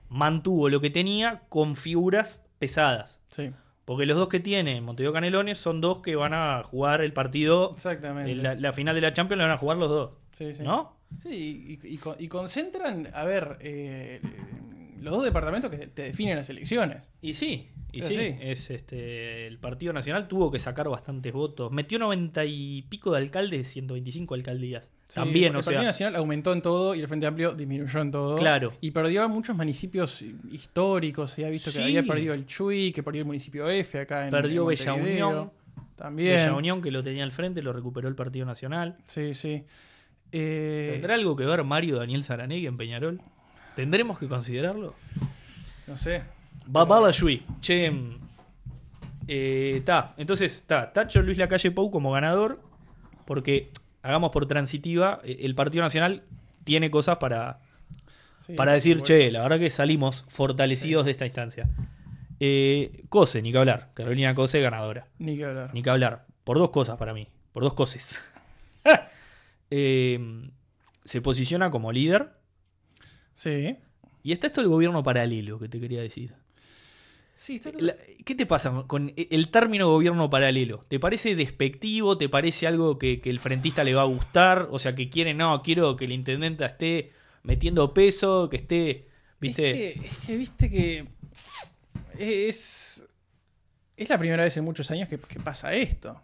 mantuvo 0.09 0.69
lo 0.69 0.81
que 0.81 0.91
tenía 0.91 1.43
con 1.49 1.75
figuras 1.75 2.45
pesadas. 2.61 3.21
Sí, 3.31 3.51
Porque 3.85 4.07
los 4.07 4.17
dos 4.17 4.29
que 4.29 4.41
tiene 4.41 4.81
Montevideo 4.81 5.13
Canelones 5.13 5.59
son 5.59 5.81
dos 5.81 6.01
que 6.01 6.15
van 6.17 6.35
a 6.35 6.63
jugar 6.63 7.01
el 7.01 7.13
partido. 7.13 7.73
exactamente. 7.75 8.31
en 8.33 8.43
La, 8.43 8.55
la 8.55 8.73
final 8.73 8.95
de 8.95 9.01
la 9.01 9.13
Champions 9.13 9.39
la 9.39 9.45
van 9.47 9.55
a 9.55 9.59
jugar 9.59 9.77
los 9.77 9.89
dos. 9.91 10.11
Sí, 10.33 10.55
sí. 10.55 10.63
¿No? 10.63 10.97
Sí, 11.23 11.79
y, 11.83 11.89
y 11.89 12.01
y 12.19 12.29
concentran, 12.29 13.09
a 13.13 13.25
ver, 13.25 13.59
eh, 13.61 14.21
los 15.03 15.15
dos 15.15 15.25
departamentos 15.25 15.71
que 15.71 15.87
te 15.89 16.03
definen 16.03 16.37
las 16.37 16.49
elecciones. 16.49 17.09
Y 17.21 17.35
sí, 17.35 17.69
y 17.93 18.03
sí. 18.03 18.17
Es 18.41 18.71
este. 18.71 19.47
El 19.47 19.59
Partido 19.59 19.93
Nacional 19.93 20.29
tuvo 20.29 20.51
que 20.51 20.59
sacar 20.59 20.89
bastantes 20.89 21.33
votos. 21.33 21.71
Metió 21.73 21.99
90 21.99 22.45
y 22.47 22.83
pico 22.89 23.13
de 23.13 23.19
alcaldes, 23.19 23.69
125 23.69 24.35
alcaldías. 24.35 24.91
Sí, 25.09 25.17
También, 25.17 25.55
o 25.55 25.59
el 25.59 25.65
Partido 25.65 25.81
sea. 25.81 25.89
Nacional 25.89 26.17
aumentó 26.17 26.53
en 26.53 26.63
todo 26.63 26.95
y 26.95 27.01
el 27.01 27.09
Frente 27.09 27.27
Amplio 27.27 27.53
disminuyó 27.53 28.01
en 28.01 28.11
todo. 28.11 28.37
Claro. 28.37 28.73
Y 28.81 28.93
perdió 28.93 29.23
a 29.25 29.29
muchos 29.29 29.55
municipios 29.57 30.25
históricos. 30.51 31.33
Se 31.33 31.43
había 31.43 31.51
visto 31.53 31.71
que 31.71 31.79
Sí. 31.79 31.83
había 31.83 32.03
perdido 32.05 32.33
el 32.35 32.47
Chuy, 32.47 32.93
que 32.93 33.03
perdió 33.03 33.21
el 33.21 33.27
municipio 33.27 33.69
F 33.69 34.01
acá 34.01 34.25
en 34.25 34.31
Perdió 34.31 34.63
en 34.63 34.69
Bella. 34.69 34.95
Unión. 34.95 35.51
También. 35.97 36.37
Bella 36.37 36.55
Unión, 36.55 36.81
que 36.81 36.91
lo 36.91 37.03
tenía 37.03 37.25
al 37.25 37.33
frente, 37.33 37.61
lo 37.63 37.73
recuperó 37.73 38.09
el 38.09 38.15
Partido 38.15 38.47
Nacional. 38.47 38.97
Sí, 39.07 39.35
sí. 39.35 39.65
Eh, 40.35 40.89
¿Tendrá 40.93 41.15
algo 41.15 41.37
que 41.37 41.45
ver 41.45 41.63
Mario 41.63 41.97
Daniel 41.97 42.25
Zaranegui 42.25 42.67
en 42.67 42.79
Peñarol? 42.79 43.21
¿Tendremos 43.75 44.19
que 44.19 44.29
considerarlo? 44.29 44.95
no 45.87 45.97
sé. 45.97 46.23
Babala 46.67 47.11
Yui. 47.11 47.45
Che. 47.61 47.91
mm, 47.91 48.19
eh, 49.29 49.75
Está. 49.77 50.15
Entonces, 50.17 50.55
está. 50.55 50.93
Tacho 50.93 51.23
Luis 51.23 51.39
Lacalle 51.39 51.71
Pou 51.71 51.91
como 51.91 52.13
ganador. 52.13 52.61
Porque, 53.27 53.71
hagamos 54.03 54.31
por 54.31 54.47
transitiva, 54.47 55.21
eh, 55.25 55.39
el 55.41 55.55
Partido 55.55 55.83
Nacional 55.83 56.23
tiene 56.65 56.91
cosas 56.91 57.17
para, 57.19 57.61
Sí, 58.47 58.55
para 58.55 58.73
decir, 58.73 59.03
che, 59.03 59.31
la 59.31 59.43
verdad 59.43 59.59
que 59.59 59.71
salimos 59.71 60.25
fortalecidos 60.29 61.05
de 61.05 61.13
esta 61.13 61.25
instancia. 61.27 61.69
Eh, 62.41 63.05
Cose, 63.09 63.41
ni 63.43 63.53
que 63.53 63.59
hablar. 63.59 63.91
Carolina 63.95 64.35
Cose, 64.35 64.61
ganadora. 64.61 65.07
Ni 65.19 65.37
que 65.37 65.45
hablar. 65.45 65.71
Ni 65.73 65.83
que 65.83 65.91
hablar. 65.91 66.27
Por 66.43 66.59
dos 66.59 66.71
cosas 66.71 66.97
para 66.99 67.15
mí. 67.15 67.29
Por 67.53 67.63
dos 67.63 67.75
cosas. 67.75 68.29
Eh, 69.75 70.51
se 71.07 71.23
posiciona 71.23 71.71
como 71.71 71.93
líder. 71.93 72.29
Sí. 73.35 73.77
Y 74.23 74.33
está 74.33 74.47
esto 74.47 74.61
del 74.61 74.71
gobierno 74.71 75.03
paralelo 75.03 75.59
que 75.59 75.69
te 75.69 75.81
quería 75.81 76.01
decir. 76.01 76.33
Sí, 77.35 77.57
está 77.57 77.71
La- 77.79 77.97
¿Qué 78.25 78.35
te 78.35 78.45
pasa 78.47 78.85
con 78.87 79.13
el 79.17 79.49
término 79.51 79.89
gobierno 79.89 80.29
paralelo? 80.29 80.85
¿Te 80.89 81.01
parece 81.01 81.35
despectivo? 81.35 82.19
¿Te 82.19 82.29
parece 82.29 82.67
algo 82.67 82.99
que, 82.99 83.21
que 83.21 83.31
el 83.31 83.39
frentista 83.41 83.83
le 83.85 83.95
va 83.95 84.03
a 84.03 84.07
gustar? 84.07 84.69
O 84.71 84.79
sea, 84.79 84.95
que 84.95 85.09
quiere, 85.09 85.33
no, 85.35 85.63
quiero 85.63 85.97
que 85.97 86.05
el 86.05 86.13
intendente 86.13 86.65
esté 86.65 87.13
metiendo 87.43 87.95
peso, 87.95 88.49
que 88.51 88.59
esté, 88.59 89.09
¿viste? 89.41 89.71
Es 89.71 89.95
que, 90.01 90.07
es 90.07 90.17
que 90.19 90.37
viste 90.37 90.71
que 90.71 91.07
es, 92.19 93.05
es 93.97 94.09
la 94.09 94.19
primera 94.19 94.45
vez 94.45 94.57
en 94.57 94.65
muchos 94.65 94.91
años 94.91 95.09
que, 95.09 95.19
que 95.19 95.41
pasa 95.41 95.73
esto. 95.75 96.21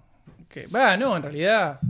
Que 0.48 0.66
va, 0.66 0.96
no, 0.96 1.16
en 1.16 1.22
realidad 1.22 1.80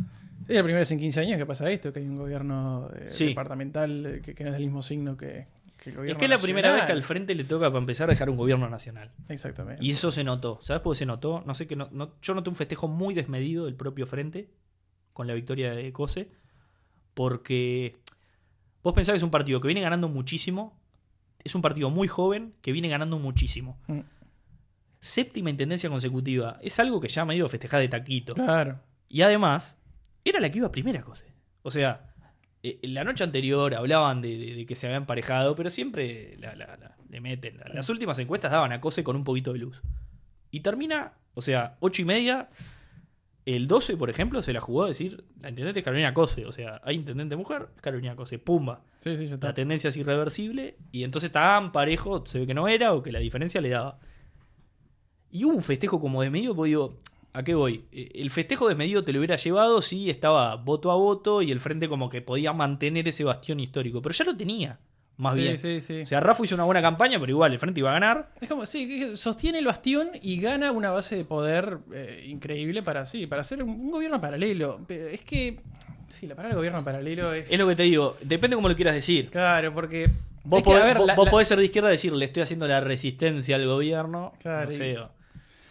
Es 0.48 0.56
la 0.56 0.62
primera 0.62 0.80
vez 0.80 0.90
en 0.90 0.98
15 0.98 1.20
años 1.20 1.38
que 1.38 1.46
pasa 1.46 1.70
esto, 1.70 1.92
que 1.92 2.00
hay 2.00 2.06
un 2.08 2.16
gobierno 2.16 2.88
eh, 2.96 3.08
Sí. 3.10 3.26
departamental 3.26 4.06
eh, 4.06 4.20
que, 4.22 4.34
que 4.34 4.42
no 4.44 4.50
es 4.50 4.54
del 4.56 4.64
mismo 4.64 4.82
signo 4.82 5.16
que, 5.16 5.46
que 5.76 5.90
el 5.90 5.96
gobierno 5.96 6.12
Es 6.12 6.18
que 6.18 6.24
es 6.24 6.30
la 6.30 6.38
primera 6.38 6.72
vez 6.72 6.84
que 6.84 6.92
al 6.92 7.02
frente 7.02 7.34
le 7.34 7.44
toca 7.44 7.68
para 7.68 7.78
empezar 7.78 8.08
a 8.08 8.12
dejar 8.12 8.30
un 8.30 8.36
gobierno 8.36 8.68
nacional. 8.68 9.12
Exactamente. 9.28 9.84
Y 9.84 9.90
eso 9.90 10.10
se 10.10 10.24
notó. 10.24 10.58
¿Sabes 10.62 10.82
por 10.82 10.94
qué 10.94 10.98
se 11.00 11.06
notó? 11.06 11.42
No 11.46 11.54
sé 11.54 11.66
que 11.66 11.76
no, 11.76 11.88
no- 11.92 12.14
yo 12.22 12.34
noté 12.34 12.48
un 12.50 12.56
festejo 12.56 12.88
muy 12.88 13.14
desmedido 13.14 13.66
del 13.66 13.74
propio 13.76 14.06
frente 14.06 14.48
con 15.12 15.26
la 15.26 15.34
victoria 15.34 15.72
de 15.72 15.92
Cose. 15.92 16.30
Porque 17.14 17.96
vos 18.82 18.94
pensás 18.94 19.12
que 19.12 19.16
es 19.18 19.22
un 19.22 19.30
partido 19.30 19.60
que 19.60 19.68
viene 19.68 19.80
ganando 19.80 20.08
muchísimo. 20.08 20.78
Es 21.44 21.54
un 21.54 21.62
partido 21.62 21.90
muy 21.90 22.08
joven 22.08 22.54
que 22.62 22.72
viene 22.72 22.88
ganando 22.88 23.18
muchísimo. 23.18 23.78
Mm. 23.86 24.00
Séptima 25.00 25.50
intendencia 25.50 25.88
consecutiva. 25.88 26.58
Es 26.62 26.78
algo 26.80 27.00
que 27.00 27.08
ya 27.08 27.24
me 27.24 27.36
iba 27.36 27.46
a 27.46 27.50
festejar 27.50 27.80
de 27.80 27.88
taquito. 27.88 28.34
Claro. 28.34 28.80
Y 29.08 29.22
además, 29.22 29.77
era 30.24 30.40
la 30.40 30.50
que 30.50 30.58
iba 30.58 30.70
primera 30.70 31.02
Cose. 31.02 31.26
O 31.62 31.70
sea, 31.70 32.14
eh, 32.62 32.78
la 32.82 33.04
noche 33.04 33.24
anterior 33.24 33.74
hablaban 33.74 34.20
de, 34.20 34.36
de- 34.38 34.54
de 34.54 34.66
que 34.66 34.74
se 34.74 34.86
había 34.86 34.96
emparejado, 34.96 35.54
pero 35.54 35.70
siempre 35.70 36.36
la- 36.38 36.54
la- 36.56 36.76
la- 36.76 36.96
le 37.08 37.20
meten. 37.20 37.58
La- 37.58 37.66
Las 37.74 37.88
últimas 37.88 38.18
encuestas 38.18 38.50
daban 38.50 38.72
a 38.72 38.80
Cose 38.80 39.02
con 39.04 39.16
un 39.16 39.24
poquito 39.24 39.52
de 39.52 39.58
luz. 39.60 39.80
Y 40.50 40.60
termina, 40.60 41.12
o 41.34 41.42
sea, 41.42 41.76
ocho 41.80 42.02
y 42.02 42.04
media. 42.04 42.48
El 43.46 43.66
12, 43.66 43.96
por 43.96 44.10
ejemplo, 44.10 44.42
se 44.42 44.52
la 44.52 44.60
jugó 44.60 44.84
a 44.84 44.88
decir, 44.88 45.24
la 45.40 45.48
intendente 45.48 45.80
es 45.80 45.84
Carolina 45.84 46.12
Cose. 46.12 46.44
O 46.44 46.52
sea, 46.52 46.82
hay 46.84 46.96
intendente 46.96 47.34
mujer, 47.34 47.68
es 47.76 47.80
Carolina 47.80 48.14
Cose. 48.14 48.38
Pumba. 48.38 48.82
Sí, 49.00 49.16
sí, 49.16 49.26
ya 49.26 49.34
está. 49.36 49.46
La 49.48 49.54
tendencia 49.54 49.88
es 49.88 49.96
irreversible. 49.96 50.76
Y 50.92 51.02
entonces 51.04 51.32
tan 51.32 51.72
parejo, 51.72 52.26
se 52.26 52.40
ve 52.40 52.46
que 52.46 52.52
no 52.52 52.68
era 52.68 52.92
o 52.92 53.02
que 53.02 53.10
la 53.10 53.20
diferencia 53.20 53.62
le 53.62 53.70
daba. 53.70 53.98
Y 55.30 55.44
hubo 55.44 55.54
un 55.54 55.62
festejo 55.62 55.98
como 56.00 56.20
desmedido, 56.22 56.54
porque 56.54 56.68
digo, 56.68 56.98
¿a 57.38 57.44
qué 57.44 57.54
voy? 57.54 57.84
Eh, 57.92 58.10
El 58.14 58.30
festejo 58.30 58.68
desmedido 58.68 59.04
te 59.04 59.12
lo 59.12 59.18
hubiera 59.20 59.36
llevado 59.36 59.80
si 59.82 60.10
estaba 60.10 60.56
voto 60.56 60.90
a 60.90 60.96
voto 60.96 61.40
y 61.42 61.50
el 61.52 61.60
frente 61.60 61.88
como 61.88 62.08
que 62.10 62.20
podía 62.22 62.52
mantener 62.52 63.06
ese 63.08 63.24
bastión 63.24 63.60
histórico. 63.60 64.02
Pero 64.02 64.12
ya 64.14 64.24
lo 64.24 64.36
tenía, 64.36 64.78
más 65.16 65.34
sí, 65.34 65.40
bien. 65.40 65.58
sí, 65.58 65.80
sí. 65.80 66.00
O 66.02 66.06
sea, 66.06 66.20
Rafa 66.20 66.44
hizo 66.44 66.54
una 66.54 66.64
buena 66.64 66.82
campaña, 66.82 67.18
pero 67.18 67.30
igual 67.30 67.52
el 67.52 67.58
frente 67.58 67.80
iba 67.80 67.90
a 67.90 67.94
ganar. 67.94 68.32
Es 68.40 68.48
como, 68.48 68.66
sí, 68.66 69.16
sostiene 69.16 69.58
el 69.58 69.66
bastión 69.66 70.10
y 70.22 70.40
gana 70.40 70.72
una 70.72 70.90
base 70.90 71.16
de 71.16 71.24
poder 71.24 71.78
eh, 71.92 72.24
increíble 72.28 72.82
para, 72.82 73.04
sí, 73.06 73.26
para 73.26 73.42
hacer 73.42 73.62
un, 73.62 73.90
gobierno 73.90 74.20
paralelo. 74.20 74.80
Pero 74.86 75.06
es 75.08 75.22
que, 75.22 75.60
sí, 76.08 76.26
la 76.26 76.34
palabra 76.34 76.56
gobierno 76.56 76.84
paralelo 76.84 77.32
es... 77.34 77.50
Es 77.50 77.58
lo 77.58 77.66
que 77.68 77.76
te 77.76 77.84
digo, 77.84 78.16
depende 78.22 78.56
cómo 78.56 78.68
lo 78.68 78.76
quieras 78.76 78.94
decir. 78.94 79.30
Claro, 79.30 79.72
porque... 79.74 80.08
Vos, 80.44 80.60
que, 80.60 80.64
podés, 80.66 80.82
a 80.82 80.86
ver, 80.86 80.98
vos- 80.98 81.06
la- 81.06 81.14
vos 81.14 81.24
la- 81.26 81.30
podés 81.30 81.48
ser 81.48 81.58
de 81.58 81.64
izquierda 81.66 81.88
y 81.88 81.92
decir, 81.92 82.12
le 82.12 82.24
estoy 82.24 82.42
haciendo 82.42 82.66
la 82.68 82.80
resistencia 82.80 83.56
al 83.56 83.66
gobierno. 83.66 84.32
Claro, 84.40 84.64
no 84.66 84.70
sé, 84.70 84.96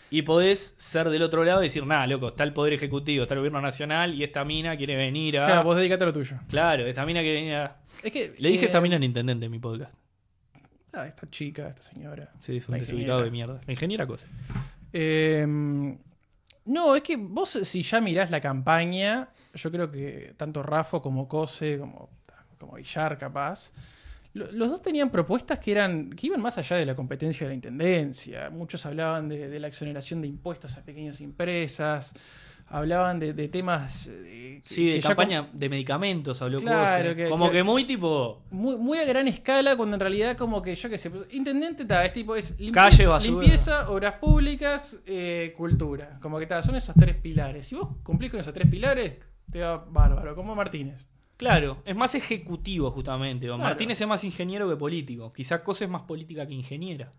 Y 0.10 0.22
podés 0.22 0.76
ser 0.78 1.10
del 1.10 1.22
otro 1.22 1.44
lado 1.44 1.62
y 1.62 1.66
decir, 1.66 1.86
nada, 1.86 2.08
loco, 2.08 2.30
está 2.30 2.44
el 2.44 2.54
Poder 2.54 2.74
Ejecutivo, 2.74 3.24
está 3.24 3.34
el 3.34 3.40
Gobierno 3.40 3.62
Nacional 3.62 4.16
y 4.16 4.24
esta 4.24 4.46
mina 4.46 4.78
quiere 4.78 4.96
venir 4.96 5.40
a. 5.40 5.46
Claro, 5.46 5.64
vos 5.64 5.76
dedicate 5.76 6.04
a 6.04 6.08
lo 6.08 6.14
tuyo. 6.14 6.38
Claro, 6.48 6.86
esta 6.86 7.06
mina 7.06 7.22
quiere 7.22 7.40
venir 7.42 7.56
a. 7.56 7.78
Es 8.04 8.12
que... 8.12 8.34
Le 8.38 8.50
dije 8.50 8.64
eh, 8.64 8.68
esta 8.68 8.80
mina 8.80 8.96
al 8.96 9.04
intendente 9.04 9.46
en 9.46 9.52
mi 9.52 9.60
podcast. 9.60 9.94
ah, 10.94 11.08
esta 11.08 11.30
chica, 11.30 11.68
esta 11.68 11.84
señora. 11.84 12.32
Sí, 12.40 12.58
es 12.58 12.70
un 12.70 12.80
desubicado 12.80 13.22
de 13.22 13.32
mierda. 13.32 13.60
La 13.66 13.74
ingeniera 13.74 14.08
cosa. 14.08 14.28
Eh, 14.94 15.46
no, 16.68 16.96
es 16.96 17.02
que 17.02 17.16
vos 17.16 17.50
si 17.50 17.82
ya 17.82 18.02
mirás 18.02 18.30
la 18.30 18.42
campaña, 18.42 19.30
yo 19.54 19.72
creo 19.72 19.90
que 19.90 20.34
tanto 20.36 20.62
Rafa 20.62 21.00
como 21.02 21.28
Cose, 21.28 21.80
como, 21.80 22.10
como 22.58 22.76
Villar 22.76 23.18
capaz, 23.18 23.72
los 24.38 24.70
dos 24.72 24.82
tenían 24.82 25.10
propuestas 25.10 25.60
que 25.60 25.72
eran 25.72 26.10
que 26.12 26.28
iban 26.28 26.42
más 26.42 26.58
allá 26.58 26.78
de 26.78 26.86
la 26.86 26.96
competencia 26.96 27.46
de 27.46 27.50
la 27.52 27.56
intendencia. 27.56 28.50
Muchos 28.50 28.86
hablaban 28.86 29.28
de, 29.30 29.50
de 29.50 29.60
la 29.60 29.68
exoneración 29.68 30.22
de 30.22 30.28
impuestos 30.28 30.78
a 30.78 30.84
pequeñas 30.84 31.20
empresas, 31.22 32.14
hablaban 32.68 33.20
de, 33.20 33.34
de 33.34 33.48
temas... 33.48 34.08
eh, 34.12 34.62
Sí, 34.64 34.90
de 34.90 35.00
campaña 35.00 35.48
de 35.54 35.70
medicamentos 35.70 36.42
habló 36.42 36.60
Claro, 36.60 37.16
que- 37.16 37.30
Como 37.30 37.46
que- 37.46 37.58
que, 37.58 37.64
muy 37.64 37.86
tipo. 37.86 38.42
muy, 38.52 38.76
muy 38.76 38.98
a 38.98 39.06
gran 39.06 39.28
escala, 39.28 39.78
cuando 39.78 39.96
en 39.96 40.00
realidad 40.02 40.36
como 40.36 40.62
que 40.62 40.76
yo 40.76 40.90
qué 40.90 40.98
sé, 40.98 41.12
intendente 41.32 41.86
ta, 41.86 42.04
es 42.04 42.12
tipo, 42.14 42.36
es 42.36 42.60
limpieza, 42.60 42.90
Calle, 42.90 43.06
basura. 43.06 43.40
limpieza, 43.42 43.90
obras 43.90 44.16
públicas, 44.16 45.02
eh, 45.06 45.54
cultura. 45.56 46.18
Como 46.22 46.40
que 46.40 46.48
ta, 46.48 46.62
son 46.64 46.76
esos 46.76 46.96
tres 47.00 47.16
pilares. 47.16 47.68
Si 47.68 47.76
vos 47.76 47.90
cumplís 48.04 48.32
con 48.32 48.40
esos 48.42 48.54
tres 48.54 48.68
pilares, 48.70 49.14
te 49.50 49.62
va 49.62 49.78
bárbaro, 49.78 50.36
como 50.36 50.54
Martínez. 50.56 51.06
Claro, 51.38 51.82
es 51.86 51.96
más 51.96 52.16
ejecutivo 52.16 52.90
justamente. 52.92 53.46
Claro. 53.46 53.60
Martínez 53.62 54.02
es 54.02 54.08
más 54.08 54.24
ingeniero 54.24 54.68
que 54.68 54.76
político. 54.76 55.32
Quizá 55.32 55.64
Cose 55.64 55.86
es 55.86 55.90
más 55.90 56.02
política 56.02 56.46
que 56.48 56.54
ingeniera. 56.54 57.14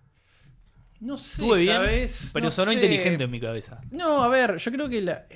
No 1.00 1.16
sé, 1.16 1.44
bien, 1.44 1.76
¿sabes? 1.76 2.30
pero 2.32 2.46
No 2.46 2.50
sonó 2.50 2.72
sé. 2.72 2.74
inteligente 2.74 3.24
en 3.24 3.30
mi 3.30 3.38
cabeza. 3.38 3.80
No, 3.92 4.22
a 4.24 4.28
ver, 4.28 4.56
yo 4.56 4.72
creo 4.72 4.88
que 4.88 5.00
la. 5.00 5.26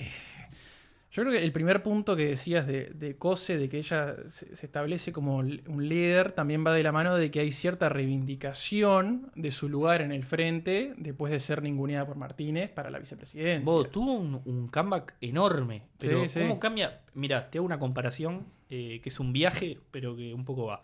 Yo 1.12 1.22
creo 1.22 1.34
que 1.34 1.44
el 1.44 1.52
primer 1.52 1.82
punto 1.82 2.16
que 2.16 2.26
decías 2.26 2.66
de, 2.66 2.86
de 2.94 3.18
Cose, 3.18 3.58
de 3.58 3.68
que 3.68 3.76
ella 3.76 4.16
se, 4.28 4.56
se 4.56 4.64
establece 4.66 5.12
como 5.12 5.36
un 5.36 5.86
líder, 5.88 6.32
también 6.32 6.64
va 6.66 6.72
de 6.72 6.82
la 6.82 6.90
mano 6.90 7.14
de 7.16 7.30
que 7.30 7.40
hay 7.40 7.52
cierta 7.52 7.90
reivindicación 7.90 9.30
de 9.34 9.50
su 9.50 9.68
lugar 9.68 10.00
en 10.00 10.10
el 10.10 10.24
frente 10.24 10.94
después 10.96 11.30
de 11.30 11.38
ser 11.38 11.62
ninguneada 11.62 12.06
por 12.06 12.16
Martínez 12.16 12.70
para 12.70 12.90
la 12.90 12.98
vicepresidencia. 12.98 13.62
Vos, 13.64 13.90
tuvo 13.90 14.14
un, 14.14 14.40
un 14.46 14.68
comeback 14.68 15.14
enorme. 15.20 15.82
Pero 15.98 16.22
Sí, 16.22 16.28
sí. 16.28 16.40
¿cómo 16.40 16.58
cambia? 16.58 17.02
Mira, 17.12 17.50
te 17.50 17.58
hago 17.58 17.66
una 17.66 17.78
comparación 17.78 18.46
eh, 18.70 19.00
que 19.02 19.10
es 19.10 19.20
un 19.20 19.34
viaje, 19.34 19.78
pero 19.90 20.16
que 20.16 20.32
un 20.32 20.46
poco 20.46 20.64
va. 20.64 20.80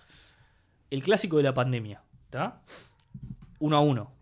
El 0.91 1.03
clásico 1.03 1.39
de 1.39 1.43
la 1.45 1.55
pandemia, 1.55 2.03
¿está? 2.25 2.61
Uno 3.61 3.79
a 3.79 3.81
uno, 3.81 4.13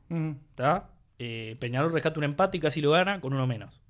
¿está? 0.51 0.89
Eh, 1.19 1.57
Peñarol 1.59 1.93
rescata 1.93 2.19
un 2.21 2.25
empate 2.25 2.59
y 2.59 2.61
casi 2.61 2.81
lo 2.81 2.93
gana 2.93 3.21
con 3.21 3.33
uno 3.33 3.47
menos. 3.49 3.83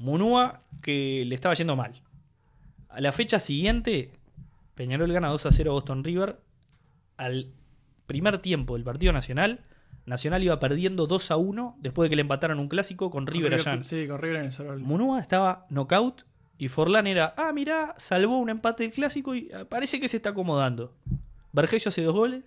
Munúa, 0.00 0.62
que 0.82 1.24
le 1.26 1.34
estaba 1.34 1.54
yendo 1.54 1.76
mal. 1.76 2.00
A 2.88 3.00
la 3.00 3.12
fecha 3.12 3.38
siguiente, 3.38 4.10
Peñarol 4.74 5.12
gana 5.12 5.28
2 5.28 5.46
a 5.46 5.52
0 5.52 5.70
a 5.70 5.74
Boston 5.74 6.02
River. 6.02 6.36
Al 7.18 7.48
primer 8.06 8.38
tiempo 8.38 8.74
del 8.74 8.82
partido 8.84 9.12
nacional, 9.12 9.60
Nacional 10.06 10.42
iba 10.42 10.58
perdiendo 10.58 11.06
2 11.06 11.30
a 11.30 11.36
1 11.36 11.76
después 11.80 12.06
de 12.06 12.10
que 12.10 12.16
le 12.16 12.22
empataron 12.22 12.58
un 12.58 12.68
clásico 12.68 13.10
con 13.10 13.26
River 13.26 13.54
allá. 13.54 13.74
en- 13.74 13.84
Sí, 13.84 14.06
con 14.08 14.18
River 14.20 14.36
en 14.38 14.46
el. 14.46 14.80
Munúa 14.80 15.20
estaba 15.20 15.66
knockout 15.68 16.24
y 16.58 16.68
Forlán 16.68 17.06
era, 17.06 17.34
ah, 17.36 17.52
mirá, 17.52 17.94
salvó 17.98 18.38
un 18.38 18.48
empate 18.48 18.82
del 18.84 18.92
clásico 18.92 19.34
y 19.34 19.50
ah, 19.52 19.66
parece 19.68 20.00
que 20.00 20.08
se 20.08 20.16
está 20.16 20.30
acomodando. 20.30 20.94
Vergesio 21.52 21.90
hace 21.90 22.02
dos 22.02 22.14
goles, 22.14 22.42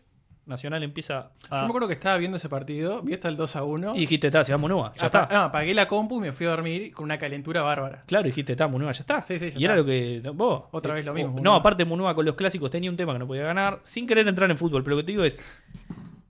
Nacional 0.46 0.84
empieza 0.84 1.32
a... 1.50 1.58
Yo 1.58 1.64
me 1.64 1.68
acuerdo 1.70 1.88
que 1.88 1.94
estaba 1.94 2.18
viendo 2.18 2.38
ese 2.38 2.50
partido, 2.50 3.02
vi 3.02 3.14
hasta 3.14 3.30
el 3.30 3.38
2 3.38 3.56
a 3.56 3.64
1. 3.64 3.96
Y 3.96 4.00
dijiste, 4.02 4.28
está, 4.28 4.44
se 4.44 4.52
va 4.52 4.58
Munúa, 4.58 4.94
ya 4.98 5.06
está. 5.06 5.28
No, 5.32 5.44
apagué 5.44 5.74
la 5.74 5.88
compu 5.88 6.18
y 6.18 6.22
me 6.22 6.34
fui 6.34 6.46
a 6.46 6.50
dormir 6.50 6.91
con 6.94 7.06
una 7.06 7.18
calentura 7.18 7.62
bárbara. 7.62 8.04
Claro, 8.08 8.26
dijiste, 8.26 8.52
está, 8.52 8.68
Munúa, 8.68 8.91
ya 8.91 9.02
está. 9.02 9.22
Sí, 9.22 9.39
sí, 9.39 9.52
ya 9.52 9.60
y 9.60 9.66
era 9.66 9.76
lo 9.76 9.86
que... 9.86 10.22
Vos, 10.34 10.64
Otra 10.72 10.94
vez 10.94 11.06
lo 11.06 11.14
mismo, 11.14 11.39
No, 11.39 11.54
aparte 11.54 11.86
Munúa 11.86 12.14
con 12.14 12.26
los 12.26 12.36
clásicos 12.36 12.70
tenía 12.70 12.89
un 12.89 12.98
tema 12.98 13.14
que 13.14 13.20
no 13.20 13.28
podía 13.28 13.44
ganar, 13.44 13.80
sin 13.84 14.06
querer 14.06 14.28
entrar 14.28 14.52
en 14.52 14.58
fútbol, 14.58 14.84
pero 14.84 14.98
lo 14.98 15.02
que 15.02 15.06
te 15.06 15.12
digo 15.14 15.24
es, 15.24 15.41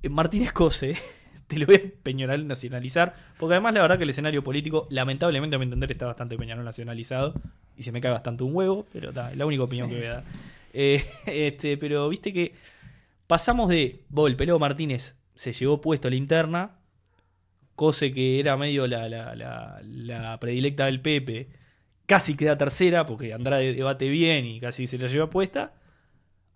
eh, 0.03 0.09
Martínez 0.09 0.51
Cose, 0.51 0.95
te 1.47 1.57
lo 1.57 1.66
voy 1.66 1.76
a 1.76 2.03
Peñarol 2.03 2.47
nacionalizar, 2.47 3.16
porque 3.39 3.55
además 3.55 3.74
la 3.74 3.82
verdad 3.82 3.97
que 3.97 4.03
el 4.03 4.11
escenario 4.11 4.43
político, 4.43 4.88
lamentablemente 4.91 5.55
a 5.55 5.59
mi 5.59 5.66
entender, 5.66 5.91
está 5.91 6.05
bastante 6.05 6.38
Peñarol 6.38 6.64
nacionalizado, 6.64 7.34
y 7.76 7.82
se 7.82 7.91
me 7.91 7.99
cae 7.99 8.11
bastante 8.11 8.43
un 8.43 8.55
huevo, 8.55 8.86
pero 8.93 9.09
está, 9.09 9.32
es 9.32 9.38
la 9.38 9.45
única 9.47 9.64
opinión 9.64 9.89
que 9.89 9.95
voy 9.95 10.05
a 10.05 10.14
dar. 10.14 10.24
Eh, 10.74 11.03
este, 11.26 11.78
pero 11.78 12.09
viste 12.09 12.32
que 12.34 12.53
pasamos 13.34 13.67
de, 13.67 14.05
vos, 14.09 14.29
el 14.29 14.36
pelado 14.36 14.59
Martínez 14.59 15.15
se 15.34 15.53
llevó 15.53 15.81
puesto 15.81 16.07
a 16.07 16.11
la 16.11 16.17
interna, 16.17 16.77
Cose 17.73 18.11
que 18.13 18.39
era 18.39 18.55
medio 18.57 18.86
la, 18.86 19.09
la- 19.09 19.34
la- 19.36 19.81
la 19.84 20.39
predilecta 20.39 20.86
del 20.86 21.01
Pepe, 21.01 21.49
casi 22.05 22.36
queda 22.38 22.59
tercera 22.59 23.07
porque 23.07 23.34
Andrade 23.34 23.73
debate 23.73 24.07
bien 24.09 24.45
y 24.45 24.59
casi 24.59 24.86
se 24.86 24.99
la 24.99 25.07
lleva 25.07 25.31
puesta, 25.31 25.73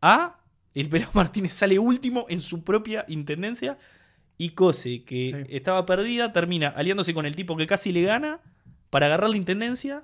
a 0.04 0.40
el 0.76 0.88
pelado 0.90 1.10
Martínez 1.16 1.54
sale 1.54 1.80
último 1.80 2.28
en 2.30 2.42
su 2.42 2.64
propia 2.64 3.06
intendencia 3.08 3.80
y 4.38 4.50
Cose, 4.52 5.04
que 5.04 5.46
Sí. 5.48 5.56
estaba 5.56 5.84
perdida, 5.88 6.32
termina 6.32 6.68
aliándose 6.68 7.16
con 7.16 7.26
el 7.26 7.36
tipo 7.36 7.58
que 7.58 7.66
casi 7.66 7.92
le 7.92 8.04
gana 8.04 8.40
para 8.92 9.08
agarrar 9.08 9.32
la 9.32 9.38
intendencia 9.38 10.04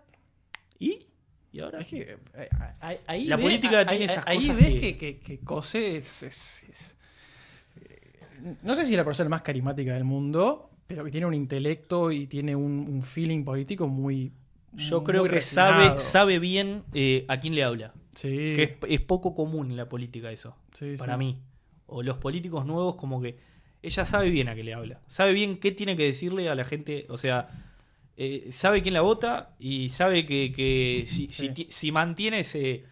y... 0.80 1.05
Y 1.54 1.62
ahora... 1.62 1.80
Es 1.80 1.88
que 1.88 2.18
eh, 2.34 2.49
ahí- 2.82 2.97
ahí 3.08 3.24
La 3.26 3.38
ve- 3.38 3.43
política 3.43 3.80
ahí- 3.80 3.86
tiene 3.88 4.06
esas 4.06 4.26
ahí 4.28 4.38
cosas 4.38 4.56
ves 4.58 4.76
que- 4.97 5.20
que, 5.20 5.39
Cose 5.39 5.95
es, 5.97 6.24
es- 6.24 6.66
es- 6.70 6.97
eh, 7.82 8.56
No 8.64 8.76
sé 8.76 8.86
si 8.86 8.91
es 8.91 8.97
la 8.97 9.06
persona 9.06 9.30
más 9.30 9.41
carismática 9.43 9.93
del 9.93 10.04
mundo, 10.04 10.70
pero 10.88 11.04
que 11.06 11.12
tiene 11.12 11.28
un 11.28 11.34
intelecto 11.34 12.12
y 12.12 12.28
tiene 12.28 12.56
un, 12.56 12.88
un 12.89 13.04
feeling 13.04 13.43
político 13.43 13.88
muy. 13.88 14.32
Yo 14.74 14.97
muy 15.01 15.06
creo 15.06 15.24
que 15.24 15.30
refinado. 15.30 15.84
sabe, 15.89 15.99
sabe 15.99 16.39
bien 16.39 16.84
eh, 16.93 17.26
a 17.28 17.39
quién 17.39 17.54
le 17.56 17.64
habla. 17.64 17.93
Sí, 18.16 18.28
Que 18.30 18.64
es, 18.64 18.72
es 18.89 19.01
poco 19.01 19.34
común 19.36 19.70
en 19.72 19.78
la 19.78 19.88
política 19.88 20.32
eso, 20.32 20.56
sí, 20.74 20.95
para 20.97 21.14
sí. 21.14 21.20
mí. 21.20 21.39
O 21.86 22.01
los 22.01 22.18
políticos 22.18 22.66
nuevos 22.66 22.95
como 22.95 23.22
que 23.22 23.38
ella 23.84 24.06
sabe 24.06 24.30
bien 24.30 24.49
a 24.49 24.56
qué 24.56 24.64
le 24.64 24.74
habla. 24.74 25.01
Sabe 25.08 25.34
bien 25.34 25.58
qué 25.58 25.72
tiene 25.72 25.95
que 25.95 26.04
decirle 26.06 26.49
a 26.49 26.56
la 26.56 26.64
gente. 26.64 27.06
O 27.10 27.18
sea, 27.18 27.49
eh, 28.18 28.47
sabe 28.51 28.82
quién 28.82 28.93
la 28.93 29.01
vota 29.01 29.55
y 29.59 29.89
sabe 29.89 30.26
que, 30.26 30.51
que 30.55 31.03
si, 31.07 31.28
Sí. 31.70 31.91
mantiene 31.91 32.41
ese, 32.41 32.84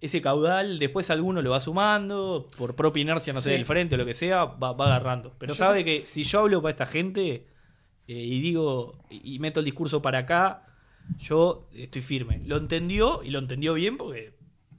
ese 0.00 0.20
caudal, 0.20 0.78
después 0.78 1.10
alguno 1.10 1.42
lo 1.42 1.50
va 1.50 1.60
sumando, 1.60 2.48
por 2.56 2.74
propia 2.74 3.02
inercia, 3.02 3.32
no 3.32 3.40
sé, 3.42 3.50
Sí. 3.50 3.54
del 3.56 3.66
frente 3.66 3.94
o 3.94 3.98
lo 3.98 4.06
que 4.06 4.14
sea, 4.14 4.44
va, 4.44 4.72
va 4.72 4.86
agarrando. 4.86 5.34
Pero 5.38 5.52
Yo 5.52 5.54
sabe 5.54 5.84
que 5.84 6.06
si 6.06 6.22
yo 6.24 6.40
hablo 6.40 6.60
para 6.62 6.70
esta 6.70 6.86
gente 6.86 7.46
eh, 8.06 8.12
y 8.12 8.40
digo, 8.40 8.98
y, 9.10 9.38
meto 9.38 9.60
el 9.60 9.64
discurso 9.66 10.00
para 10.02 10.18
acá, 10.20 10.62
Yo 11.18 11.68
estoy 11.74 12.00
firme. 12.00 12.40
Lo 12.46 12.56
entendió 12.56 13.22
y 13.22 13.28
lo 13.30 13.38
entendió 13.38 13.74
bien 13.74 13.98
porque 13.98 14.32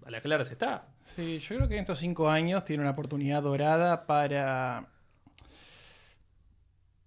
a 0.05 0.09
las 0.09 0.23
claras 0.23 0.49
está. 0.51 0.87
Sí, 1.03 1.37
yo 1.39 1.55
creo 1.55 1.67
que 1.67 1.75
en 1.75 1.81
estos 1.81 1.99
cinco 1.99 2.29
años 2.31 2.65
tiene 2.65 2.81
una 2.81 2.91
oportunidad 2.91 3.43
dorada 3.43 4.07
para. 4.07 4.87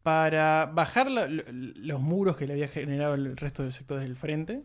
Para 0.09 0.65
bajar 0.73 1.11
lo- 1.11 1.27
lo- 1.29 1.43
los 1.51 2.01
muros 2.01 2.35
que 2.39 2.47
le 2.47 2.55
había 2.55 2.67
generado 2.67 3.13
el 3.13 3.37
resto 3.37 3.63
de 3.63 3.73
sectores 3.73 4.05
del 4.05 4.17
frente, 4.17 4.63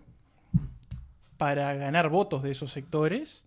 para 1.38 1.74
ganar 1.74 2.08
votos 2.08 2.44
de 2.44 2.52
esos 2.52 2.72
sectores 2.72 3.44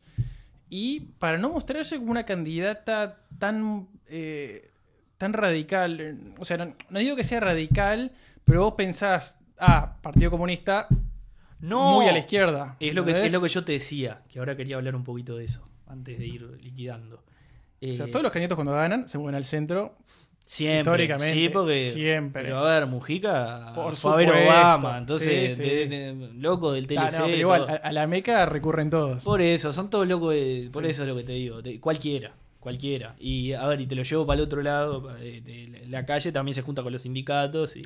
y 0.68 1.00
para 1.18 1.38
no 1.38 1.48
mostrarse 1.48 1.96
como 1.98 2.10
una 2.10 2.26
candidata 2.26 3.16
tan. 3.38 3.88
eh, 4.08 4.70
tan 5.16 5.32
radical. 5.32 6.18
O 6.38 6.44
sea, 6.44 6.58
no, 6.58 6.74
no 6.90 6.98
digo 6.98 7.16
que 7.16 7.24
sea 7.24 7.40
radical, 7.40 8.12
pero 8.44 8.62
vos 8.64 8.74
pensás, 8.74 9.38
ah, 9.58 9.96
Partido 10.02 10.30
Comunista, 10.30 10.86
No. 11.60 11.94
muy 11.94 12.06
a 12.06 12.12
la 12.12 12.18
izquierda. 12.18 12.76
Es 12.78 12.94
lo, 12.94 13.02
que, 13.06 13.24
es 13.24 13.32
lo 13.32 13.40
que 13.40 13.48
yo 13.48 13.64
te 13.64 13.72
decía, 13.72 14.20
que 14.28 14.38
ahora 14.38 14.54
quería 14.54 14.76
hablar 14.76 14.94
un 14.94 15.04
poquito 15.04 15.34
de 15.38 15.46
eso, 15.46 15.66
antes 15.86 16.18
de 16.18 16.26
ir 16.26 16.42
liquidando. 16.62 17.16
O 17.80 17.92
sea, 17.94 18.04
Eh, 18.04 18.10
todos 18.10 18.22
los 18.22 18.30
candidatos 18.30 18.56
cuando 18.56 18.72
ganan 18.74 19.08
se 19.08 19.16
mueven 19.16 19.36
al 19.36 19.46
centro 19.46 19.96
Siempre. 20.48 20.78
históricamente, 21.04 21.34
Sí, 21.40 21.48
porque. 21.48 21.76
siempre. 21.90 22.42
Pero 22.44 22.58
a 22.58 22.70
ver, 22.70 22.86
Mujica 22.86 23.72
Por 23.74 23.96
fue 23.96 24.12
a 24.12 24.16
ver. 24.32 24.46
Obama, 24.46 24.96
entonces, 24.98 25.56
Sí, 25.56 25.62
sí. 25.64 25.68
de- 25.68 25.86
de- 25.88 26.28
loco 26.34 26.72
del 26.72 26.86
TLC. 26.86 27.16
Ah, 27.16 27.18
no, 27.18 27.24
pero 27.24 27.36
igual, 27.36 27.60
todo. 27.66 27.70
a, 27.72 27.74
a 27.78 27.92
la 27.92 28.06
Meca 28.06 28.46
recurren 28.46 28.88
todos. 28.88 29.24
Por 29.24 29.40
eso, 29.42 29.72
son 29.72 29.90
todos 29.90 30.06
locos 30.06 30.34
de- 30.34 30.68
Por 30.72 30.84
Sí. 30.84 30.90
eso 30.90 31.02
es 31.02 31.08
lo 31.08 31.16
que 31.16 31.24
te 31.24 31.32
digo. 31.32 31.58
cualquiera, 31.80 32.32
cualquiera. 32.60 33.14
Y 33.18 33.52
a 33.52 33.66
ver, 33.66 33.80
y 33.80 33.86
te 33.86 33.94
lo 33.94 34.02
llevo 34.02 34.26
para 34.26 34.40
el 34.40 34.44
otro 34.46 34.62
lado. 34.62 35.16
eh, 35.18 35.40
de 35.44 35.86
la 35.88 36.04
calle 36.04 36.32
también 36.32 36.54
se 36.54 36.62
junta 36.62 36.82
con 36.82 36.92
los 36.92 37.02
sindicatos 37.02 37.76
y, 37.76 37.82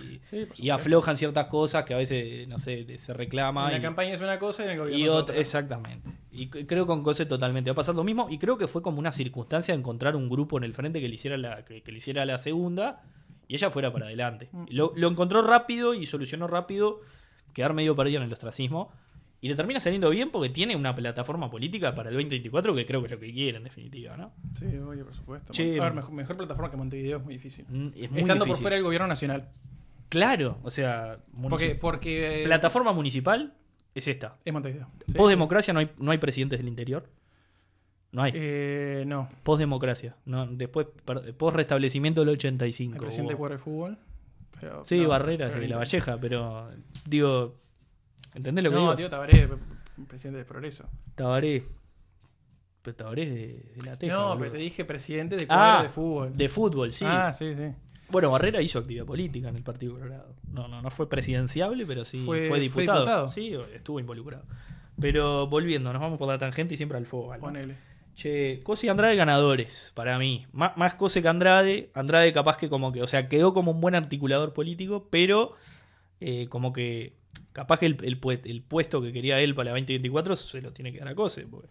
Sí, 0.55 0.71
aflojan 0.71 1.17
ciertas 1.19 1.47
cosas 1.49 1.85
que 1.85 1.93
a 1.95 1.99
veces, 1.99 2.49
no 2.49 2.59
sé, 2.59 2.85
de- 2.85 2.97
se 2.99 3.13
reclama. 3.13 3.67
En 3.67 3.73
la 3.73 3.79
y- 3.79 3.83
campaña 3.83 4.15
es 4.15 4.21
una 4.21 4.39
cosa 4.39 4.63
y 4.63 4.67
en 4.67 4.71
el 4.73 4.79
gobierno 4.79 4.99
Y 4.99 5.03
es 5.05 5.11
otra, 5.11 5.37
exactamente. 5.37 6.09
Y 6.33 6.47
creo 6.49 6.85
que 6.85 6.89
con 6.89 7.03
Cose 7.03 7.27
totalmente 7.27 7.71
va 7.71 7.73
a 7.73 7.77
pasar 7.77 7.95
lo 7.95 8.05
mismo. 8.05 8.29
Y 8.31 8.39
creo 8.39 8.57
que 8.57 8.67
fue 8.69 8.81
como 8.83 8.99
una 8.99 9.13
circunstancia 9.13 9.75
de 9.75 9.81
encontrar 9.81 10.17
un 10.17 10.29
grupo 10.29 10.57
en 10.57 10.65
el 10.65 10.73
frente 10.75 11.01
que 11.01 11.09
le 11.09 11.15
hiciera 11.15 11.37
la, 11.37 11.65
que, 11.65 11.83
que 11.83 11.93
le 11.93 11.99
hiciera 11.99 12.25
la 12.25 12.39
segunda 12.39 13.03
y 13.49 13.57
ella 13.57 13.71
fuera 13.71 13.93
para 13.93 14.07
adelante. 14.07 14.49
Mm. 14.53 14.65
Lo, 14.71 14.93
lo 14.97 15.09
encontró 15.09 15.43
rápido 15.43 15.93
y 15.93 16.07
solucionó 16.07 16.47
rápido 16.47 17.01
quedar 17.53 17.75
medio 17.75 17.97
perdido 17.97 18.19
en 18.19 18.27
el 18.29 18.33
ostracismo. 18.33 18.93
Y 19.43 19.49
le 19.49 19.55
termina 19.55 19.81
saliendo 19.81 20.11
bien 20.11 20.31
porque 20.31 20.51
tiene 20.51 20.77
una 20.77 20.95
plataforma 20.95 21.51
política 21.51 21.95
para 21.95 22.11
el 22.11 22.15
2024 22.17 22.75
que 22.75 22.85
creo 22.85 23.01
que 23.01 23.07
es 23.07 23.13
lo 23.13 23.19
que 23.21 23.33
quiere 23.33 23.57
en 23.57 23.65
definitiva, 23.65 24.17
¿no? 24.17 24.33
Sí, 24.55 24.67
obvio, 24.77 25.05
por 25.07 25.15
supuesto. 25.15 25.53
A 25.55 25.83
ver, 25.85 25.95
mejor, 25.95 26.13
mejor 26.13 26.37
plataforma 26.37 26.71
que 26.71 26.77
Montevideo 26.77 27.17
es 27.19 27.25
muy 27.25 27.35
difícil. 27.35 27.65
Mm, 27.69 27.87
Es 27.97 28.11
muy 28.11 28.21
Estando 28.21 28.45
por 28.47 28.57
fuera 28.59 28.77
del 28.77 28.85
gobierno 28.85 29.07
nacional. 29.07 29.49
Claro, 30.11 30.59
o 30.63 30.71
sea, 30.71 31.19
Porque, 31.49 31.75
porque 31.77 32.43
eh, 32.43 32.45
plataforma 32.45 32.93
municipal 32.93 33.55
es 33.95 34.09
esta. 34.09 34.37
es 34.45 34.53
Montevideo. 34.53 34.89
Sí, 35.07 35.15
Post-democracia 35.15 35.73
no 35.73 35.81
hay, 35.81 35.91
no 35.99 36.11
hay 36.11 36.19
presidentes 36.19 36.59
del 36.59 36.69
interior. 36.69 37.09
No 38.13 38.23
hay. 38.23 38.33
sí. 38.33 38.39
Eh, 38.41 39.05
no. 39.07 39.29
Post-democracia. 39.45 40.17
No, 40.27 40.47
después, 40.49 40.89
per- 41.05 41.33
post-restablecimiento 41.35 42.21
del 42.23 42.31
85. 42.31 42.95
El 42.97 43.01
presidente 43.01 43.29
de 43.31 43.35
hubo. 43.35 43.39
cuadro 43.39 43.55
de 43.57 43.63
fútbol. 43.63 43.99
pero- 44.61 44.85
Sí, 44.85 45.01
no, 45.01 45.09
Barreras 45.09 45.55
de 45.55 45.69
la. 45.69 45.77
Valleja, 45.79 46.19
pero 46.21 46.71
digo, 47.07 47.55
¿entendés 48.35 48.65
lo 48.65 48.71
que 48.71 48.77
No, 48.77 48.83
digo? 48.83 48.97
tío 48.97 49.09
Tabaré, 49.11 49.49
presidente 50.09 50.39
de 50.39 50.45
Progreso. 50.45 50.85
Tabaré. 51.15 51.63
Pero 52.83 52.97
Tabaré 52.97 53.23
es 53.25 53.31
de, 53.31 53.73
de 53.77 53.83
la 53.83 53.99
Teja. 53.99 54.15
no, 54.15 54.23
boludo. 54.29 54.39
pero 54.39 54.53
te 54.53 54.59
dije 54.59 54.85
presidente 54.85 55.37
de 55.37 55.47
cuadro 55.47 55.79
Ah, 55.79 55.83
de 55.83 55.89
fútbol. 55.91 56.37
De 56.37 56.49
fútbol, 56.49 56.93
sí. 56.93 57.05
Ah, 57.07 57.33
sí, 57.33 57.55
sí. 57.55 57.65
Bueno, 58.09 58.31
Barrera 58.31 58.61
hizo 58.63 58.79
actividad 58.79 59.05
política 59.05 59.49
en 59.51 59.57
el 59.57 59.63
Partido 59.63 59.95
Colorado. 59.95 60.35
No, 60.51 60.67
no, 60.67 60.81
no 60.83 60.91
fue 60.91 61.09
presidenciable, 61.09 61.85
pero 61.87 62.05
sí 62.05 62.19
Fue- 62.21 62.41
fue, 62.41 62.49
fue 62.49 62.61
diputado. 62.61 63.01
diputado. 63.01 63.31
Sí, 63.31 63.55
estuvo 63.75 64.01
involucrado. 64.01 64.45
Pero 65.01 65.47
volviendo, 65.47 65.93
nos 65.93 66.01
vamos 66.03 66.19
por 66.19 66.27
la 66.29 66.39
tangente 66.39 66.75
y 66.75 66.77
siempre 66.77 66.99
al 66.99 67.07
fútbol. 67.07 67.37
¿no? 67.37 67.41
Ponele. 67.47 67.77
Che, 68.15 68.61
Cose 68.65 68.87
y 68.87 68.89
Andrade 68.89 69.15
ganadores, 69.15 69.93
para 69.95 70.19
mí. 70.19 70.47
Má- 70.53 70.73
más 70.77 70.95
Cose 70.95 71.23
que 71.23 71.29
Andrade. 71.29 71.91
Andrade 71.95 72.33
capaz 72.33 72.57
que 72.57 72.69
como 72.69 72.91
que, 72.93 73.01
o 73.03 73.07
sea, 73.07 73.29
quedó 73.29 73.53
como 73.53 73.71
un 73.71 73.81
buen 73.81 73.95
articulador 73.95 74.53
político, 74.53 75.07
pero 75.11 75.55
eh, 76.21 76.49
como 76.49 76.73
que 76.73 77.15
capaz 77.53 77.79
que 77.81 77.87
el, 77.87 77.97
el 78.05 78.21
pue- 78.21 78.41
el 78.45 78.63
puesto 78.63 79.01
que 79.03 79.13
quería 79.13 79.41
él 79.41 79.55
para 79.55 79.67
la 79.67 79.71
2024 79.73 80.37
se 80.37 80.61
lo 80.63 80.73
tiene 80.73 80.93
que 80.93 80.99
dar 80.99 81.09
a 81.09 81.15
Cose. 81.15 81.47
porque- 81.47 81.69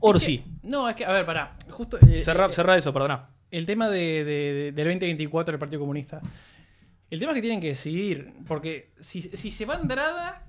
Orsi, 0.00 0.34
Es 0.34 0.40
que- 0.42 0.68
no, 0.68 0.88
es 0.88 0.96
que, 0.96 1.04
a 1.06 1.12
ver, 1.12 1.24
pará. 1.24 1.56
Justo. 1.70 1.98
eh, 2.06 2.20
cerra, 2.20 2.46
eh, 2.46 2.52
cerra 2.52 2.76
eso, 2.76 2.92
perdona. 2.92 3.28
el 3.50 3.66
tema 3.66 3.88
de, 3.88 4.24
de- 4.24 4.52
de- 4.52 4.72
del 4.72 4.86
2024 4.88 5.52
del 5.52 5.58
Partido 5.58 5.80
Comunista. 5.80 6.20
El 7.10 7.20
tema 7.20 7.32
es 7.32 7.36
que 7.36 7.42
tienen 7.42 7.60
que 7.60 7.68
decidir. 7.68 8.32
Porque 8.48 8.90
si, 8.98 9.20
si 9.22 9.50
se 9.50 9.64
va 9.64 9.76
Andrada, 9.76 10.44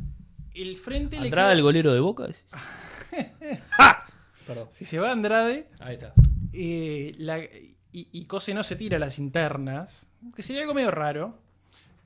el 0.54 0.78
frente 0.78 1.18
le 1.18 1.24
Andrade 1.26 1.48
queda- 1.50 1.54
el 1.54 1.62
golero 1.62 1.94
de 1.94 2.00
Boca. 2.00 2.28
¡Ja! 3.70 4.06
Perdón. 4.48 4.68
Si 4.72 4.86
se 4.86 5.00
va 5.00 5.12
Andrade 5.12 5.70
Ahí 5.80 5.96
está. 5.96 6.14
eh, 6.54 7.14
la- 7.18 7.40
y, 7.40 7.70
y 7.92 8.26
Cose 8.26 8.54
no 8.54 8.64
se 8.64 8.76
tira 8.76 8.98
a 8.98 9.00
las 9.00 9.20
internas, 9.20 10.08
que 10.36 10.44
sería 10.44 10.62
algo 10.64 10.74
medio 10.74 10.92
raro. 10.92 11.40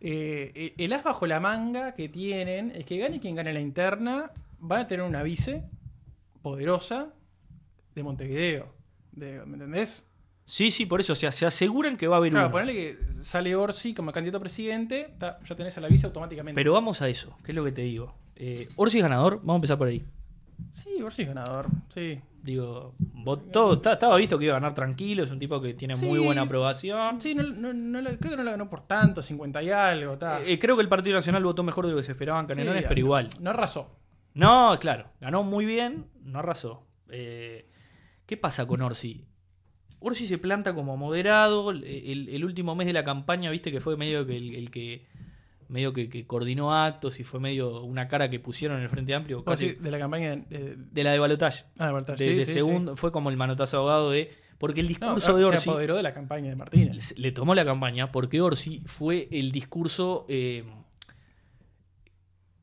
Eh, 0.01 0.73
el 0.77 0.93
as 0.93 1.03
bajo 1.03 1.25
la 1.27 1.39
manga 1.39 1.93
que 1.93 2.09
tienen 2.09 2.71
es 2.75 2.85
que 2.85 2.97
gane 2.97 3.19
quien 3.19 3.35
gane 3.35 3.53
la 3.53 3.59
interna, 3.59 4.31
van 4.59 4.81
a 4.81 4.87
tener 4.87 5.05
una 5.05 5.23
vice 5.23 5.63
poderosa 6.41 7.13
de 7.95 8.03
Montevideo. 8.03 8.73
De- 9.11 9.45
¿Me 9.45 9.53
entendés? 9.53 10.05
Sí, 10.45 10.71
sí, 10.71 10.85
por 10.85 10.99
eso. 10.99 11.13
O 11.13 11.15
sea, 11.15 11.31
se 11.31 11.45
aseguran 11.45 11.95
que 11.97 12.07
va 12.07 12.15
a 12.15 12.19
haber 12.19 12.31
Claro, 12.31 12.47
uno. 12.47 12.53
ponele 12.53 12.73
que 12.73 12.95
sale 13.23 13.55
Orsi 13.55 13.93
como 13.93 14.11
candidato 14.11 14.37
a 14.37 14.41
presidente, 14.41 15.13
ta, 15.19 15.39
ya 15.45 15.55
tenés 15.55 15.77
a 15.77 15.81
la 15.81 15.87
vice 15.87 16.07
automáticamente. 16.07 16.55
Pero 16.55 16.73
vamos 16.73 17.01
a 17.01 17.09
eso, 17.09 17.37
que 17.43 17.51
es 17.51 17.55
lo 17.55 17.63
que 17.63 17.71
te 17.71 17.81
digo. 17.83 18.15
Eh, 18.35 18.67
Orsi 18.75 18.97
es 18.97 19.03
ganador, 19.03 19.37
vamos 19.41 19.53
a 19.53 19.57
empezar 19.57 19.77
por 19.77 19.87
ahí. 19.89 20.03
Sí, 20.71 21.01
Orsi 21.01 21.23
es 21.23 21.27
ganador. 21.29 21.67
Sí. 21.89 22.19
Digo, 22.41 22.95
todo, 23.51 23.73
estaba 23.91 24.15
visto 24.15 24.39
que 24.39 24.45
iba 24.45 24.55
a 24.55 24.59
ganar 24.59 24.73
tranquilo, 24.73 25.23
es 25.23 25.31
un 25.31 25.39
tipo 25.39 25.59
que 25.61 25.73
tiene 25.73 25.95
muy 25.95 26.19
buena 26.19 26.43
aprobación. 26.43 27.19
Sí, 27.19 27.35
no, 27.35 27.43
no- 27.43 28.01
creo 28.17 28.31
que 28.31 28.37
no 28.37 28.43
la 28.43 28.51
ganó 28.51 28.69
por 28.69 28.81
tanto, 28.83 29.21
50 29.21 29.61
y 29.61 29.69
algo. 29.71 30.17
ta. 30.17 30.41
Eh, 30.45 30.57
creo 30.57 30.75
que 30.77 30.81
el 30.81 30.87
Partido 30.89 31.15
Nacional 31.15 31.43
votó 31.43 31.63
mejor 31.63 31.85
de 31.85 31.91
lo 31.91 31.97
que 31.97 32.03
se 32.03 32.13
esperaban 32.13 32.47
Canelones, 32.47 32.83
Sí, 32.83 32.87
pero 32.87 32.99
igual. 32.99 33.27
No 33.41 33.49
arrasó. 33.49 33.93
No, 34.33 34.77
claro, 34.79 35.09
ganó 35.19 35.43
muy 35.43 35.65
bien, 35.65 36.05
no 36.23 36.39
arrasó. 36.39 36.87
Eh, 37.09 37.67
¿Qué 38.25 38.37
pasa 38.37 38.65
con 38.67 38.81
Orsi? 38.81 39.25
Orsi 39.99 40.25
se 40.27 40.37
planta 40.37 40.73
como 40.73 40.95
moderado. 40.95 41.71
El, 41.71 41.83
el- 41.83 42.29
el 42.29 42.45
último 42.45 42.73
mes 42.73 42.87
de 42.87 42.93
la 42.93 43.03
campaña, 43.03 43.51
viste 43.51 43.69
que 43.71 43.81
fue 43.81 43.97
medio 43.97 44.25
que 44.25 44.37
el, 44.37 44.55
el 44.55 44.71
que 44.71 45.05
medio 45.69 45.93
que, 45.93 46.09
que 46.09 46.25
coordinó 46.27 46.75
actos 46.75 47.19
y 47.19 47.23
fue 47.23 47.39
medio 47.39 47.83
una 47.83 48.07
cara 48.07 48.29
que 48.29 48.39
pusieron 48.39 48.77
en 48.77 48.83
el 48.83 48.89
Frente 48.89 49.13
Amplio. 49.13 49.37
Vos 49.37 49.45
Casi, 49.45 49.71
de 49.71 49.91
la 49.91 49.99
campaña 49.99 50.35
de, 50.35 51.03
la 51.03 51.11
de 51.11 51.19
Balotage. 51.19 51.65
ah, 51.77 51.87
de 51.87 51.93
Baltar. 51.93 52.17
De, 52.17 52.25
Sí, 52.25 52.35
de 52.35 52.45
sí, 52.45 52.53
segundo, 52.53 52.95
fue 52.95 53.11
como 53.11 53.29
el 53.29 53.37
manotazo 53.37 53.77
ahogado 53.77 54.11
de. 54.11 54.31
Porque 54.57 54.81
el. 54.81 54.87
No, 54.87 55.15
discurso 55.15 55.37
de 55.37 55.43
se 55.43 55.47
Orsi. 55.49 55.69
apoderó 55.69 55.95
de 55.95 56.03
la 56.03 56.13
campaña 56.13 56.49
de 56.49 56.55
Martínez. 56.55 57.17
le 57.17 57.31
tomó 57.31 57.55
la 57.55 57.63
campaña 57.63 58.11
porque 58.11 58.41
Orsi 58.41 58.81
fue 58.85 59.29
el 59.31 59.51
discurso 59.51 60.25
eh, 60.27 60.65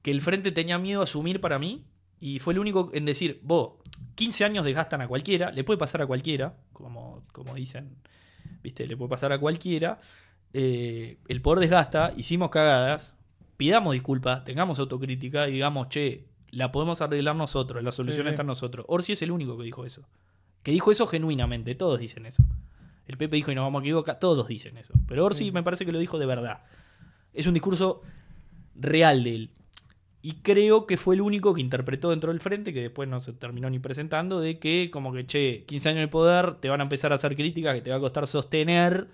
que 0.02 0.10
el 0.10 0.20
frente 0.20 0.52
tenía 0.52 0.78
miedo 0.78 1.00
a 1.00 1.04
asumir 1.04 1.40
para 1.40 1.58
mí 1.58 1.84
y 2.20 2.38
fue 2.38 2.52
el 2.54 2.58
único 2.58 2.90
en 2.92 3.04
decir, 3.04 3.40
vos, 3.42 3.74
15 4.14 4.44
años 4.44 4.64
desgastan 4.64 5.00
a 5.00 5.08
cualquiera, 5.08 5.50
le 5.52 5.64
puede 5.64 5.78
pasar 5.78 6.02
a 6.02 6.06
cualquiera, 6.06 6.56
como, 6.72 7.24
como 7.32 7.54
dicen, 7.54 7.96
viste, 8.62 8.86
le 8.86 8.96
puede 8.96 9.10
pasar 9.10 9.32
a 9.32 9.38
cualquiera, 9.38 9.98
eh, 10.58 11.18
el 11.28 11.42
poder 11.42 11.60
desgasta, 11.60 12.14
hicimos 12.16 12.50
cagadas, 12.50 13.12
pidamos 13.58 13.92
disculpas, 13.92 14.42
tengamos 14.44 14.78
autocrítica 14.78 15.48
y 15.48 15.52
digamos, 15.52 15.90
che, 15.90 16.24
la 16.50 16.72
podemos 16.72 17.02
arreglar 17.02 17.36
nosotros, 17.36 17.82
la 17.84 17.92
solución 17.92 18.24
Sí, 18.24 18.30
está 18.30 18.40
en 18.40 18.46
nosotros. 18.48 18.86
Orsi 18.88 19.12
es 19.12 19.20
el 19.20 19.30
único 19.32 19.58
que 19.58 19.64
dijo 19.64 19.84
eso. 19.84 20.08
Que 20.62 20.72
dijo 20.72 20.90
eso 20.90 21.06
genuinamente, 21.06 21.74
todos 21.74 21.98
dicen 22.00 22.24
eso. 22.24 22.42
El 23.06 23.18
Pepe 23.18 23.36
dijo 23.36 23.52
y 23.52 23.54
nos 23.54 23.64
vamos 23.64 23.80
a 23.80 23.84
equivocar, 23.84 24.18
todos 24.18 24.48
dicen 24.48 24.78
eso. 24.78 24.94
Pero 25.06 25.24
Orsi 25.26 25.44
Sí. 25.44 25.52
me 25.52 25.62
parece 25.62 25.84
que 25.84 25.92
lo 25.92 25.98
dijo 25.98 26.18
de 26.18 26.24
verdad. 26.26 26.62
Es 27.34 27.46
un 27.46 27.52
discurso 27.54 28.00
real 28.74 29.24
de 29.24 29.34
él. 29.34 29.50
Y 30.22 30.36
creo 30.42 30.86
que 30.86 30.96
fue 30.96 31.14
el 31.16 31.20
único 31.20 31.52
que 31.54 31.60
interpretó 31.60 32.10
dentro 32.10 32.32
del 32.32 32.40
frente, 32.40 32.72
que 32.72 32.80
después 32.80 33.08
no 33.08 33.20
se 33.20 33.32
terminó 33.34 33.68
ni 33.68 33.78
presentando, 33.78 34.40
de 34.40 34.58
que 34.58 34.90
como 34.90 35.12
que, 35.12 35.26
che, 35.26 35.64
15 35.66 35.90
años 35.90 36.00
de 36.00 36.08
poder, 36.08 36.54
te 36.54 36.68
van 36.70 36.80
a 36.80 36.84
empezar 36.84 37.12
a 37.12 37.16
hacer 37.16 37.36
críticas 37.36 37.74
que 37.74 37.82
te 37.82 37.90
va 37.90 37.96
a 37.96 38.00
costar 38.00 38.26
sostener, 38.26 39.06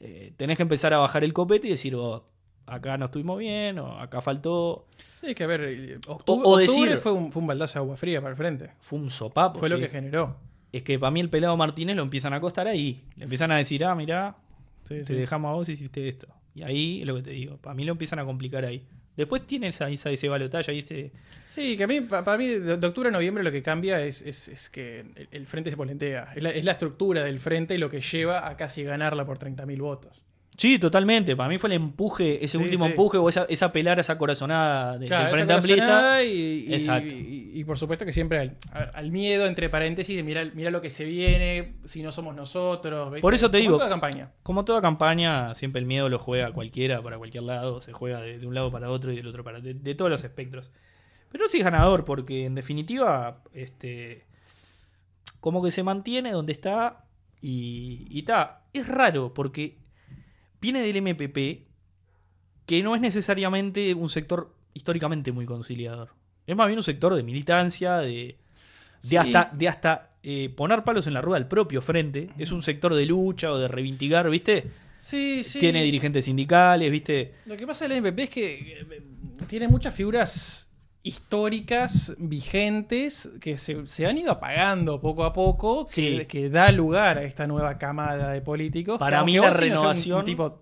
eh, 0.00 0.32
tenés 0.36 0.56
que 0.56 0.62
empezar 0.62 0.92
a 0.94 0.98
bajar 0.98 1.22
el 1.24 1.32
copete 1.32 1.66
y 1.66 1.70
decir, 1.70 1.94
oh, 1.94 2.24
acá 2.66 2.96
no 2.98 3.06
estuvimos 3.06 3.38
bien, 3.38 3.78
o 3.78 3.98
acá 4.00 4.20
faltó, 4.20 4.86
Sí, 5.20 5.28
es 5.28 5.34
que 5.34 5.44
a 5.44 5.46
ver, 5.46 5.60
eh, 5.62 5.94
octubre, 6.06 6.42
o 6.46 6.50
octubre 6.52 6.62
decir- 6.92 6.96
fue, 6.98 7.12
un, 7.12 7.30
fue 7.32 7.40
un 7.42 7.46
baldazo 7.48 7.78
de 7.78 7.84
agua 7.84 7.96
fría 7.96 8.20
para 8.20 8.30
el 8.30 8.36
frente. 8.36 8.70
fue 8.80 8.98
un 8.98 9.10
sopapo. 9.10 9.58
fue 9.58 9.68
lo 9.68 9.78
que 9.78 9.88
generó. 9.88 10.36
Es 10.72 10.82
que 10.84 10.98
para 10.98 11.10
mí 11.10 11.20
el 11.20 11.28
pelado 11.28 11.56
Martínez 11.56 11.96
lo 11.96 12.02
empiezan 12.02 12.32
a 12.32 12.36
acostar 12.36 12.68
ahí. 12.68 13.02
Le 13.16 13.24
empiezan 13.24 13.50
a 13.50 13.56
decir, 13.56 13.84
ah, 13.84 13.94
mirá, 13.94 14.36
Sí, 14.84 14.94
te 14.98 15.04
sí. 15.04 15.14
dejamos 15.14 15.50
a 15.50 15.54
vos 15.54 15.68
y 15.68 15.72
hiciste 15.72 16.06
esto. 16.08 16.28
Y 16.54 16.62
ahí 16.62 17.00
es 17.00 17.06
lo 17.06 17.16
que 17.16 17.22
te 17.22 17.30
digo. 17.30 17.56
Para 17.58 17.74
mí 17.74 17.84
lo 17.84 17.92
empiezan 17.92 18.18
a 18.20 18.24
complicar 18.24 18.64
ahí. 18.64 18.86
Después 19.20 19.46
tiene 19.46 19.68
esa, 19.68 19.88
esa- 19.88 20.10
ese 20.10 20.28
balotaje, 20.28 20.76
ese. 20.78 21.12
Sí, 21.46 21.76
que 21.76 21.84
a 21.84 21.86
mí, 21.86 22.00
pa- 22.02 22.24
para 22.24 22.36
mí, 22.38 22.46
de, 22.48 22.86
octubre 22.86 23.08
a 23.08 23.12
noviembre 23.12 23.44
lo 23.44 23.52
que 23.52 23.62
cambia 23.62 24.04
es, 24.04 24.22
es- 24.22 24.48
que 24.70 25.00
el, 25.00 25.28
el 25.30 25.46
frente 25.46 25.70
se 25.70 25.76
polentea. 25.76 26.32
Es 26.34 26.42
la, 26.42 26.50
es 26.50 26.64
la 26.64 26.72
estructura 26.72 27.22
del 27.24 27.38
frente 27.38 27.78
lo 27.78 27.88
que 27.90 28.00
lleva 28.00 28.48
a 28.48 28.56
casi 28.56 28.82
ganarla 28.82 29.24
por 29.26 29.38
30.000 29.38 29.78
votos. 29.80 30.22
Sí, 30.60 30.78
totalmente. 30.78 31.34
Para 31.36 31.48
mí 31.48 31.56
fue 31.56 31.70
el 31.70 31.76
empuje, 31.76 32.44
ese 32.44 32.58
Sí, 32.58 32.62
último 32.62 32.84
sí. 32.84 32.90
empuje 32.90 33.16
o 33.16 33.30
esa, 33.30 33.46
esa 33.48 33.72
pelar, 33.72 33.98
esa 33.98 34.18
corazonada 34.18 34.98
de- 34.98 35.06
Claro, 35.06 35.22
del 35.24 35.30
Frente 35.32 35.52
Amplista. 35.54 36.22
Y, 36.22 36.66
y- 36.68 36.74
Exacto. 36.74 37.14
y- 37.14 37.50
y 37.54 37.64
por 37.64 37.78
supuesto 37.78 38.04
que 38.04 38.12
siempre 38.12 38.56
al, 38.92 39.10
miedo, 39.10 39.46
entre 39.46 39.70
paréntesis, 39.70 40.14
de 40.14 40.22
mira, 40.22 40.44
mira 40.52 40.70
lo 40.70 40.82
que 40.82 40.90
se 40.90 41.06
viene, 41.06 41.76
si 41.86 42.02
no 42.02 42.12
somos 42.12 42.34
nosotros. 42.36 43.18
Por 43.22 43.32
eso 43.32 43.50
te 43.50 43.56
Como 43.56 43.62
digo- 43.62 43.78
toda 43.78 43.88
campaña. 43.88 44.32
Como 44.42 44.66
toda 44.66 44.82
campaña, 44.82 45.54
siempre 45.54 45.80
el 45.80 45.86
miedo 45.86 46.10
lo 46.10 46.18
juega 46.18 46.52
cualquiera 46.52 47.00
para 47.00 47.16
cualquier 47.16 47.44
lado, 47.44 47.80
se 47.80 47.94
juega 47.94 48.20
de, 48.20 48.38
de 48.38 48.46
un 48.46 48.52
lado 48.54 48.70
para 48.70 48.90
otro 48.90 49.12
y 49.12 49.16
del 49.16 49.28
otro 49.28 49.42
para 49.42 49.60
de, 49.60 49.72
de 49.72 49.94
todos 49.94 50.10
los 50.10 50.22
espectros. 50.24 50.70
Pero 51.32 51.48
sí 51.48 51.56
es 51.56 51.64
ganador 51.64 52.04
porque 52.04 52.44
en 52.44 52.54
definitiva, 52.54 53.42
este, 53.54 54.26
como 55.40 55.62
que 55.62 55.70
se 55.70 55.82
mantiene 55.82 56.32
donde 56.32 56.52
está 56.52 57.06
y 57.40 58.06
y 58.10 58.18
está. 58.18 58.64
Es 58.74 58.86
raro 58.86 59.32
porque 59.32 59.79
viene 60.60 60.80
del 60.82 61.02
MPP 61.02 61.66
que 62.66 62.82
no 62.82 62.94
es 62.94 63.00
necesariamente 63.00 63.94
un 63.94 64.08
sector 64.08 64.54
históricamente 64.74 65.32
muy 65.32 65.44
conciliador. 65.46 66.10
Es 66.46 66.56
más 66.56 66.66
bien 66.68 66.78
un 66.78 66.82
sector 66.84 67.14
de 67.14 67.22
militancia, 67.22 67.98
de, 67.98 68.08
de 68.08 68.36
Sí. 69.00 69.16
hasta, 69.16 69.50
de 69.52 69.68
hasta 69.68 70.10
eh, 70.22 70.50
poner 70.56 70.84
palos 70.84 71.06
en 71.06 71.14
la 71.14 71.20
rueda 71.20 71.38
al 71.38 71.48
propio 71.48 71.82
frente. 71.82 72.30
Es 72.38 72.52
un 72.52 72.62
sector 72.62 72.94
de 72.94 73.06
lucha 73.06 73.50
o 73.52 73.58
de 73.58 73.66
reivindicar, 73.68 74.28
¿viste? 74.30 74.70
Sí, 74.98 75.42
sí. 75.42 75.58
Tiene 75.58 75.82
dirigentes 75.82 76.26
sindicales, 76.26 76.90
¿viste? 76.92 77.34
Lo 77.46 77.56
que 77.56 77.66
pasa 77.66 77.88
del 77.88 78.02
MPP 78.02 78.18
es 78.20 78.30
que 78.30 78.54
eh, 78.82 79.02
tiene 79.48 79.66
muchas 79.66 79.94
figuras 79.94 80.69
históricas 81.02 82.14
vigentes 82.18 83.30
que 83.40 83.56
se, 83.58 83.86
se 83.86 84.06
han 84.06 84.18
ido 84.18 84.32
apagando 84.32 85.00
poco 85.00 85.24
a 85.24 85.32
poco, 85.32 85.84
que, 85.86 85.92
Sí. 86.20 86.26
que 86.26 86.48
da 86.50 86.70
lugar 86.72 87.18
a 87.18 87.22
esta 87.24 87.46
nueva 87.46 87.78
camada 87.78 88.30
de 88.32 88.40
políticos. 88.42 88.98
Para 88.98 89.24
mí 89.24 89.36
la 89.38 89.42
sí 89.42 89.46
no 89.48 89.54
un- 89.54 89.60
renovación- 89.60 90.24
tipo 90.24 90.60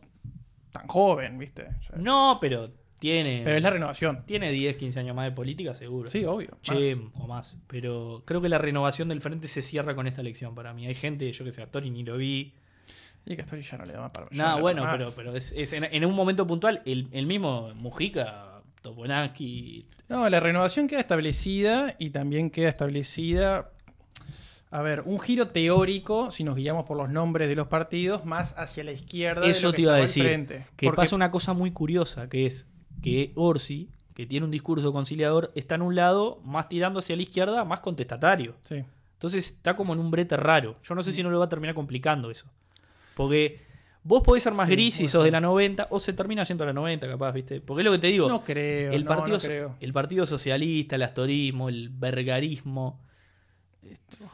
tan 0.73 0.87
joven, 0.87 1.39
¿viste? 1.39 1.63
O 1.63 1.83
sea, 1.83 1.99
No, 1.99 2.39
pero 2.41 2.71
tiene. 3.01 3.43
Pero 3.45 3.57
es 3.57 3.63
la 3.63 3.71
renovación. 3.71 4.25
Tiene 4.27 4.51
10, 4.51 4.77
15 4.77 5.01
años 5.01 5.15
más 5.17 5.25
de 5.25 5.33
política, 5.33 5.75
seguro. 5.75 6.09
Sí, 6.09 6.25
obvio. 6.25 6.57
Che, 6.63 6.97
más. 6.97 7.15
o 7.17 7.27
más. 7.27 7.57
Pero 7.67 8.23
creo 8.27 8.41
que 8.41 8.49
la 8.49 8.59
renovación 8.59 9.09
del 9.09 9.21
frente 9.21 9.49
se 9.49 9.63
cierra 9.63 9.95
con 9.95 10.07
esta 10.07 10.21
elección 10.21 10.55
para 10.55 10.73
mí. 10.75 10.87
Hay 10.87 10.95
gente, 10.95 11.31
yo 11.33 11.45
que 11.45 11.51
sé, 11.53 11.67
Tori 11.67 11.91
ni 11.91 12.03
lo 12.05 12.17
vi. 12.17 12.55
Y 13.27 13.37
que 13.37 13.43
Astori 13.43 13.63
ya 13.63 13.77
no 13.77 13.85
le 13.85 13.93
da 13.93 14.01
más 14.01 14.11
para 14.11 14.29
no 14.31 14.61
bueno, 14.61 14.85
más. 14.85 14.97
pero, 14.97 15.11
pero 15.15 15.37
es, 15.37 15.53
es 15.53 15.73
en, 15.75 15.85
en 15.85 16.05
un 16.07 16.15
momento 16.15 16.47
puntual, 16.47 16.81
el, 16.87 17.09
el 17.13 17.27
mismo 17.27 17.75
Mujica, 17.75 18.48
Topolanski. 18.83 19.87
No, 20.09 20.29
la 20.29 20.41
renovación 20.41 20.89
queda 20.89 21.01
establecida 21.01 21.95
y 21.99 22.11
también 22.11 22.51
queda 22.51 22.69
establecida. 22.69 23.71
A 24.71 24.83
ver, 24.83 25.03
un 25.07 25.19
giro 25.19 25.49
teórico, 25.49 26.31
si 26.31 26.45
nos 26.45 26.57
guiamos 26.57 26.85
por 26.85 26.97
los 26.97 27.09
nombres 27.09 27.49
de 27.49 27.55
los 27.57 27.69
partidos, 27.69 28.25
más 28.25 28.55
hacia 28.59 28.85
la 28.85 28.93
izquierda. 28.93 29.41
de 29.43 29.51
Eso 29.51 29.69
lo 29.69 29.73
que 29.73 29.77
te 29.77 29.83
iba 29.83 29.95
a 29.95 29.97
decir. 29.97 30.25
frente. 30.25 30.67
Que 30.77 30.87
Porque- 30.87 30.97
pasa 31.03 31.17
una 31.17 31.31
cosa 31.31 31.55
muy 31.55 31.71
curiosa, 31.71 32.29
que 32.29 32.45
es 32.47 32.67
que 33.03 33.33
Orsi, 33.35 33.89
que 34.15 34.27
tiene 34.27 34.45
un 34.45 34.51
discurso 34.51 34.93
conciliador, 34.93 35.53
está 35.55 35.77
en 35.77 35.83
un 35.83 35.95
lado 35.95 36.41
más 36.45 36.69
tirando 36.69 36.99
hacia 36.99 37.17
la 37.17 37.23
izquierda, 37.23 37.65
más 37.65 37.81
contestatario. 37.81 38.57
Sí. 38.63 38.85
Entonces 39.15 39.47
está 39.53 39.75
como 39.75 39.95
en 39.95 40.01
un 40.01 40.11
brete 40.11 40.37
raro. 40.37 40.77
Yo 40.83 40.95
no 40.95 41.03
sé 41.03 41.13
si 41.13 41.23
no 41.23 41.31
lo 41.31 41.39
va 41.39 41.47
a 41.47 41.49
terminar 41.49 41.75
complicando 41.75 42.31
eso. 42.31 42.47
Porque 43.15 43.61
vos 44.09 44.23
podés 44.23 44.43
ser 44.43 44.55
más 44.55 44.67
Sí, 44.67 44.73
gris 44.73 44.97
y 44.97 44.99
puede 45.03 45.09
sos 45.13 45.25
de 45.25 45.31
la 45.31 45.41
90 45.41 45.87
o 45.91 46.01
se 46.01 46.13
termina 46.15 46.43
yendo 46.43 46.65
a 46.65 46.67
la 46.69 46.73
90 46.73 47.07
capaz, 47.07 47.33
¿viste? 47.33 47.61
Porque 47.61 47.83
es 47.83 47.85
lo 47.85 47.93
que 47.93 47.99
te 47.99 48.07
digo. 48.09 48.29
No 48.29 48.43
creo. 48.43 48.93
el, 48.93 49.05
no, 49.05 49.09
partido, 49.09 49.37
no 49.37 49.43
creo. 49.43 49.77
el 49.81 49.93
Partido 49.93 50.27
Socialista, 50.27 50.97
el 50.97 51.03
astorismo, 51.03 51.69
el 51.69 51.91
vergarismo. 51.91 53.01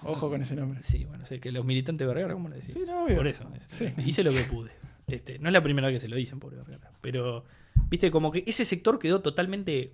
Ojo 0.04 0.30
con 0.30 0.40
ese 0.42 0.56
nombre. 0.56 0.82
Sí, 0.82 1.04
bueno, 1.04 1.24
sé 1.26 1.38
que 1.40 1.52
los 1.52 1.64
militantes 1.64 2.06
Vergara, 2.06 2.32
¿cómo 2.32 2.48
le 2.48 2.56
decís? 2.56 2.72
Sí, 2.72 2.80
no, 2.86 3.04
obvio. 3.04 3.16
Por 3.16 3.26
eso. 3.26 3.48
es- 3.56 3.64
Sí. 3.68 3.86
Hice 3.98 4.24
lo 4.24 4.32
que 4.32 4.42
pude. 4.44 4.70
Este, 5.06 5.38
no 5.38 5.48
es 5.48 5.52
la 5.52 5.62
primera 5.62 5.86
vez 5.88 5.96
que 5.96 6.00
se 6.00 6.08
lo 6.08 6.16
dicen, 6.16 6.40
pobre 6.40 6.56
Vergara. 6.56 6.90
Pero, 7.00 7.44
viste, 7.88 8.10
como 8.10 8.30
que 8.32 8.42
ese 8.46 8.64
sector 8.64 8.98
quedó 8.98 9.20
totalmente 9.20 9.92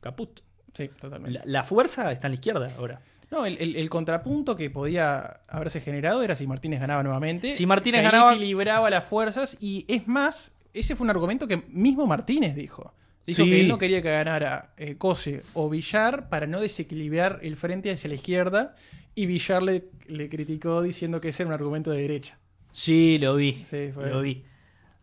caput. 0.00 0.40
Sí, 0.74 0.88
totalmente. 1.00 1.38
La, 1.38 1.44
la 1.46 1.62
fuerza 1.64 2.10
está 2.12 2.26
en 2.26 2.32
la 2.32 2.34
izquierda 2.34 2.72
ahora. 2.76 3.00
No, 3.30 3.44
el, 3.44 3.58
el- 3.60 3.76
el 3.76 3.90
contrapunto 3.90 4.56
que 4.56 4.70
podía 4.70 5.40
haberse 5.48 5.80
generado 5.80 6.22
era 6.22 6.34
si 6.34 6.46
Martínez 6.46 6.80
ganaba 6.80 7.02
nuevamente. 7.02 7.50
Si 7.50 7.66
Martínez 7.66 8.02
ganaba- 8.02 8.32
equilibraba 8.34 8.88
las 8.90 9.04
fuerzas 9.04 9.56
y 9.60 9.84
es 9.88 10.06
más, 10.08 10.54
ese 10.72 10.96
fue 10.96 11.04
un 11.04 11.10
argumento 11.10 11.46
que 11.46 11.58
mismo 11.68 12.06
Martínez 12.06 12.54
dijo. 12.54 12.94
Dijo 13.26 13.44
Sí. 13.44 13.50
que 13.50 13.60
él 13.60 13.68
no 13.68 13.76
quería 13.76 14.00
que 14.00 14.10
ganara 14.10 14.72
eh, 14.78 14.96
Cose 14.96 15.42
o 15.52 15.68
Villar 15.68 16.30
para 16.30 16.46
no 16.46 16.60
desequilibrar 16.60 17.40
el 17.42 17.56
frente 17.56 17.90
hacia 17.90 18.08
la 18.08 18.14
izquierda 18.14 18.74
y 19.14 19.26
Villar 19.26 19.62
le, 19.62 19.90
le 20.06 20.30
criticó 20.30 20.80
diciendo 20.80 21.20
que 21.20 21.28
ese 21.28 21.42
era 21.42 21.48
un 21.48 21.52
argumento 21.54 21.90
de 21.90 22.00
derecha. 22.00 22.38
Sí, 22.72 23.18
lo 23.18 23.34
vi. 23.36 23.62
Sí, 23.66 23.90
fue- 23.92 24.08
Lo 24.08 24.22
vi. 24.22 24.44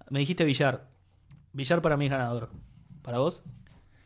Me 0.09 0.17
dijiste 0.19 0.43
Villar. 0.43 0.87
Villar 1.53 1.81
para 1.83 1.97
mí 1.97 2.05
es 2.05 2.11
ganador. 2.11 2.49
¿Para 3.03 3.19
vos? 3.19 3.43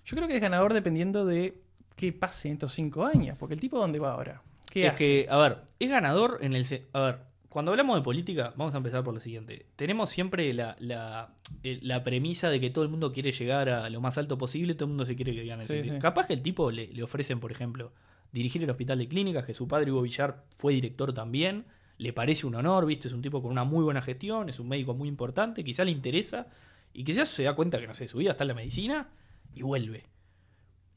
Yo 0.04 0.18
creo 0.18 0.28
que 0.28 0.36
es 0.36 0.42
ganador 0.42 0.74
dependiendo 0.74 1.26
de 1.26 1.62
qué 2.00 2.14
pase 2.14 2.48
en 2.48 2.54
estos 2.54 2.72
cinco 2.72 3.04
años, 3.04 3.36
porque 3.38 3.56
el 3.56 3.60
tipo 3.60 3.78
dónde 3.78 4.00
va 4.00 4.14
ahora. 4.14 4.42
¿Qué 4.72 4.88
es 4.88 4.94
hace? 4.94 5.06
que, 5.06 5.28
a 5.30 5.38
ver, 5.38 5.58
es 5.80 5.90
ganador 5.90 6.38
en 6.40 6.54
el... 6.54 6.66
A 6.94 7.02
ver, 7.02 7.20
cuando 7.50 7.72
hablamos 7.72 7.98
de 7.98 8.02
política, 8.04 8.54
vamos 8.56 8.74
a 8.74 8.78
empezar 8.78 9.04
por 9.04 9.14
lo 9.14 9.20
siguiente. 9.20 9.66
Tenemos 9.76 10.10
siempre 10.10 10.54
la, 10.54 10.78
la, 10.80 11.34
eh, 11.62 11.78
la 11.82 12.02
premisa 12.06 12.50
de 12.50 12.62
que 12.62 12.70
todo 12.70 12.86
el 12.86 12.90
mundo 12.90 13.12
quiere 13.12 13.34
llegar 13.34 13.68
a 13.68 13.90
lo 13.90 14.00
más 14.00 14.18
alto 14.18 14.38
posible, 14.38 14.76
todo 14.76 14.86
el 14.86 14.92
mundo 14.92 15.06
se 15.06 15.18
quiere 15.18 15.36
que 15.36 15.46
gane. 15.46 15.66
Sí, 15.66 15.84
sí. 15.84 15.92
Capaz 16.00 16.28
que 16.28 16.34
el 16.34 16.42
tipo 16.42 16.72
le, 16.72 16.88
le 16.88 17.04
ofrecen, 17.04 17.42
por 17.42 17.52
ejemplo, 17.52 17.92
dirigir 18.32 18.64
el 18.64 18.70
hospital 18.70 19.00
de 19.00 19.10
clínicas, 19.10 19.46
que 19.46 19.54
su 19.54 19.68
padre 19.68 19.92
Hugo 19.92 20.04
Villar 20.04 20.46
fue 20.56 20.72
director 20.74 21.14
también. 21.14 21.66
Le 21.98 22.14
parece 22.14 22.48
un 22.48 22.56
honor, 22.56 22.86
¿viste? 22.86 23.10
Es 23.10 23.14
un 23.14 23.22
tipo 23.22 23.42
con 23.42 23.52
una 23.52 23.66
muy 23.66 23.84
buena 23.84 24.02
gestión, 24.02 24.48
es 24.48 24.62
un 24.62 24.70
médico 24.70 24.94
muy 24.94 25.10
importante, 25.10 25.66
quizá 25.66 25.84
le 25.84 25.92
interesa 25.92 26.48
y 26.94 27.04
quizás 27.04 27.28
se 27.28 27.44
da 27.44 27.56
cuenta 27.56 27.78
que, 27.78 27.88
no 27.88 27.94
sé, 27.94 28.08
su 28.08 28.20
vida 28.20 28.32
está 28.32 28.46
en 28.46 28.50
la 28.50 28.54
medicina 28.54 29.10
y 29.54 29.64
vuelve. 29.64 30.04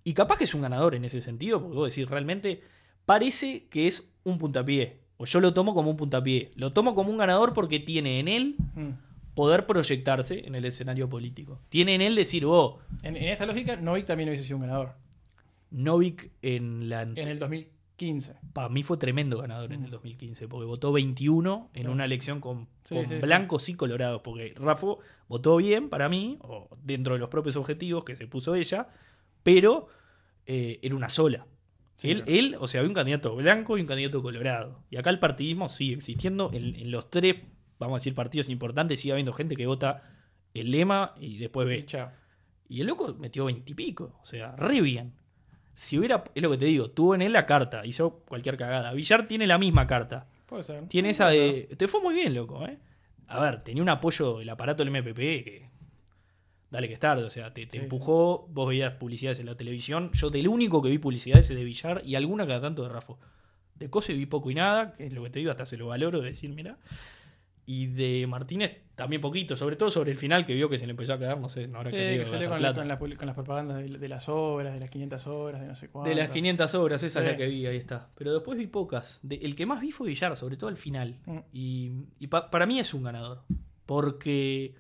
Y 0.05 0.15
capaz 0.15 0.37
que 0.39 0.45
es 0.45 0.55
un 0.55 0.63
ganador 0.63 0.95
en 0.95 1.05
ese 1.05 1.21
sentido, 1.21 1.61
porque 1.61 1.77
vos 1.77 1.89
decís, 1.95 2.09
realmente 2.11 2.61
parece 3.07 3.67
que 3.69 3.87
es 3.87 4.11
un 4.25 4.39
puntapié. 4.39 4.99
O 5.17 5.25
yo 5.25 5.41
lo 5.41 5.55
tomo 5.55 5.75
como 5.75 5.91
un 5.91 5.97
puntapié. 5.97 6.51
Lo 6.57 6.73
tomo 6.73 6.95
como 6.95 7.11
un 7.11 7.19
ganador 7.19 7.53
porque 7.53 7.79
tiene 7.81 8.19
en 8.21 8.29
él 8.29 8.57
Mm. 8.75 8.91
poder 9.35 9.67
proyectarse 9.67 10.47
en 10.47 10.55
el 10.57 10.65
escenario 10.65 11.09
político. 11.09 11.61
Tiene 11.69 11.95
en 11.95 12.01
él 12.03 12.15
decir, 12.17 12.45
oh, 12.45 12.79
En, 13.03 13.17
en 13.17 13.25
esta 13.29 13.47
lógica, 13.47 13.77
Novik 13.77 14.07
también 14.07 14.29
hubiese 14.29 14.45
sido 14.45 14.57
un 14.57 14.63
ganador. 14.63 14.95
Novik 15.71 16.31
en 16.43 16.89
la... 16.89 17.03
En 17.03 17.17
el 17.29 17.39
2015. 17.39 18.35
Para 18.53 18.69
mí 18.69 18.83
fue 18.83 18.97
tremendo 18.97 19.39
ganador 19.39 19.73
en 19.73 19.85
el 19.85 19.91
2015, 19.91 20.49
porque 20.49 20.67
votó 20.67 20.93
21 20.93 21.71
en 21.75 21.89
una 21.89 22.05
elección 22.05 22.41
con, 22.41 22.67
Sí, 22.85 22.95
con 22.97 23.07
sí, 23.07 23.15
sí. 23.15 23.21
blancos 23.21 23.69
y 23.69 23.75
colorados, 23.75 24.21
porque 24.23 24.53
Rafa 24.57 24.87
votó 25.29 25.57
bien 25.57 25.89
para 25.89 26.09
mí, 26.09 26.37
o 26.43 26.69
dentro 26.83 27.15
de 27.15 27.21
los 27.21 27.29
propios 27.29 27.57
objetivos 27.57 28.05
que 28.05 28.17
se 28.17 28.27
puso 28.27 28.55
ella, 28.55 28.89
pero 29.43 29.89
eh, 30.47 30.79
era 30.83 30.95
una 30.95 31.09
sola. 31.09 31.47
Sí, 31.97 32.11
él, 32.11 32.25
claro. 32.25 32.39
él, 32.39 32.57
o 32.59 32.69
sea, 32.69 32.81
había 32.81 32.89
un 32.89 32.95
candidato 32.95 33.37
blanco 33.37 33.79
y 33.79 33.81
un 33.81 33.87
candidato 33.87 34.23
colorado. 34.23 34.83
Y 34.91 34.97
acá 34.97 35.11
el 35.11 35.19
partidismo 35.19 35.69
sigue 35.69 35.95
existiendo 35.95 36.51
en, 36.53 36.75
en 36.75 36.91
los 36.91 37.11
tres, 37.11 37.37
vamos 37.79 37.97
a 37.97 37.99
decir, 38.01 38.15
partidos 38.15 38.49
importantes, 38.49 39.01
sigue 39.01 39.13
habiendo 39.13 39.33
gente 39.33 39.57
que 39.57 39.67
vota 39.67 40.03
el 40.55 40.71
lema 40.71 41.15
y 41.21 41.39
después 41.39 41.67
ve. 41.67 41.87
Y 42.69 42.81
el 42.81 42.87
loco 42.87 43.15
metió 43.19 43.45
veintipico. 43.45 44.19
O 44.23 44.25
sea, 44.25 44.57
re 44.57 44.81
bien. 44.81 45.15
Si 45.75 45.99
hubiera, 45.99 46.25
es 46.35 46.43
lo 46.43 46.51
que 46.51 46.59
te 46.59 46.65
digo, 46.67 46.91
tuvo 46.91 47.15
en 47.15 47.23
él 47.23 47.33
la 47.33 47.47
carta, 47.47 47.85
hizo 47.87 48.21
cualquier 48.27 48.57
cagada. 48.57 48.93
Villar 48.93 49.27
tiene 49.27 49.47
la 49.47 49.59
misma 49.59 49.87
carta. 49.87 50.29
Puede 50.47 50.65
ser. 50.65 50.89
Tiene 50.89 51.11
esa 51.11 51.29
de. 51.29 51.69
Te 51.77 51.89
fue 51.89 52.01
muy 52.03 52.15
bien, 52.15 52.35
loco, 52.35 52.67
¿eh? 52.67 52.79
A 53.27 53.41
ver, 53.41 53.63
tenía 53.63 53.83
un 53.83 53.89
apoyo 53.89 54.39
del 54.39 54.49
aparato 54.51 54.85
del 54.85 54.93
MPP 54.93 55.17
que. 55.17 55.71
Dale 56.73 56.89
que 56.89 56.95
es 56.95 57.01
tarde, 57.01 57.23
o 57.23 57.31
sea, 57.31 57.53
te, 57.53 57.67
te 57.67 57.77
Sí. 57.77 57.85
empujó, 57.85 58.49
vos 58.51 58.69
veías 58.69 58.95
publicidades 58.95 59.39
en 59.39 59.47
la 59.47 59.55
televisión. 59.57 60.11
Yo 60.15 60.31
del 60.31 60.49
único 60.49 60.83
que 60.83 60.89
vi 60.89 60.99
publicidades 60.99 61.49
es 61.51 61.57
de 61.57 61.63
Villar 61.65 62.03
y 62.05 62.15
alguna 62.17 62.47
cada 62.47 62.63
tanto 62.63 62.83
de 62.83 62.89
Rafo. 62.89 63.19
De 63.77 63.91
Cose 63.91 64.15
vi 64.15 64.27
poco 64.27 64.51
y 64.51 64.55
nada, 64.55 64.95
que 64.95 65.07
es 65.07 65.13
lo 65.13 65.23
que 65.23 65.31
te 65.31 65.39
digo, 65.39 65.51
hasta 65.51 65.67
se 65.67 65.77
lo 65.77 65.89
valoro 65.89 66.21
de 66.21 66.27
decir, 66.29 66.51
mira. 66.51 66.79
Y 67.67 67.87
de 67.87 68.27
Martínez 68.27 68.79
también 68.97 69.21
poquito, 69.23 69.55
sobre 69.55 69.77
todo 69.77 69.89
sobre 69.91 70.11
el 70.11 70.17
final 70.17 70.45
que 70.45 70.55
vio 70.55 70.69
que 70.69 70.79
se 70.79 70.87
le 70.87 70.91
empezó 70.93 71.13
a 71.13 71.19
quedar, 71.19 71.39
no 71.39 71.49
sé, 71.49 71.69
no 71.69 71.79
habrá 71.79 71.91
Sí, 71.91 71.97
que, 71.97 72.19
que 72.19 72.27
salió 72.27 72.49
con, 72.49 72.61
la- 72.61 72.75
con 72.75 72.89
las, 72.89 72.99
puli- 72.99 73.17
con 73.17 73.27
las 73.27 73.35
propagandas 73.37 73.77
de, 73.79 73.99
de 73.99 74.09
las 74.09 74.29
obras, 74.29 74.75
de 74.75 74.81
las 74.81 74.91
500 74.91 75.27
horas, 75.29 75.61
de 75.61 75.67
no 75.69 75.75
sé 75.77 75.89
cuánto. 75.89 76.09
De 76.09 76.17
las 76.17 76.31
500 76.31 76.75
obras, 76.75 77.03
esa 77.05 77.21
es 77.21 77.27
la 77.27 77.37
que 77.37 77.47
vi, 77.47 77.67
ahí 77.67 77.77
está. 77.77 78.09
Pero 78.17 78.33
después 78.33 78.59
vi 78.59 78.67
pocas. 78.67 79.21
De- 79.23 79.37
el 79.37 79.55
que 79.55 79.65
más 79.67 79.81
vi 79.81 79.93
fue 79.93 80.09
Villar, 80.09 80.35
sobre 80.37 80.57
todo 80.57 80.69
al 80.71 80.77
final. 80.77 81.19
Mm. 81.27 81.39
Y, 81.53 81.93
y 82.19 82.27
pa- 82.29 82.51
para 82.51 82.67
mí 82.67 82.79
es 82.81 82.93
un 82.95 83.03
ganador. 83.05 83.43
Porque 83.87 84.75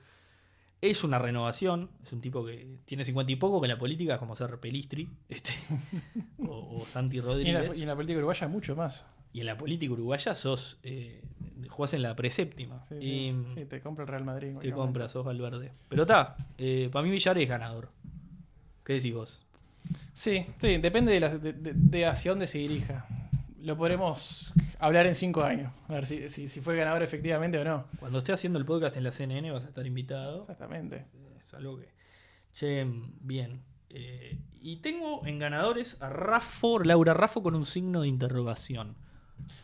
es 0.82 1.02
una 1.04 1.18
renovación. 1.18 1.88
Es 2.04 2.12
un 2.12 2.20
tipo 2.20 2.44
que 2.44 2.76
tiene 2.84 3.04
50 3.04 3.32
y 3.32 3.36
poco, 3.36 3.60
que 3.60 3.66
en 3.66 3.70
la 3.72 3.78
política 3.78 4.14
es 4.14 4.18
como 4.18 4.36
ser 4.36 4.58
Pelistri 4.60 5.08
este, 5.30 5.52
o, 6.46 6.76
o 6.76 6.84
Santi 6.84 7.16
Y 7.16 7.20
en, 7.20 7.24
Rodríguez. 7.26 7.68
la, 7.70 7.76
y 7.76 7.82
en 7.82 7.88
la 7.88 7.94
política 7.94 8.18
uruguaya 8.18 8.48
mucho 8.48 8.76
más. 8.76 9.06
Y 9.32 9.40
en 9.40 9.46
la 9.46 9.56
política 9.56 9.92
uruguaya 9.94 10.34
sos. 10.34 10.78
Eh, 10.82 11.22
jugás 11.70 11.94
en 11.94 12.02
la 12.02 12.14
preséptima. 12.14 12.84
Sí, 12.84 12.96
y 12.96 13.00
sí. 13.00 13.44
Sí, 13.54 13.64
te 13.64 13.80
compra 13.80 14.04
el 14.04 14.08
Real 14.08 14.24
Madrid. 14.24 14.56
te 14.60 14.72
compras, 14.72 15.12
sos 15.12 15.24
Valverde. 15.24 15.72
Pero 15.88 16.02
está, 16.02 16.36
para 16.92 17.02
mí 17.04 17.10
Villar 17.10 17.38
es 17.38 17.48
ganador. 17.48 17.88
¿Qué 18.84 18.94
decís 18.94 19.14
vos? 19.14 19.42
Sí, 20.12 20.44
sí, 20.58 20.76
depende 20.78 21.12
de, 21.12 21.20
la- 21.20 21.36
de- 21.38 21.52
de- 21.52 21.72
de 21.74 22.06
hacia 22.06 22.32
dónde 22.32 22.46
se 22.46 22.58
dirija. 22.58 23.06
Lo 23.62 23.76
podremos 23.76 24.52
hablar 24.78 25.06
en 25.06 25.14
cinco 25.14 25.42
años. 25.42 25.72
A 25.88 25.94
ver 25.94 26.06
si, 26.06 26.28
si, 26.30 26.48
si 26.48 26.60
fue 26.60 26.76
ganador 26.76 27.02
efectivamente 27.02 27.58
o 27.58 27.64
no. 27.64 27.86
Cuando 28.00 28.18
esté 28.18 28.32
haciendo 28.32 28.58
el 28.58 28.64
podcast 28.64 28.96
en 28.96 29.04
la 29.04 29.12
CNN 29.12 29.50
vas 29.50 29.64
a 29.64 29.68
estar 29.68 29.86
invitado. 29.86 30.40
Exactamente. 30.40 31.06
Es 31.40 31.54
algo 31.54 31.78
que. 31.78 31.88
Che, 32.54 32.84
bien. 33.20 33.62
Eh, 33.88 34.38
y 34.60 34.76
tengo 34.76 35.26
en 35.26 35.38
ganadores 35.38 36.00
a 36.02 36.08
Raffo, 36.08 36.78
Laura 36.78 37.14
Raffo 37.14 37.42
con 37.42 37.54
un 37.54 37.64
signo 37.66 38.02
de 38.02 38.08
interrogación. 38.08 38.96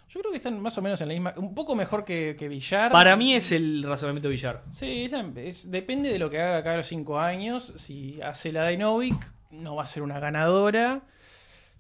Yo 0.09 0.21
creo 0.21 0.31
que 0.33 0.39
están 0.39 0.59
más 0.61 0.77
o 0.79 0.83
menos 0.83 1.01
en 1.03 1.09
la 1.09 1.15
misma. 1.15 1.35
Un 1.37 1.55
poco 1.55 1.75
mejor 1.77 2.05
que, 2.05 2.35
que 2.39 2.49
Villar. 2.49 2.91
Para 2.91 3.15
mí 3.17 3.35
es 3.35 3.53
el 3.53 3.83
razonamiento 3.83 4.29
Villar. 4.31 4.65
Sí, 4.71 5.07
es- 5.37 5.71
depende 5.71 6.11
de 6.11 6.19
lo 6.19 6.31
que 6.31 6.41
haga 6.41 6.63
cada 6.65 6.83
cinco 6.83 7.21
años. 7.21 7.73
Si 7.77 8.19
hace 8.23 8.51
la 8.53 8.65
de 8.65 8.77
Novik, 8.79 9.33
no 9.51 9.77
va 9.77 9.83
a 9.83 9.87
ser 9.87 10.03
una 10.03 10.19
ganadora. 10.19 11.03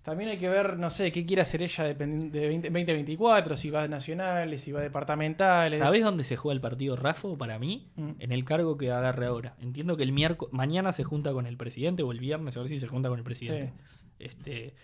También 0.03 0.30
hay 0.30 0.38
que 0.38 0.49
ver, 0.49 0.78
no 0.78 0.88
sé, 0.88 1.12
qué 1.12 1.26
quiere 1.26 1.42
hacer 1.42 1.61
ella 1.61 1.84
de 1.84 1.92
20 1.92 2.40
2024, 2.70 3.57
si 3.59 3.68
va 3.68 3.82
a 3.82 3.88
nacionales, 3.88 4.62
si 4.62 4.72
va 4.72 4.80
a 4.80 4.82
departamentales. 4.82 5.78
¿Sabés 5.78 6.03
dónde 6.03 6.24
se 6.24 6.36
juega 6.36 6.55
el 6.55 6.62
partido 6.62 6.96
Raffo 6.96 7.36
para 7.36 7.59
mí? 7.59 7.90
Mm. 7.96 8.12
En 8.18 8.32
el 8.32 8.44
cargo 8.44 8.78
que 8.78 8.90
agarre 8.90 9.26
ahora. 9.26 9.55
Entiendo 9.61 9.99
que 9.99 10.05
el 10.05 10.12
miércoles, 10.12 10.53
mañana 10.55 10.92
se 10.92 11.05
junta 11.05 11.32
con 11.32 11.46
el 11.46 11.59
presidente 11.59 12.03
o 12.03 12.12
el 12.12 12.20
viernes, 12.20 12.57
a 12.57 12.61
ver 12.61 12.68
si 12.70 12.78
se 12.78 12.86
junta 12.86 13.11
con 13.11 13.18
el 13.18 13.24
presidente. 13.24 13.74
Este, 14.18 14.74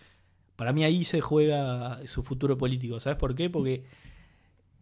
para 0.56 0.74
mí 0.74 0.84
ahí 0.84 1.04
se 1.04 1.22
juega 1.22 2.06
su 2.06 2.22
futuro 2.22 2.58
político. 2.58 3.00
¿Sabes 3.00 3.18
por 3.18 3.34
qué? 3.34 3.48
Porque 3.48 3.84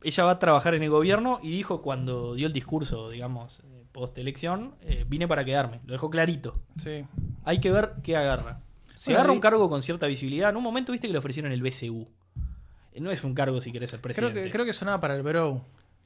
ella 0.03 0.25
va 0.25 0.33
a 0.33 0.39
trabajar 0.41 0.75
en 0.75 0.83
el 0.83 0.91
gobierno 0.91 1.39
y 1.41 1.51
dijo 1.51 1.83
cuando 1.83 2.35
dio 2.35 2.49
el 2.49 2.53
discurso, 2.53 3.11
digamos, 3.11 3.63
post 3.93 4.19
elección, 4.19 4.75
vine 5.07 5.29
para 5.29 5.45
quedarme. 5.45 5.81
Lo 5.87 5.93
dejó 5.93 6.11
clarito. 6.11 6.59
Sí. 6.77 7.05
Hay 7.45 7.61
que 7.61 7.71
ver 7.71 7.93
qué 8.03 8.17
agarra. 8.17 8.61
Bueno, 9.07 9.19
agarra 9.21 9.33
un 9.33 9.41
cargo 9.41 9.69
con 9.69 9.83
cierta 9.83 10.07
visibilidad, 10.07 10.51
en 10.51 10.57
un 10.57 10.63
momento 10.63 10.93
viste 10.93 11.07
que 11.09 11.13
le 11.13 11.19
ofrecieron 11.19 11.53
el 11.53 11.63
BCU. 11.63 12.09
No 13.01 13.11
es 13.11 13.25
un 13.25 13.35
cargo 13.35 13.61
si 13.61 13.73
querés 13.73 13.91
ser 13.91 14.01
Creo 14.01 14.15
presidente. 14.15 14.43
que, 14.45 14.51
creo 14.51 14.65
que 14.67 14.73
sonaba 14.73 15.01
para 15.01 15.17
el 15.17 15.23
Bro. 15.23 15.65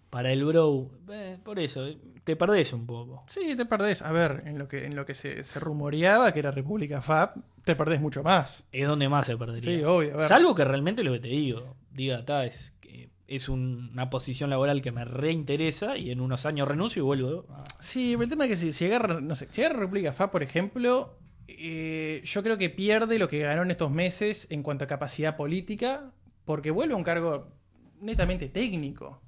Para 0.08 0.32
el 0.32 0.44
bro, 0.44 0.88
eh, 1.10 1.36
por 1.44 1.58
eso, 1.58 1.84
eh, 1.84 1.98
te 2.22 2.36
perdés 2.36 2.72
un 2.72 2.86
poco. 2.86 3.24
Sí, 3.26 3.56
te 3.56 3.66
perdés. 3.66 4.02
A 4.02 4.12
ver, 4.12 4.44
en 4.46 4.56
lo 4.56 4.68
que, 4.68 4.86
en 4.86 4.94
lo 4.94 5.04
que 5.04 5.14
se, 5.14 5.42
se 5.42 5.58
rumoreaba 5.58 6.32
que 6.32 6.38
era 6.38 6.52
República 6.52 7.02
Fab, 7.02 7.34
te 7.64 7.74
perdés 7.74 8.00
mucho 8.00 8.22
más. 8.22 8.66
Es 8.70 8.86
donde 8.86 9.08
más 9.08 9.26
se 9.26 9.36
perdería. 9.36 9.62
Sí, 9.78 9.82
obvio. 9.82 10.16
Salvo 10.20 10.54
que 10.54 10.64
realmente 10.64 11.02
lo 11.02 11.12
que 11.12 11.18
te 11.18 11.28
digo, 11.28 11.74
diga, 11.90 12.24
ta, 12.24 12.44
es, 12.46 12.72
que 12.80 13.10
es 13.26 13.48
un- 13.48 13.90
una 13.92 14.08
posición 14.08 14.48
laboral 14.48 14.80
que 14.80 14.92
me 14.92 15.04
reinteresa 15.04 15.98
y 15.98 16.12
en 16.12 16.20
unos 16.20 16.46
años 16.46 16.68
renuncio 16.68 17.02
y 17.02 17.04
vuelvo. 17.04 17.44
Sí, 17.80 18.12
pero 18.12 18.22
el 18.22 18.30
tema 18.30 18.44
es 18.44 18.50
que 18.50 18.56
si, 18.56 18.72
si 18.72 18.84
agarra, 18.86 19.20
no 19.20 19.34
sé, 19.34 19.48
si 19.50 19.62
agarra 19.64 19.80
República 19.80 20.10
FA, 20.10 20.30
por 20.30 20.44
ejemplo, 20.44 21.18
eh, 21.48 22.22
yo 22.24 22.42
creo 22.42 22.58
que 22.58 22.70
pierde 22.70 23.18
lo 23.18 23.28
que 23.28 23.40
ganó 23.40 23.62
en 23.62 23.70
estos 23.70 23.90
meses 23.90 24.46
en 24.50 24.62
cuanto 24.62 24.84
a 24.84 24.88
capacidad 24.88 25.36
política, 25.36 26.10
porque 26.44 26.70
vuelve 26.70 26.94
a 26.94 26.96
un 26.96 27.04
cargo 27.04 27.52
netamente 28.00 28.48
técnico. 28.48 29.20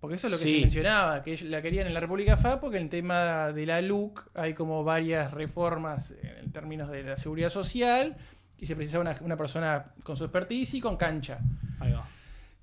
Porque 0.00 0.16
eso 0.16 0.26
es 0.26 0.32
lo 0.34 0.38
que 0.38 0.44
Sí. 0.44 0.54
se 0.56 0.60
mencionaba, 0.60 1.22
que 1.22 1.36
la 1.44 1.62
querían 1.62 1.86
en 1.86 1.94
la 1.94 2.00
República 2.00 2.36
FA, 2.36 2.60
porque 2.60 2.76
en 2.76 2.84
el 2.84 2.88
tema 2.90 3.52
de 3.52 3.64
la 3.64 3.80
LUC 3.80 4.28
hay 4.34 4.52
como 4.52 4.84
varias 4.84 5.30
reformas 5.32 6.14
en 6.22 6.52
términos 6.52 6.90
de 6.90 7.02
la 7.04 7.16
seguridad 7.16 7.48
social 7.48 8.16
y 8.58 8.66
se 8.66 8.76
precisaba 8.76 9.00
una, 9.02 9.16
una 9.22 9.36
persona 9.36 9.92
con 10.02 10.16
su 10.16 10.24
expertise 10.24 10.74
y 10.74 10.80
con 10.80 10.96
cancha. 10.98 11.38
Ahí 11.80 11.92
va. 11.92 12.06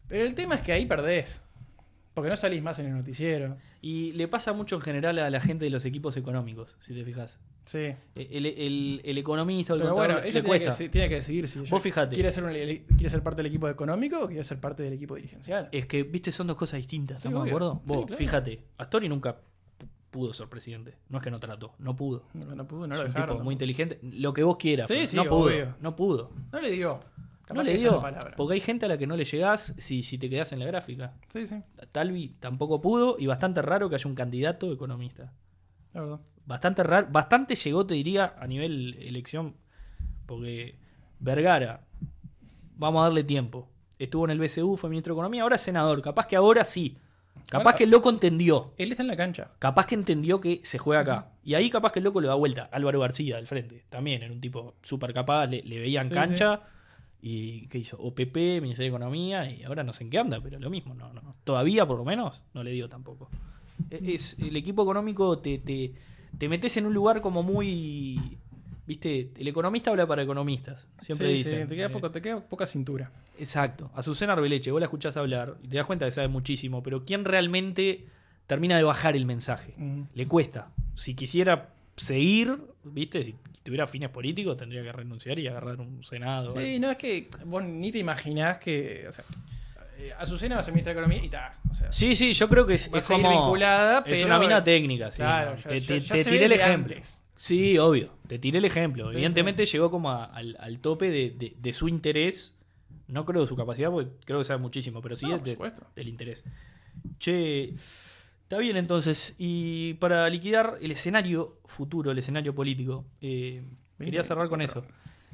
Pero 0.07 0.23
el 0.25 0.35
tema 0.35 0.55
es 0.55 0.61
que 0.61 0.71
ahí 0.73 0.85
perdés, 0.85 1.41
porque 2.13 2.29
no 2.29 2.37
salís 2.37 2.61
más 2.61 2.77
en 2.79 2.87
el 2.87 2.93
noticiero. 2.95 3.57
Y 3.81 4.11
le 4.13 4.27
pasa 4.27 4.53
mucho 4.53 4.75
en 4.75 4.81
general 4.81 5.17
a 5.19 5.29
la 5.29 5.39
gente 5.41 5.65
de 5.65 5.71
los 5.71 5.85
equipos 5.85 6.17
económicos, 6.17 6.75
si 6.79 6.93
te 6.93 7.03
fijas. 7.03 7.39
Sí. 7.65 7.93
El, 8.15 8.45
el- 8.47 9.01
el 9.03 9.17
economista 9.17 9.73
o 9.73 9.75
el 9.75 9.81
Pero 9.83 9.93
contador 9.95 10.13
bueno, 10.15 10.21
le 10.23 10.29
ella 10.29 10.41
tiene 10.41 10.59
que, 10.59 10.65
cuesta. 10.65 10.89
tiene 10.91 11.09
que 11.09 11.15
decidir 11.15 11.47
si 11.47 11.59
Vos 11.59 11.81
fijate. 11.81 12.13
quiere 12.15 12.31
ser, 12.31 12.43
un- 12.43 12.51
quiere 12.97 13.09
ser 13.09 13.21
parte 13.23 13.37
del 13.37 13.45
equipo 13.47 13.69
económico 13.69 14.19
o 14.23 14.27
quiere 14.27 14.43
ser 14.43 14.59
parte 14.59 14.83
del 14.83 14.93
equipo 14.93 15.15
dirigencial. 15.15 15.69
Es 15.71 15.85
que, 15.85 16.03
viste, 16.03 16.31
son 16.31 16.47
dos 16.47 16.57
cosas 16.57 16.77
distintas, 16.77 17.21
Sí, 17.21 17.27
¿estamos 17.27 17.45
de 17.45 17.49
acuerdo? 17.51 17.81
Sí, 17.85 17.93
Vos, 17.93 18.05
claro. 18.07 18.17
fíjate, 18.17 18.63
Astori 18.77 19.07
nunca 19.07 19.37
pu- 19.79 19.87
pudo 20.09 20.33
ser 20.33 20.47
presidente. 20.49 20.95
No 21.09 21.19
es 21.19 21.23
que 21.23 21.29
no 21.31 21.39
trató, 21.39 21.75
no 21.77 21.95
pudo. 21.95 22.25
No, 22.33 22.55
no 22.55 22.67
pudo, 22.67 22.87
no 22.87 22.95
es 22.95 22.99
lo 22.99 23.05
un 23.05 23.11
dejaron. 23.13 23.27
tipo 23.29 23.37
no. 23.39 23.43
muy 23.45 23.53
inteligente. 23.53 23.99
Lo 24.01 24.33
que 24.33 24.43
vos 24.43 24.57
quieras. 24.57 24.89
Sí, 24.89 25.05
sí, 25.07 25.15
no 25.15 25.25
pudo. 25.25 25.51
No 25.79 25.95
pudo. 25.95 26.31
No 26.51 26.59
le 26.59 26.71
dio. 26.71 26.99
Capaz 27.45 27.55
No 27.55 27.63
le 27.63 27.89
palabra. 28.01 28.33
Porque 28.37 28.53
hay 28.55 28.59
gente 28.61 28.85
a 28.85 28.89
la 28.89 28.97
que 28.97 29.07
no 29.07 29.17
le 29.17 29.25
llegás 29.25 29.73
si, 29.77 30.03
si 30.03 30.17
te 30.17 30.29
quedás 30.29 30.51
en 30.53 30.59
la 30.59 30.65
gráfica. 30.65 31.13
Sí, 31.33 31.47
sí, 31.47 31.61
Talvi 31.91 32.35
tampoco 32.39 32.79
pudo 32.81 33.17
y 33.19 33.27
bastante 33.27 33.61
raro 33.61 33.89
que 33.89 33.95
haya 33.95 34.07
un 34.07 34.15
candidato 34.15 34.71
economista. 34.71 35.33
la 35.93 36.01
verdad. 36.01 36.19
Bastante 36.45 36.83
raro, 36.83 37.07
bastante 37.11 37.55
llegó, 37.55 37.85
te 37.85 37.93
diría, 37.93 38.33
a 38.39 38.47
nivel 38.47 38.95
elección, 38.99 39.55
porque 40.25 40.79
Vergara, 41.19 41.81
vamos 42.75 43.01
a 43.01 43.03
darle 43.03 43.23
tiempo. 43.23 43.69
Estuvo 43.99 44.25
en 44.25 44.31
el 44.31 44.39
BCU, 44.39 44.75
fue 44.77 44.89
ministro 44.89 45.13
de 45.13 45.17
Economía, 45.19 45.43
ahora 45.43 45.55
es 45.55 45.61
senador. 45.61 46.01
Capaz 46.01 46.25
que 46.27 46.35
ahora 46.35 46.63
sí. 46.63 46.97
Capaz 47.49 47.63
Ahora- 47.65 47.77
que 47.77 47.83
el 47.85 47.91
loco 47.91 48.09
entendió. 48.09 48.73
Él 48.77 48.91
está 48.91 49.03
en 49.03 49.07
la 49.07 49.15
cancha. 49.15 49.51
Capaz 49.59 49.85
que 49.85 49.95
entendió 49.95 50.41
que 50.41 50.61
se 50.63 50.77
juega 50.79 51.01
acá. 51.01 51.31
Y 51.43 51.53
ahí 51.53 51.69
capaz 51.69 51.91
que 51.91 51.99
el 51.99 52.05
loco 52.05 52.19
le 52.21 52.27
da 52.27 52.33
vuelta. 52.35 52.69
Álvaro 52.71 52.99
García 52.99 53.35
del 53.37 53.45
frente. 53.47 53.85
También 53.89 54.23
era 54.23 54.33
un 54.33 54.41
tipo 54.41 54.75
súper 54.81 55.13
capaz, 55.13 55.45
le, 55.47 55.61
le 55.63 55.79
veían 55.79 56.07
Sí, 56.07 56.13
cancha. 56.13 56.61
¿Y 57.21 57.67
qué 57.67 57.77
hizo? 57.77 57.97
OPP, 57.99 58.35
Ministerio 58.61 58.91
de 58.91 58.97
Economía, 58.97 59.49
y 59.49 59.63
ahora 59.63 59.83
no 59.83 59.93
sé 59.93 60.03
en 60.03 60.09
qué 60.09 60.17
anda, 60.17 60.39
pero 60.41 60.57
lo 60.59 60.69
mismo. 60.69 60.93
No, 60.95 61.13
no. 61.13 61.35
Todavía, 61.43 61.85
por 61.85 61.97
lo 61.97 62.05
menos, 62.05 62.41
no 62.53 62.63
le 62.63 62.71
dio 62.71 62.89
tampoco. 62.89 63.29
E- 63.89 64.13
Es, 64.13 64.37
el 64.39 64.55
equipo 64.55 64.81
económico 64.83 65.37
te, 65.39 65.59
te, 65.59 65.93
te 66.37 66.49
metes 66.49 66.77
en 66.77 66.85
un 66.87 66.93
lugar 66.93 67.21
como 67.21 67.43
muy. 67.43 68.37
¿Viste? 68.87 69.31
El 69.37 69.47
economista 69.47 69.91
habla 69.91 70.07
para 70.07 70.23
economistas. 70.23 70.87
Siempre 70.99 71.27
Sí, 71.27 71.33
dicen. 71.33 71.61
sí, 71.63 71.67
te, 71.69 71.75
queda 71.75 71.89
poco, 71.89 72.09
te 72.11 72.21
queda 72.21 72.41
poca 72.41 72.65
cintura. 72.65 73.11
Exacto. 73.37 73.91
Azucena 73.93 74.33
Arbeleche, 74.33 74.71
vos 74.71 74.81
la 74.81 74.85
escuchás 74.87 75.15
hablar 75.15 75.57
y 75.63 75.67
te 75.67 75.77
das 75.77 75.85
cuenta 75.85 76.05
que 76.05 76.11
sabe 76.11 76.27
muchísimo, 76.27 76.81
pero 76.83 77.05
¿quién 77.05 77.23
realmente 77.23 78.07
termina 78.47 78.75
de 78.75 78.83
bajar 78.83 79.15
el 79.15 79.25
mensaje? 79.27 79.75
Mm. 79.77 80.01
Le 80.13 80.27
cuesta. 80.27 80.71
Si 80.95 81.13
quisiera 81.13 81.69
seguir, 81.95 82.57
¿viste? 82.83 83.23
Si 83.23 83.35
tuviera 83.63 83.85
fines 83.87 84.09
políticos, 84.09 84.57
tendría 84.57 84.81
que 84.83 84.91
renunciar 84.91 85.37
y 85.39 85.47
agarrar 85.47 85.79
un 85.79 86.03
senado. 86.03 86.51
Sí, 86.51 86.79
no, 86.79 86.91
es 86.91 86.97
que 86.97 87.29
vos 87.45 87.63
ni 87.63 87.91
te 87.91 87.99
imaginás 87.99 88.57
que. 88.57 89.05
O 89.07 89.11
sea, 89.11 89.23
eh, 89.97 90.11
Azucena 90.17 90.55
va 90.55 90.61
a 90.61 90.63
ser 90.63 90.73
ministra 90.73 90.93
de 90.93 90.99
Economía 90.99 91.23
y. 91.23 91.27
O 91.69 91.73
sea, 91.75 91.91
Sí, 91.91 92.15
sí, 92.15 92.33
yo 92.33 92.49
creo 92.49 92.65
que 92.65 92.73
es, 92.73 92.91
va 92.93 92.97
es 92.99 93.05
como. 93.05 93.29
vinculada, 93.29 94.03
es 94.07 94.23
una 94.23 94.39
mina 94.39 94.63
técnica, 94.63 95.11
sí. 95.11 95.17
Claro, 95.17 95.55
ya- 95.55 95.69
te 95.69 95.79
ya- 95.79 95.87
te- 95.87 95.99
ya 95.99 96.15
te 96.15 96.23
se 96.23 96.29
tiré 96.31 96.45
el 96.45 96.51
ejemplo. 96.53 96.95
antes. 96.95 97.23
Sí, 97.35 97.77
obvio. 97.77 98.13
Te 98.27 98.37
tiré 98.39 98.59
el 98.59 98.65
ejemplo. 98.65 99.09
Sí, 99.09 99.17
Evidentemente 99.17 99.65
llegó 99.65 99.89
como 99.89 100.11
a- 100.11 100.25
al, 100.25 100.55
al 100.59 100.79
tope 100.79 101.09
de, 101.09 101.31
de- 101.31 101.53
de 101.57 101.73
su 101.73 101.87
interés. 101.87 102.53
No 103.07 103.25
creo 103.25 103.41
de 103.41 103.47
su 103.47 103.55
capacidad, 103.55 103.89
porque 103.89 104.09
creo 104.25 104.39
que 104.39 104.45
sabe 104.45 104.61
muchísimo, 104.61 105.01
pero 105.01 105.15
sí 105.15 105.25
No, 105.27 105.35
es 105.35 105.43
de- 105.43 105.57
del 105.95 106.07
interés. 106.07 106.43
Che, 107.19 107.73
está 108.51 108.59
bien 108.59 108.75
entonces. 108.75 109.33
Y 109.37 109.93
para 109.95 110.29
liquidar 110.29 110.77
el 110.81 110.91
escenario 110.91 111.59
futuro, 111.63 112.11
el 112.11 112.17
escenario 112.17 112.53
político, 112.53 113.05
eh, 113.21 113.63
quería 113.97 114.25
cerrar 114.25 114.49
con 114.49 114.61
eso. 114.61 114.83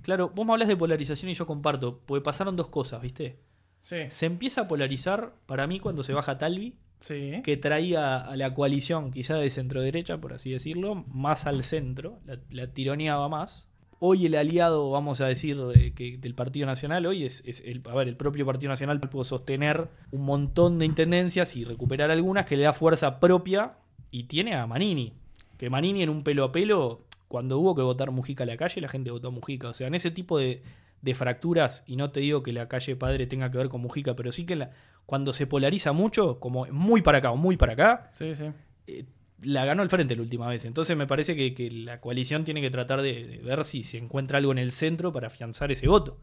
Claro, 0.03 0.31
vos 0.35 0.45
me 0.45 0.53
hablas 0.53 0.67
de 0.67 0.77
polarización 0.77 1.31
y 1.31 1.33
yo 1.33 1.47
comparto, 1.47 1.99
porque 2.05 2.23
pasaron 2.23 2.55
dos 2.55 2.69
cosas, 2.69 3.01
¿viste? 3.01 3.39
Sí, 3.79 3.97
Se 4.09 4.27
empieza 4.27 4.61
a 4.61 4.67
polarizar 4.67 5.33
para 5.47 5.65
mí 5.65 5.79
cuando 5.79 6.03
se 6.03 6.13
baja 6.13 6.37
Talvi, 6.37 6.75
sí. 6.99 7.41
que 7.43 7.57
traía 7.57 8.17
a 8.17 8.35
la 8.37 8.53
coalición 8.53 9.09
quizá 9.09 9.35
de 9.35 9.49
centro 9.49 9.81
derecha, 9.81 10.19
por 10.19 10.33
así 10.33 10.51
decirlo, 10.51 10.93
más 10.93 11.47
al 11.47 11.63
centro, 11.63 12.19
la, 12.23 12.39
la 12.51 12.71
tironeaba 12.71 13.27
más. 13.29 13.66
Hoy 13.99 14.27
el 14.27 14.35
aliado, 14.35 14.91
vamos 14.91 15.21
a 15.21 15.27
decir, 15.27 15.57
eh, 15.73 15.91
que 15.95 16.17
del 16.17 16.35
Partido 16.35 16.67
Nacional, 16.67 17.05
hoy 17.07 17.25
es, 17.25 17.41
es 17.47 17.61
el, 17.65 17.81
a 17.89 17.95
ver, 17.95 18.07
el 18.07 18.15
propio 18.15 18.45
Partido 18.45 18.69
Nacional 18.69 18.99
pudo 18.99 19.23
sostener 19.23 19.87
un 20.11 20.21
montón 20.23 20.77
de 20.77 20.85
intendencias 20.85 21.55
y 21.55 21.63
recuperar 21.63 22.11
algunas 22.11 22.45
que 22.45 22.57
le 22.57 22.63
da 22.63 22.73
fuerza 22.73 23.19
propia 23.19 23.73
y 24.11 24.23
tiene 24.25 24.53
a 24.55 24.67
Manini, 24.67 25.13
que 25.57 25.71
Manini 25.71 26.03
en 26.03 26.09
un 26.09 26.23
pelo 26.23 26.43
a 26.43 26.51
pelo, 26.51 27.01
cuando 27.27 27.57
hubo 27.57 27.73
que 27.73 27.81
votar 27.81 28.11
Mujica 28.11 28.43
a 28.43 28.47
la 28.47 28.55
calle, 28.55 28.81
la 28.81 28.87
gente 28.87 29.09
votó 29.09 29.29
a 29.29 29.31
Mujica. 29.31 29.69
O 29.69 29.73
sea, 29.73 29.87
en 29.87 29.95
ese 29.95 30.11
tipo 30.11 30.37
de, 30.37 30.61
de 31.01 31.15
fracturas, 31.15 31.83
y 31.87 31.95
no 31.95 32.11
te 32.11 32.19
digo 32.19 32.43
que 32.43 32.53
la 32.53 32.67
calle 32.67 32.95
Padre 32.95 33.25
tenga 33.25 33.49
que 33.49 33.57
ver 33.57 33.67
con 33.67 33.81
Mujica, 33.81 34.15
pero 34.15 34.31
sí 34.31 34.45
que 34.45 34.55
la- 34.57 34.71
cuando 35.07 35.33
se 35.33 35.47
polariza 35.47 35.91
mucho, 35.91 36.39
como 36.39 36.67
muy 36.67 37.01
para 37.01 37.17
acá 37.17 37.31
o 37.31 37.35
muy 37.35 37.57
para 37.57 37.73
acá, 37.73 38.11
Sí, 38.13 38.35
sí. 38.35 38.45
eh, 38.85 39.05
la 39.41 39.65
ganó 39.65 39.83
el 39.83 39.89
frente 39.89 40.15
la 40.15 40.21
última 40.23 40.47
vez. 40.47 40.65
Entonces 40.65 40.95
me 40.97 41.07
parece 41.07 41.35
que, 41.35 41.53
que 41.53 41.69
la 41.71 41.99
coalición 42.01 42.43
tiene 42.43 42.61
que 42.61 42.69
tratar 42.71 43.01
de, 43.01 43.25
de 43.27 43.37
ver 43.39 43.63
si 43.63 43.83
se 43.83 43.97
encuentra 43.97 44.37
algo 44.39 44.51
en 44.51 44.57
el 44.57 44.71
centro 44.71 45.11
para 45.13 45.27
afianzar 45.27 45.71
ese 45.71 45.87
voto. 45.87 46.19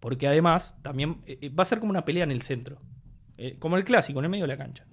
Porque 0.00 0.28
además 0.28 0.78
también 0.82 1.22
eh, 1.26 1.38
eh, 1.42 1.48
va 1.50 1.62
a 1.62 1.66
ser 1.66 1.78
como 1.80 1.90
una 1.90 2.04
pelea 2.04 2.24
en 2.24 2.30
el 2.30 2.42
centro. 2.42 2.80
Eh, 3.36 3.56
como 3.58 3.76
el 3.76 3.84
clásico, 3.84 4.18
en 4.18 4.24
el 4.26 4.30
medio 4.30 4.44
de 4.44 4.48
la 4.48 4.56
cancha. 4.58 4.86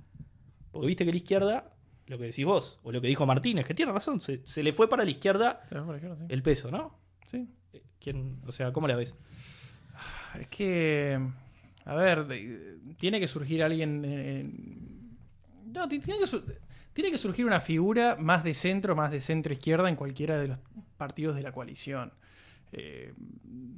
Porque 0.72 0.88
viste 0.88 1.06
que 1.06 1.12
la 1.12 1.18
izquierda, 1.18 1.74
lo 2.08 2.18
que 2.18 2.26
decís 2.26 2.46
vos, 2.46 2.80
o 2.84 2.92
lo 2.92 3.02
que 3.02 3.08
dijo 3.08 3.26
Martínez, 3.26 3.66
que 3.66 3.74
tiene 3.74 3.92
razón, 3.92 4.20
se, 4.22 4.42
se 4.46 4.62
le 4.62 4.74
fue 4.74 4.88
para 4.90 5.04
la 5.04 5.10
izquierda 5.12 5.62
el 6.30 6.42
peso, 6.44 6.70
¿no? 6.70 7.00
Sí. 7.26 7.48
¿Quién, 8.00 8.42
o 8.46 8.52
sea, 8.52 8.72
¿cómo 8.72 8.88
la 8.88 8.96
ves? 8.96 9.16
Es 10.40 10.48
que, 10.48 11.20
a 11.86 11.96
ver, 11.96 12.28
tiene 12.98 13.20
que 13.20 13.28
surgir 13.28 13.64
alguien. 13.64 14.04
en- 14.06 15.18
no, 15.74 15.88
ti- 15.88 16.00
tiene 16.00 16.20
que, 16.20 16.28
su- 16.28 16.44
tiene 16.96 17.12
que 17.12 17.18
surgir 17.20 17.46
una 17.46 17.60
figura 17.60 18.16
más 18.20 18.44
de 18.44 18.54
centro, 18.56 18.96
más 18.96 19.12
de 19.12 19.20
centro 19.20 19.52
izquierda 19.54 19.90
en 19.90 19.96
cualquiera 19.98 20.38
de 20.40 20.48
los 20.48 20.60
partidos 20.98 21.36
de 21.36 21.44
la 21.44 21.52
coalición. 21.52 22.12
eh, 22.72 23.14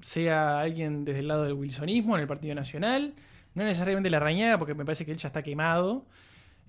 sea 0.01 0.59
alguien 0.59 1.03
desde 1.05 1.19
el 1.19 1.27
lado 1.27 1.43
del 1.43 1.53
wilsonismo 1.53 2.15
en 2.15 2.21
el 2.21 2.27
Partido 2.27 2.55
Nacional, 2.55 3.13
no 3.55 3.63
necesariamente 3.63 4.09
la 4.09 4.19
rañada, 4.19 4.57
porque 4.57 4.73
me 4.75 4.85
parece 4.85 5.05
que 5.05 5.11
él 5.11 5.17
ya 5.17 5.27
está 5.27 5.41
quemado. 5.43 6.05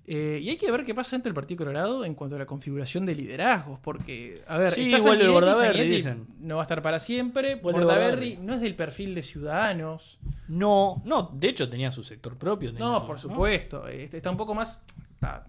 Eh, 0.07 0.41
y 0.43 0.49
hay 0.49 0.57
que 0.57 0.71
ver 0.73 0.85
qué 0.87 0.95
pasa 0.95 1.13
dentro 1.17 1.29
del 1.29 1.35
Partido 1.35 1.59
Colorado 1.59 2.05
en 2.05 2.15
cuanto 2.15 2.35
a 2.37 2.39
la 2.39 2.47
configuración 2.47 3.05
de 3.07 3.15
liderazgos, 3.15 3.79
porque, 3.81 4.43
a 4.47 4.57
ver, 4.57 4.71
Sí, 4.71 4.85
vuelve 4.91 5.01
Sanguinetti, 5.03 5.33
Bordaberry, 5.33 5.89
dicen. 5.89 6.27
no 6.41 6.57
va 6.57 6.63
a 6.63 6.65
estar 6.65 6.81
para 6.83 6.99
siempre, 6.99 7.57
Bordaberry 7.57 8.39
no 8.43 8.55
es 8.55 8.61
del 8.63 8.75
perfil 8.75 9.15
de 9.15 9.23
Ciudadanos, 9.23 10.19
No, 10.49 11.03
no, 11.05 11.31
de 11.35 11.49
hecho 11.49 11.69
tenía 11.69 11.91
su 11.93 12.03
sector 12.03 12.37
propio. 12.39 12.73
no, 12.73 13.01
su- 13.01 13.07
por 13.07 13.19
supuesto, 13.19 13.87
este, 13.87 14.17
está 14.17 14.31
un 14.31 14.39
poco 14.39 14.55
más, 14.55 14.83
está 15.15 15.45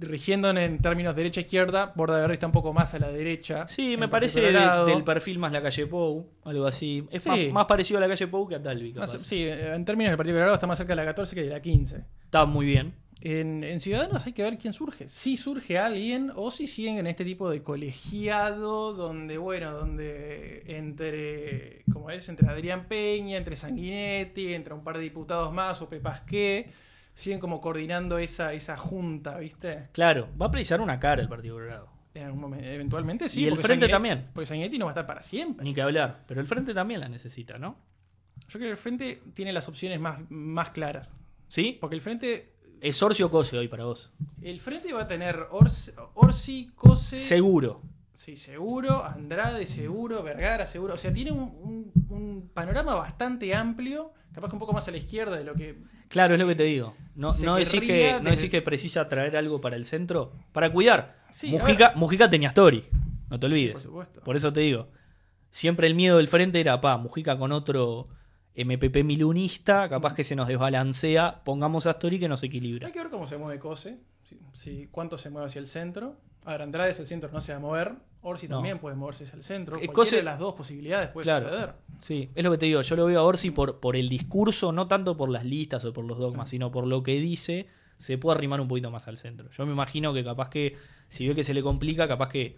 rigiendo 0.00 0.50
en 0.50 0.78
términos 0.78 1.14
derecha-izquierda, 1.16 1.92
Bordaberry 1.94 2.34
está 2.34 2.46
un 2.46 2.52
poco 2.52 2.72
más 2.72 2.94
a 2.94 2.98
la 2.98 3.10
derecha. 3.10 3.66
Sí, 3.68 3.96
me 3.96 4.08
parece 4.08 4.40
de- 4.40 4.52
del 4.86 5.04
perfil 5.04 5.38
más 5.38 5.52
la 5.52 5.62
calle 5.62 5.86
Pou, 5.86 6.26
algo 6.44 6.66
así. 6.66 7.06
Es 7.10 7.22
Sí. 7.24 7.28
más, 7.28 7.52
más 7.52 7.66
parecido 7.66 7.98
a 7.98 8.00
la 8.00 8.08
calle 8.08 8.26
Pou 8.26 8.48
que 8.48 8.54
a 8.56 8.62
Talvi. 8.62 8.92
Más- 8.94 9.12
capaz. 9.12 9.24
sí, 9.24 9.44
en 9.46 9.84
términos 9.84 10.10
del 10.10 10.16
Partido 10.16 10.34
Colorado 10.36 10.54
está 10.54 10.66
más 10.66 10.78
cerca 10.78 10.92
de 10.92 10.96
la 10.96 11.04
14 11.04 11.34
que 11.34 11.42
de 11.42 11.50
la 11.50 11.60
15. 11.62 12.04
Está 12.24 12.44
muy 12.44 12.66
bien. 12.66 12.94
En, 13.20 13.64
en 13.64 13.80
Ciudadanos 13.80 14.26
hay 14.26 14.32
que 14.34 14.42
ver 14.42 14.58
quién 14.58 14.74
surge. 14.74 15.08
Si 15.08 15.36
surge 15.38 15.78
alguien 15.78 16.30
o 16.34 16.50
si 16.50 16.66
siguen 16.66 16.98
en 16.98 17.06
este 17.06 17.24
tipo 17.24 17.48
de 17.48 17.62
colegiado 17.62 18.92
donde, 18.92 19.38
bueno, 19.38 19.72
donde 19.72 20.62
entre, 20.66 21.84
como 21.92 22.10
es, 22.10 22.28
entre 22.28 22.48
Adrián 22.48 22.86
Peña, 22.86 23.38
entre 23.38 23.56
Sanguinetti, 23.56 24.52
entre 24.52 24.74
un 24.74 24.84
par 24.84 24.96
de 24.98 25.04
diputados 25.04 25.52
más 25.54 25.80
o 25.80 25.88
Pepasqué, 25.88 26.68
siguen 27.14 27.40
como 27.40 27.60
coordinando 27.60 28.18
esa, 28.18 28.52
esa 28.52 28.76
junta, 28.76 29.38
¿viste? 29.38 29.88
Claro, 29.92 30.28
va 30.40 30.46
a 30.46 30.50
precisar 30.50 30.80
una 30.80 30.98
cara 31.00 31.22
el 31.22 31.28
Partido 31.28 31.54
Colorado. 31.54 31.88
En 32.14 32.24
algún 32.26 32.40
momento, 32.42 32.64
eventualmente 32.66 33.28
sí. 33.28 33.40
Y 33.40 33.46
el 33.48 33.58
Frente 33.58 33.86
Sanguinetti- 33.86 33.90
también. 33.90 34.28
Porque 34.32 34.46
Sanguinetti 34.46 34.78
no 34.78 34.84
va 34.84 34.90
a 34.90 34.94
estar 34.94 35.06
para 35.06 35.22
siempre. 35.22 35.64
Ni 35.64 35.74
que 35.74 35.82
hablar. 35.82 36.22
Pero 36.28 36.40
el 36.40 36.46
frente 36.46 36.72
también 36.74 37.00
la 37.00 37.08
necesita, 37.08 37.58
¿no? 37.58 37.76
Yo 38.46 38.58
creo 38.58 38.62
que 38.66 38.70
el 38.70 38.76
Frente 38.76 39.22
tiene 39.34 39.52
las 39.52 39.68
opciones 39.68 39.98
más, 39.98 40.18
más 40.28 40.70
claras. 40.70 41.12
¿Sí? 41.48 41.76
Porque 41.80 41.96
el 41.96 42.02
Frente 42.02 42.52
Es 42.80 43.02
Orsi 43.02 43.22
o 43.22 43.30
Cose 43.30 43.56
hoy 43.58 43.66
para 43.68 43.84
vos. 43.84 44.12
El 44.42 44.60
frente 44.60 44.92
va 44.92 45.02
a 45.02 45.08
tener 45.08 45.46
Orsi, 45.50 45.90
Orsi 46.14 46.70
Cose, 46.74 47.18
Seguro. 47.18 47.80
Sí, 48.14 48.36
seguro, 48.36 49.04
Andrade 49.04 49.66
seguro, 49.66 50.22
Vergara 50.22 50.66
seguro. 50.66 50.94
O 50.94 50.96
sea, 50.96 51.12
tiene 51.12 51.32
un, 51.32 51.40
un- 51.40 51.92
un 52.08 52.50
panorama 52.54 52.94
bastante 52.94 53.54
amplio, 53.54 54.12
capaz 54.32 54.48
que 54.48 54.54
un 54.56 54.60
poco 54.60 54.72
más 54.72 54.86
a 54.88 54.90
la 54.90 54.96
izquierda 54.98 55.36
de 55.36 55.44
lo 55.44 55.54
que... 55.54 55.78
Claro, 56.08 56.34
es 56.34 56.40
lo 56.40 56.46
que 56.46 56.54
te 56.54 56.62
digo. 56.64 56.94
No, 57.16 57.28
no, 57.44 57.56
decís, 57.56 57.80
que, 57.80 58.12
no 58.12 58.18
desde- 58.30 58.36
decís 58.36 58.50
que 58.50 58.62
precisa 58.62 59.08
traer 59.08 59.36
algo 59.36 59.60
para 59.60 59.76
el 59.76 59.84
centro. 59.84 60.32
Para 60.52 60.70
cuidar. 60.70 61.16
Sí, 61.30 61.50
Mujica, 61.50 61.92
Mujica 61.96 62.30
tenía 62.30 62.48
story. 62.48 62.84
No 63.30 63.38
te 63.40 63.46
olvides. 63.46 63.72
Por 63.72 63.80
supuesto. 63.82 64.20
Por 64.22 64.36
eso 64.36 64.52
te 64.52 64.60
digo. 64.60 64.88
Siempre 65.50 65.86
el 65.86 65.94
miedo 65.94 66.18
del 66.18 66.28
frente 66.28 66.60
era, 66.60 66.80
pa, 66.80 66.96
Mujica 66.98 67.36
con 67.38 67.50
otro 67.52 68.08
MPP 68.54 69.02
milunista, 69.02 69.88
capaz 69.88 70.14
que 70.14 70.22
se 70.24 70.36
nos 70.36 70.46
desbalancea. 70.46 71.42
Pongamos 71.42 71.86
a 71.86 71.92
Story 71.92 72.18
que 72.20 72.28
nos 72.28 72.42
equilibra. 72.44 72.86
Hay 72.86 72.92
que 72.92 73.00
ver 73.00 73.10
cómo 73.10 73.26
se 73.26 73.36
mueve 73.38 73.58
Cose, 73.58 73.98
si, 74.22 74.38
si- 74.52 74.88
cuánto 74.90 75.16
se 75.18 75.30
mueve 75.30 75.46
hacia 75.46 75.58
el 75.60 75.66
centro. 75.66 76.16
A 76.44 76.52
ver, 76.52 76.62
Andrade 76.62 76.90
hacia 76.90 77.02
el 77.02 77.08
centro 77.08 77.30
no 77.32 77.40
se 77.40 77.52
va 77.52 77.58
a 77.58 77.60
mover, 77.60 77.92
Orsi 78.22 78.48
No. 78.48 78.56
también 78.56 78.78
puede 78.78 78.96
moverse 78.96 79.24
hacia 79.24 79.36
el 79.36 79.44
centro. 79.44 79.72
Cualquiera 79.76 79.92
Cose- 79.94 80.16
de 80.16 80.22
las 80.22 80.38
dos 80.38 80.54
posibilidades 80.54 81.08
puede 81.10 81.24
Claro. 81.24 81.48
suceder. 81.48 81.72
Sí, 82.00 82.30
es 82.34 82.44
lo 82.44 82.50
que 82.50 82.58
te 82.58 82.66
digo. 82.66 82.80
Yo 82.82 82.96
lo 82.96 83.06
veo 83.06 83.20
a 83.20 83.22
Orsi 83.22 83.50
por, 83.50 83.80
por 83.80 83.96
el 83.96 84.08
discurso, 84.08 84.72
no 84.72 84.86
tanto 84.88 85.16
por 85.16 85.28
las 85.30 85.44
listas 85.44 85.84
o 85.84 85.92
por 85.92 86.04
los 86.04 86.18
dogmas, 86.18 86.50
sino 86.50 86.70
por 86.70 86.86
lo 86.86 87.02
que 87.02 87.12
dice, 87.18 87.66
se 87.96 88.18
puede 88.18 88.36
arrimar 88.36 88.60
un 88.60 88.68
poquito 88.68 88.90
más 88.90 89.08
al 89.08 89.16
centro. 89.16 89.48
Yo 89.50 89.64
me 89.66 89.72
imagino 89.72 90.12
que 90.12 90.22
capaz 90.24 90.50
que, 90.50 90.76
si 91.08 91.26
ve 91.28 91.34
que 91.34 91.44
se 91.44 91.54
le 91.54 91.62
complica, 91.62 92.06
capaz 92.08 92.28
que 92.28 92.56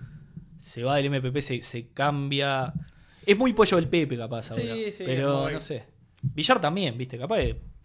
se 0.61 0.83
va 0.83 0.97
del 0.97 1.07
MPP, 1.11 1.41
se, 1.41 1.63
se 1.63 1.89
cambia. 1.89 2.73
Es 3.25 3.37
muy 3.39 3.53
pollo 3.53 3.77
del 3.77 3.89
Pepe, 3.89 4.17
capaz 4.17 4.43
Sí, 4.55 4.61
ahora. 4.63 4.75
sí, 4.91 5.03
pero 5.05 5.39
es 5.39 5.43
muy- 5.45 5.53
no 5.53 5.61
sé. 5.61 5.85
Villar 6.23 6.61
también, 6.61 6.97
viste, 6.99 7.19
capaz 7.19 7.39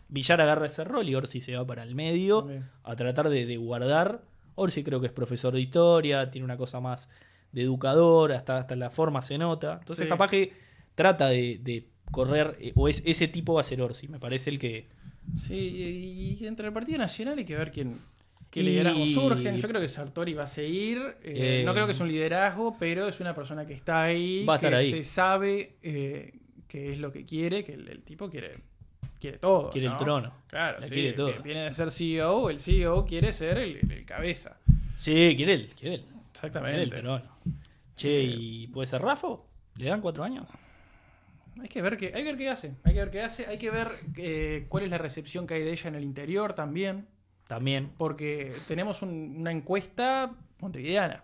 Villar 0.07 0.41
agarra 0.41 0.65
ese 0.65 0.83
rol 0.83 1.07
y 1.07 1.15
Orsi 1.15 1.39
se 1.41 1.55
va 1.55 1.65
para 1.65 1.83
el 1.83 1.95
medio 1.95 2.39
También. 2.39 2.69
a 2.83 2.95
tratar 2.95 3.29
de, 3.29 3.45
de 3.45 3.57
guardar. 3.57 4.23
Orsi 4.55 4.83
creo 4.83 4.99
que 4.99 5.07
es 5.07 5.13
profesor 5.13 5.53
de 5.53 5.61
historia, 5.61 6.29
tiene 6.31 6.45
una 6.45 6.57
cosa 6.57 6.79
más 6.79 7.09
de 7.51 7.61
educador, 7.63 8.31
hasta, 8.31 8.57
hasta 8.57 8.75
la 8.75 8.89
forma 8.89 9.21
se 9.21 9.37
nota. 9.37 9.77
Entonces 9.79 10.05
Sí. 10.05 10.09
capaz 10.09 10.29
que 10.29 10.53
trata 10.95 11.29
de, 11.29 11.59
de 11.61 11.87
correr, 12.11 12.57
eh, 12.59 12.71
o 12.75 12.87
es, 12.87 13.01
ese 13.05 13.27
tipo 13.27 13.53
va 13.53 13.61
a 13.61 13.63
ser 13.63 13.81
Orsi, 13.81 14.07
me 14.07 14.19
parece 14.19 14.49
el 14.49 14.59
que... 14.59 14.87
Sí, 15.33 15.55
y, 15.55 16.37
y 16.43 16.47
entre 16.47 16.67
el 16.67 16.73
Partido 16.73 16.97
Nacional 16.97 17.37
hay 17.37 17.45
que 17.45 17.55
ver 17.55 17.71
quién, 17.71 17.99
qué 18.49 18.59
Y- 18.61 18.63
liderazgo 18.63 19.07
surgen. 19.07 19.57
Yo 19.57 19.67
creo 19.67 19.79
que 19.79 19.87
Sartori 19.87 20.33
va 20.33 20.43
a 20.43 20.47
seguir. 20.47 20.97
eh, 21.23 21.61
Eh, 21.61 21.63
no 21.65 21.73
creo 21.73 21.85
que 21.85 21.91
es 21.93 21.99
un 21.99 22.07
liderazgo, 22.09 22.75
pero 22.79 23.07
es 23.07 23.19
una 23.21 23.33
persona 23.35 23.65
que 23.65 23.73
está 23.73 24.03
ahí, 24.03 24.43
Va 24.45 24.53
a 24.53 24.57
estar 24.57 24.71
que 24.71 24.77
ahí. 24.77 24.89
se 24.91 25.03
sabe 25.03 25.75
qué 26.67 26.91
es 26.93 26.97
lo 26.99 27.11
que 27.11 27.25
quiere, 27.25 27.63
que 27.63 27.73
el, 27.73 27.87
el 27.87 28.01
tipo 28.03 28.29
quiere, 28.29 28.55
quiere 29.21 29.37
todo. 29.37 29.69
Quiere 29.69 29.87
el 29.87 29.93
¿no? 29.93 29.99
trono. 29.99 30.33
Claro, 30.47 30.79
La 30.81 30.87
sí, 30.87 30.93
quiere 30.95 31.13
todo. 31.13 31.31
viene 31.43 31.63
de 31.65 31.73
ser 31.73 31.91
CEO, 31.91 32.49
el 32.49 32.59
CEO 32.59 33.05
quiere 33.05 33.31
ser 33.31 33.57
el, 33.59 33.77
el- 33.77 33.91
el 33.91 34.05
cabeza. 34.05 34.57
Sí, 34.97 35.33
quiere 35.37 35.53
él, 35.53 35.69
quiere 35.79 35.95
él. 35.95 36.01
Quiere 36.01 36.15
el 36.15 36.25
Exactamente. 36.31 36.95
trono. 36.97 37.21
Che, 37.95 38.21
¿y 38.23 38.67
puede 38.67 38.87
ser 38.87 39.01
Rafo? 39.01 39.47
¿Le 39.77 39.85
dan 39.89 40.01
cuatro 40.01 40.23
años? 40.23 40.47
Hay 41.61 41.69
que 41.69 41.81
ver 41.81 41.97
qué, 41.97 42.07
hay 42.07 42.23
que 42.23 42.29
ver 42.29 42.37
qué 42.37 42.49
hace. 42.49 42.75
Hay 42.83 42.93
que 42.93 42.99
ver 42.99 43.11
qué 43.11 43.21
hace. 43.21 43.45
Hay 43.45 43.57
que 43.57 43.69
ver 43.69 43.87
eh, 44.17 44.65
cuál 44.69 44.83
es 44.85 44.89
la 44.89 44.97
recepción 44.97 45.45
que 45.45 45.53
hay 45.55 45.63
de 45.63 45.71
ella 45.71 45.87
en 45.89 45.95
el 45.95 46.03
interior 46.03 46.53
también. 46.53 47.07
También. 47.47 47.91
Porque 47.97 48.51
tenemos 48.67 49.01
un- 49.01 49.35
una 49.39 49.51
encuesta 49.51 50.33
montevideana. 50.59 51.23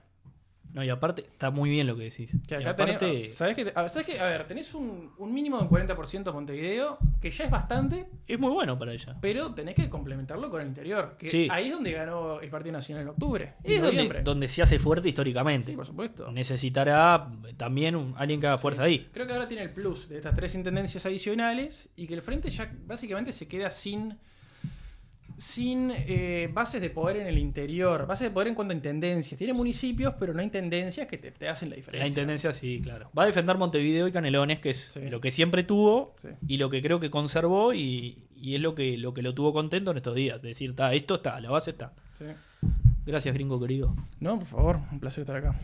No, 0.78 0.84
y 0.84 0.89
aparte, 0.89 1.21
está 1.23 1.49
muy 1.49 1.69
bien 1.71 1.88
lo 1.88 1.97
que 1.97 2.03
decís. 2.03 2.32
Que 2.47 2.53
Y 2.53 2.57
acá 2.59 2.69
aparte, 2.69 3.05
tenés- 3.30 3.34
¿sabés 3.34 3.55
que, 3.55 3.71
a, 3.73 3.89
¿sabés 3.89 4.05
que? 4.07 4.19
A 4.19 4.25
ver, 4.28 4.43
tenés 4.47 4.73
un, 4.75 5.11
un 5.17 5.34
mínimo 5.34 5.57
de 5.57 5.63
un 5.63 5.69
40% 5.69 6.32
Montevideo, 6.32 6.99
que 7.19 7.32
ya 7.32 7.45
es 7.45 7.49
bastante, 7.51 8.07
es 8.28 8.39
muy 8.39 8.51
bueno 8.51 8.78
para 8.78 8.93
ella. 8.93 9.17
pero 9.19 9.53
tenés 9.53 9.73
que 9.75 9.89
complementarlo 9.89 10.49
con 10.49 10.61
el 10.61 10.67
interior. 10.67 11.15
Que 11.17 11.28
Sí. 11.28 11.47
Ahí 11.51 11.65
es 11.65 11.71
donde 11.73 11.91
ganó 11.91 12.39
el 12.39 12.49
Partido 12.49 12.73
Nacional 12.73 13.01
en 13.03 13.09
octubre. 13.09 13.53
en 13.63 13.73
Es 13.73 13.82
donde, 13.82 14.21
donde 14.23 14.47
se 14.47 14.61
hace 14.61 14.78
fuerte 14.80 15.09
históricamente. 15.09 15.65
Sí, 15.71 15.75
por 15.75 15.86
supuesto. 15.86 16.32
Necesitará 16.32 17.28
también 17.57 17.95
un- 17.95 18.13
alguien 18.17 18.39
que 18.39 18.47
haga 18.47 18.57
fuerza 18.57 18.84
ahí. 18.84 19.09
Creo 19.11 19.25
que 19.25 19.34
ahora 19.34 19.47
tiene 19.47 19.63
el 19.63 19.71
plus 19.71 20.07
de 20.09 20.17
estas 20.17 20.36
tres 20.36 20.53
intendencias 20.55 21.05
adicionales 21.05 21.89
y 21.95 22.05
que 22.07 22.13
el 22.13 22.21
frente 22.21 22.49
ya 22.49 22.71
básicamente 22.86 23.34
se 23.34 23.47
queda 23.47 23.71
sin 23.71 24.17
sin 25.38 25.92
eh, 25.96 26.50
bases 26.52 26.82
de 26.82 26.90
poder 26.90 27.18
en 27.18 27.28
el 27.28 27.38
interior, 27.38 28.08
bases 28.08 28.28
de 28.28 28.32
poder 28.32 28.48
en 28.48 28.56
cuanto 28.56 28.72
a 28.74 28.76
intendencias. 28.76 29.38
Tiene 29.38 29.54
municipios, 29.54 30.16
pero 30.20 30.34
no 30.34 30.42
intendencias 30.42 31.08
que 31.08 31.18
te, 31.18 31.32
te 31.32 31.48
hacen 31.48 31.70
la 31.70 31.76
diferencia. 31.76 32.04
La 32.04 32.08
intendencia 32.08 32.52
sí, 32.54 32.82
claro. 32.84 33.12
Va 33.18 33.24
a 33.24 33.26
defender 33.28 33.56
Montevideo 33.58 34.08
y 34.08 34.12
Canelones, 34.12 34.60
que 34.60 34.72
es 34.72 34.78
Sí. 34.94 35.02
lo 35.10 35.22
que 35.22 35.30
siempre 35.32 35.64
tuvo 35.64 36.16
Sí. 36.22 36.30
y 36.48 36.58
lo 36.58 36.70
que 36.70 36.82
creo 36.82 37.00
que 37.00 37.10
conservó 37.12 37.74
y, 37.74 38.18
y 38.36 38.56
es 38.56 38.62
lo 38.62 38.74
que, 38.74 38.98
lo 38.98 39.14
que 39.14 39.22
lo 39.22 39.34
tuvo 39.36 39.54
contento 39.54 39.92
en 39.92 39.98
estos 39.98 40.16
días. 40.16 40.42
Decir, 40.42 40.76
"Ta, 40.76 40.94
esto 40.94 41.16
está, 41.16 41.40
la 41.40 41.52
base 41.52 41.72
está. 41.72 41.94
Sí. 42.14 42.26
Gracias, 43.06 43.34
gringo 43.34 43.60
querido. 43.60 43.96
No, 44.20 44.38
por 44.40 44.48
favor, 44.48 44.80
un 44.92 45.00
placer 45.00 45.22
estar 45.22 45.38
acá. 45.38 45.56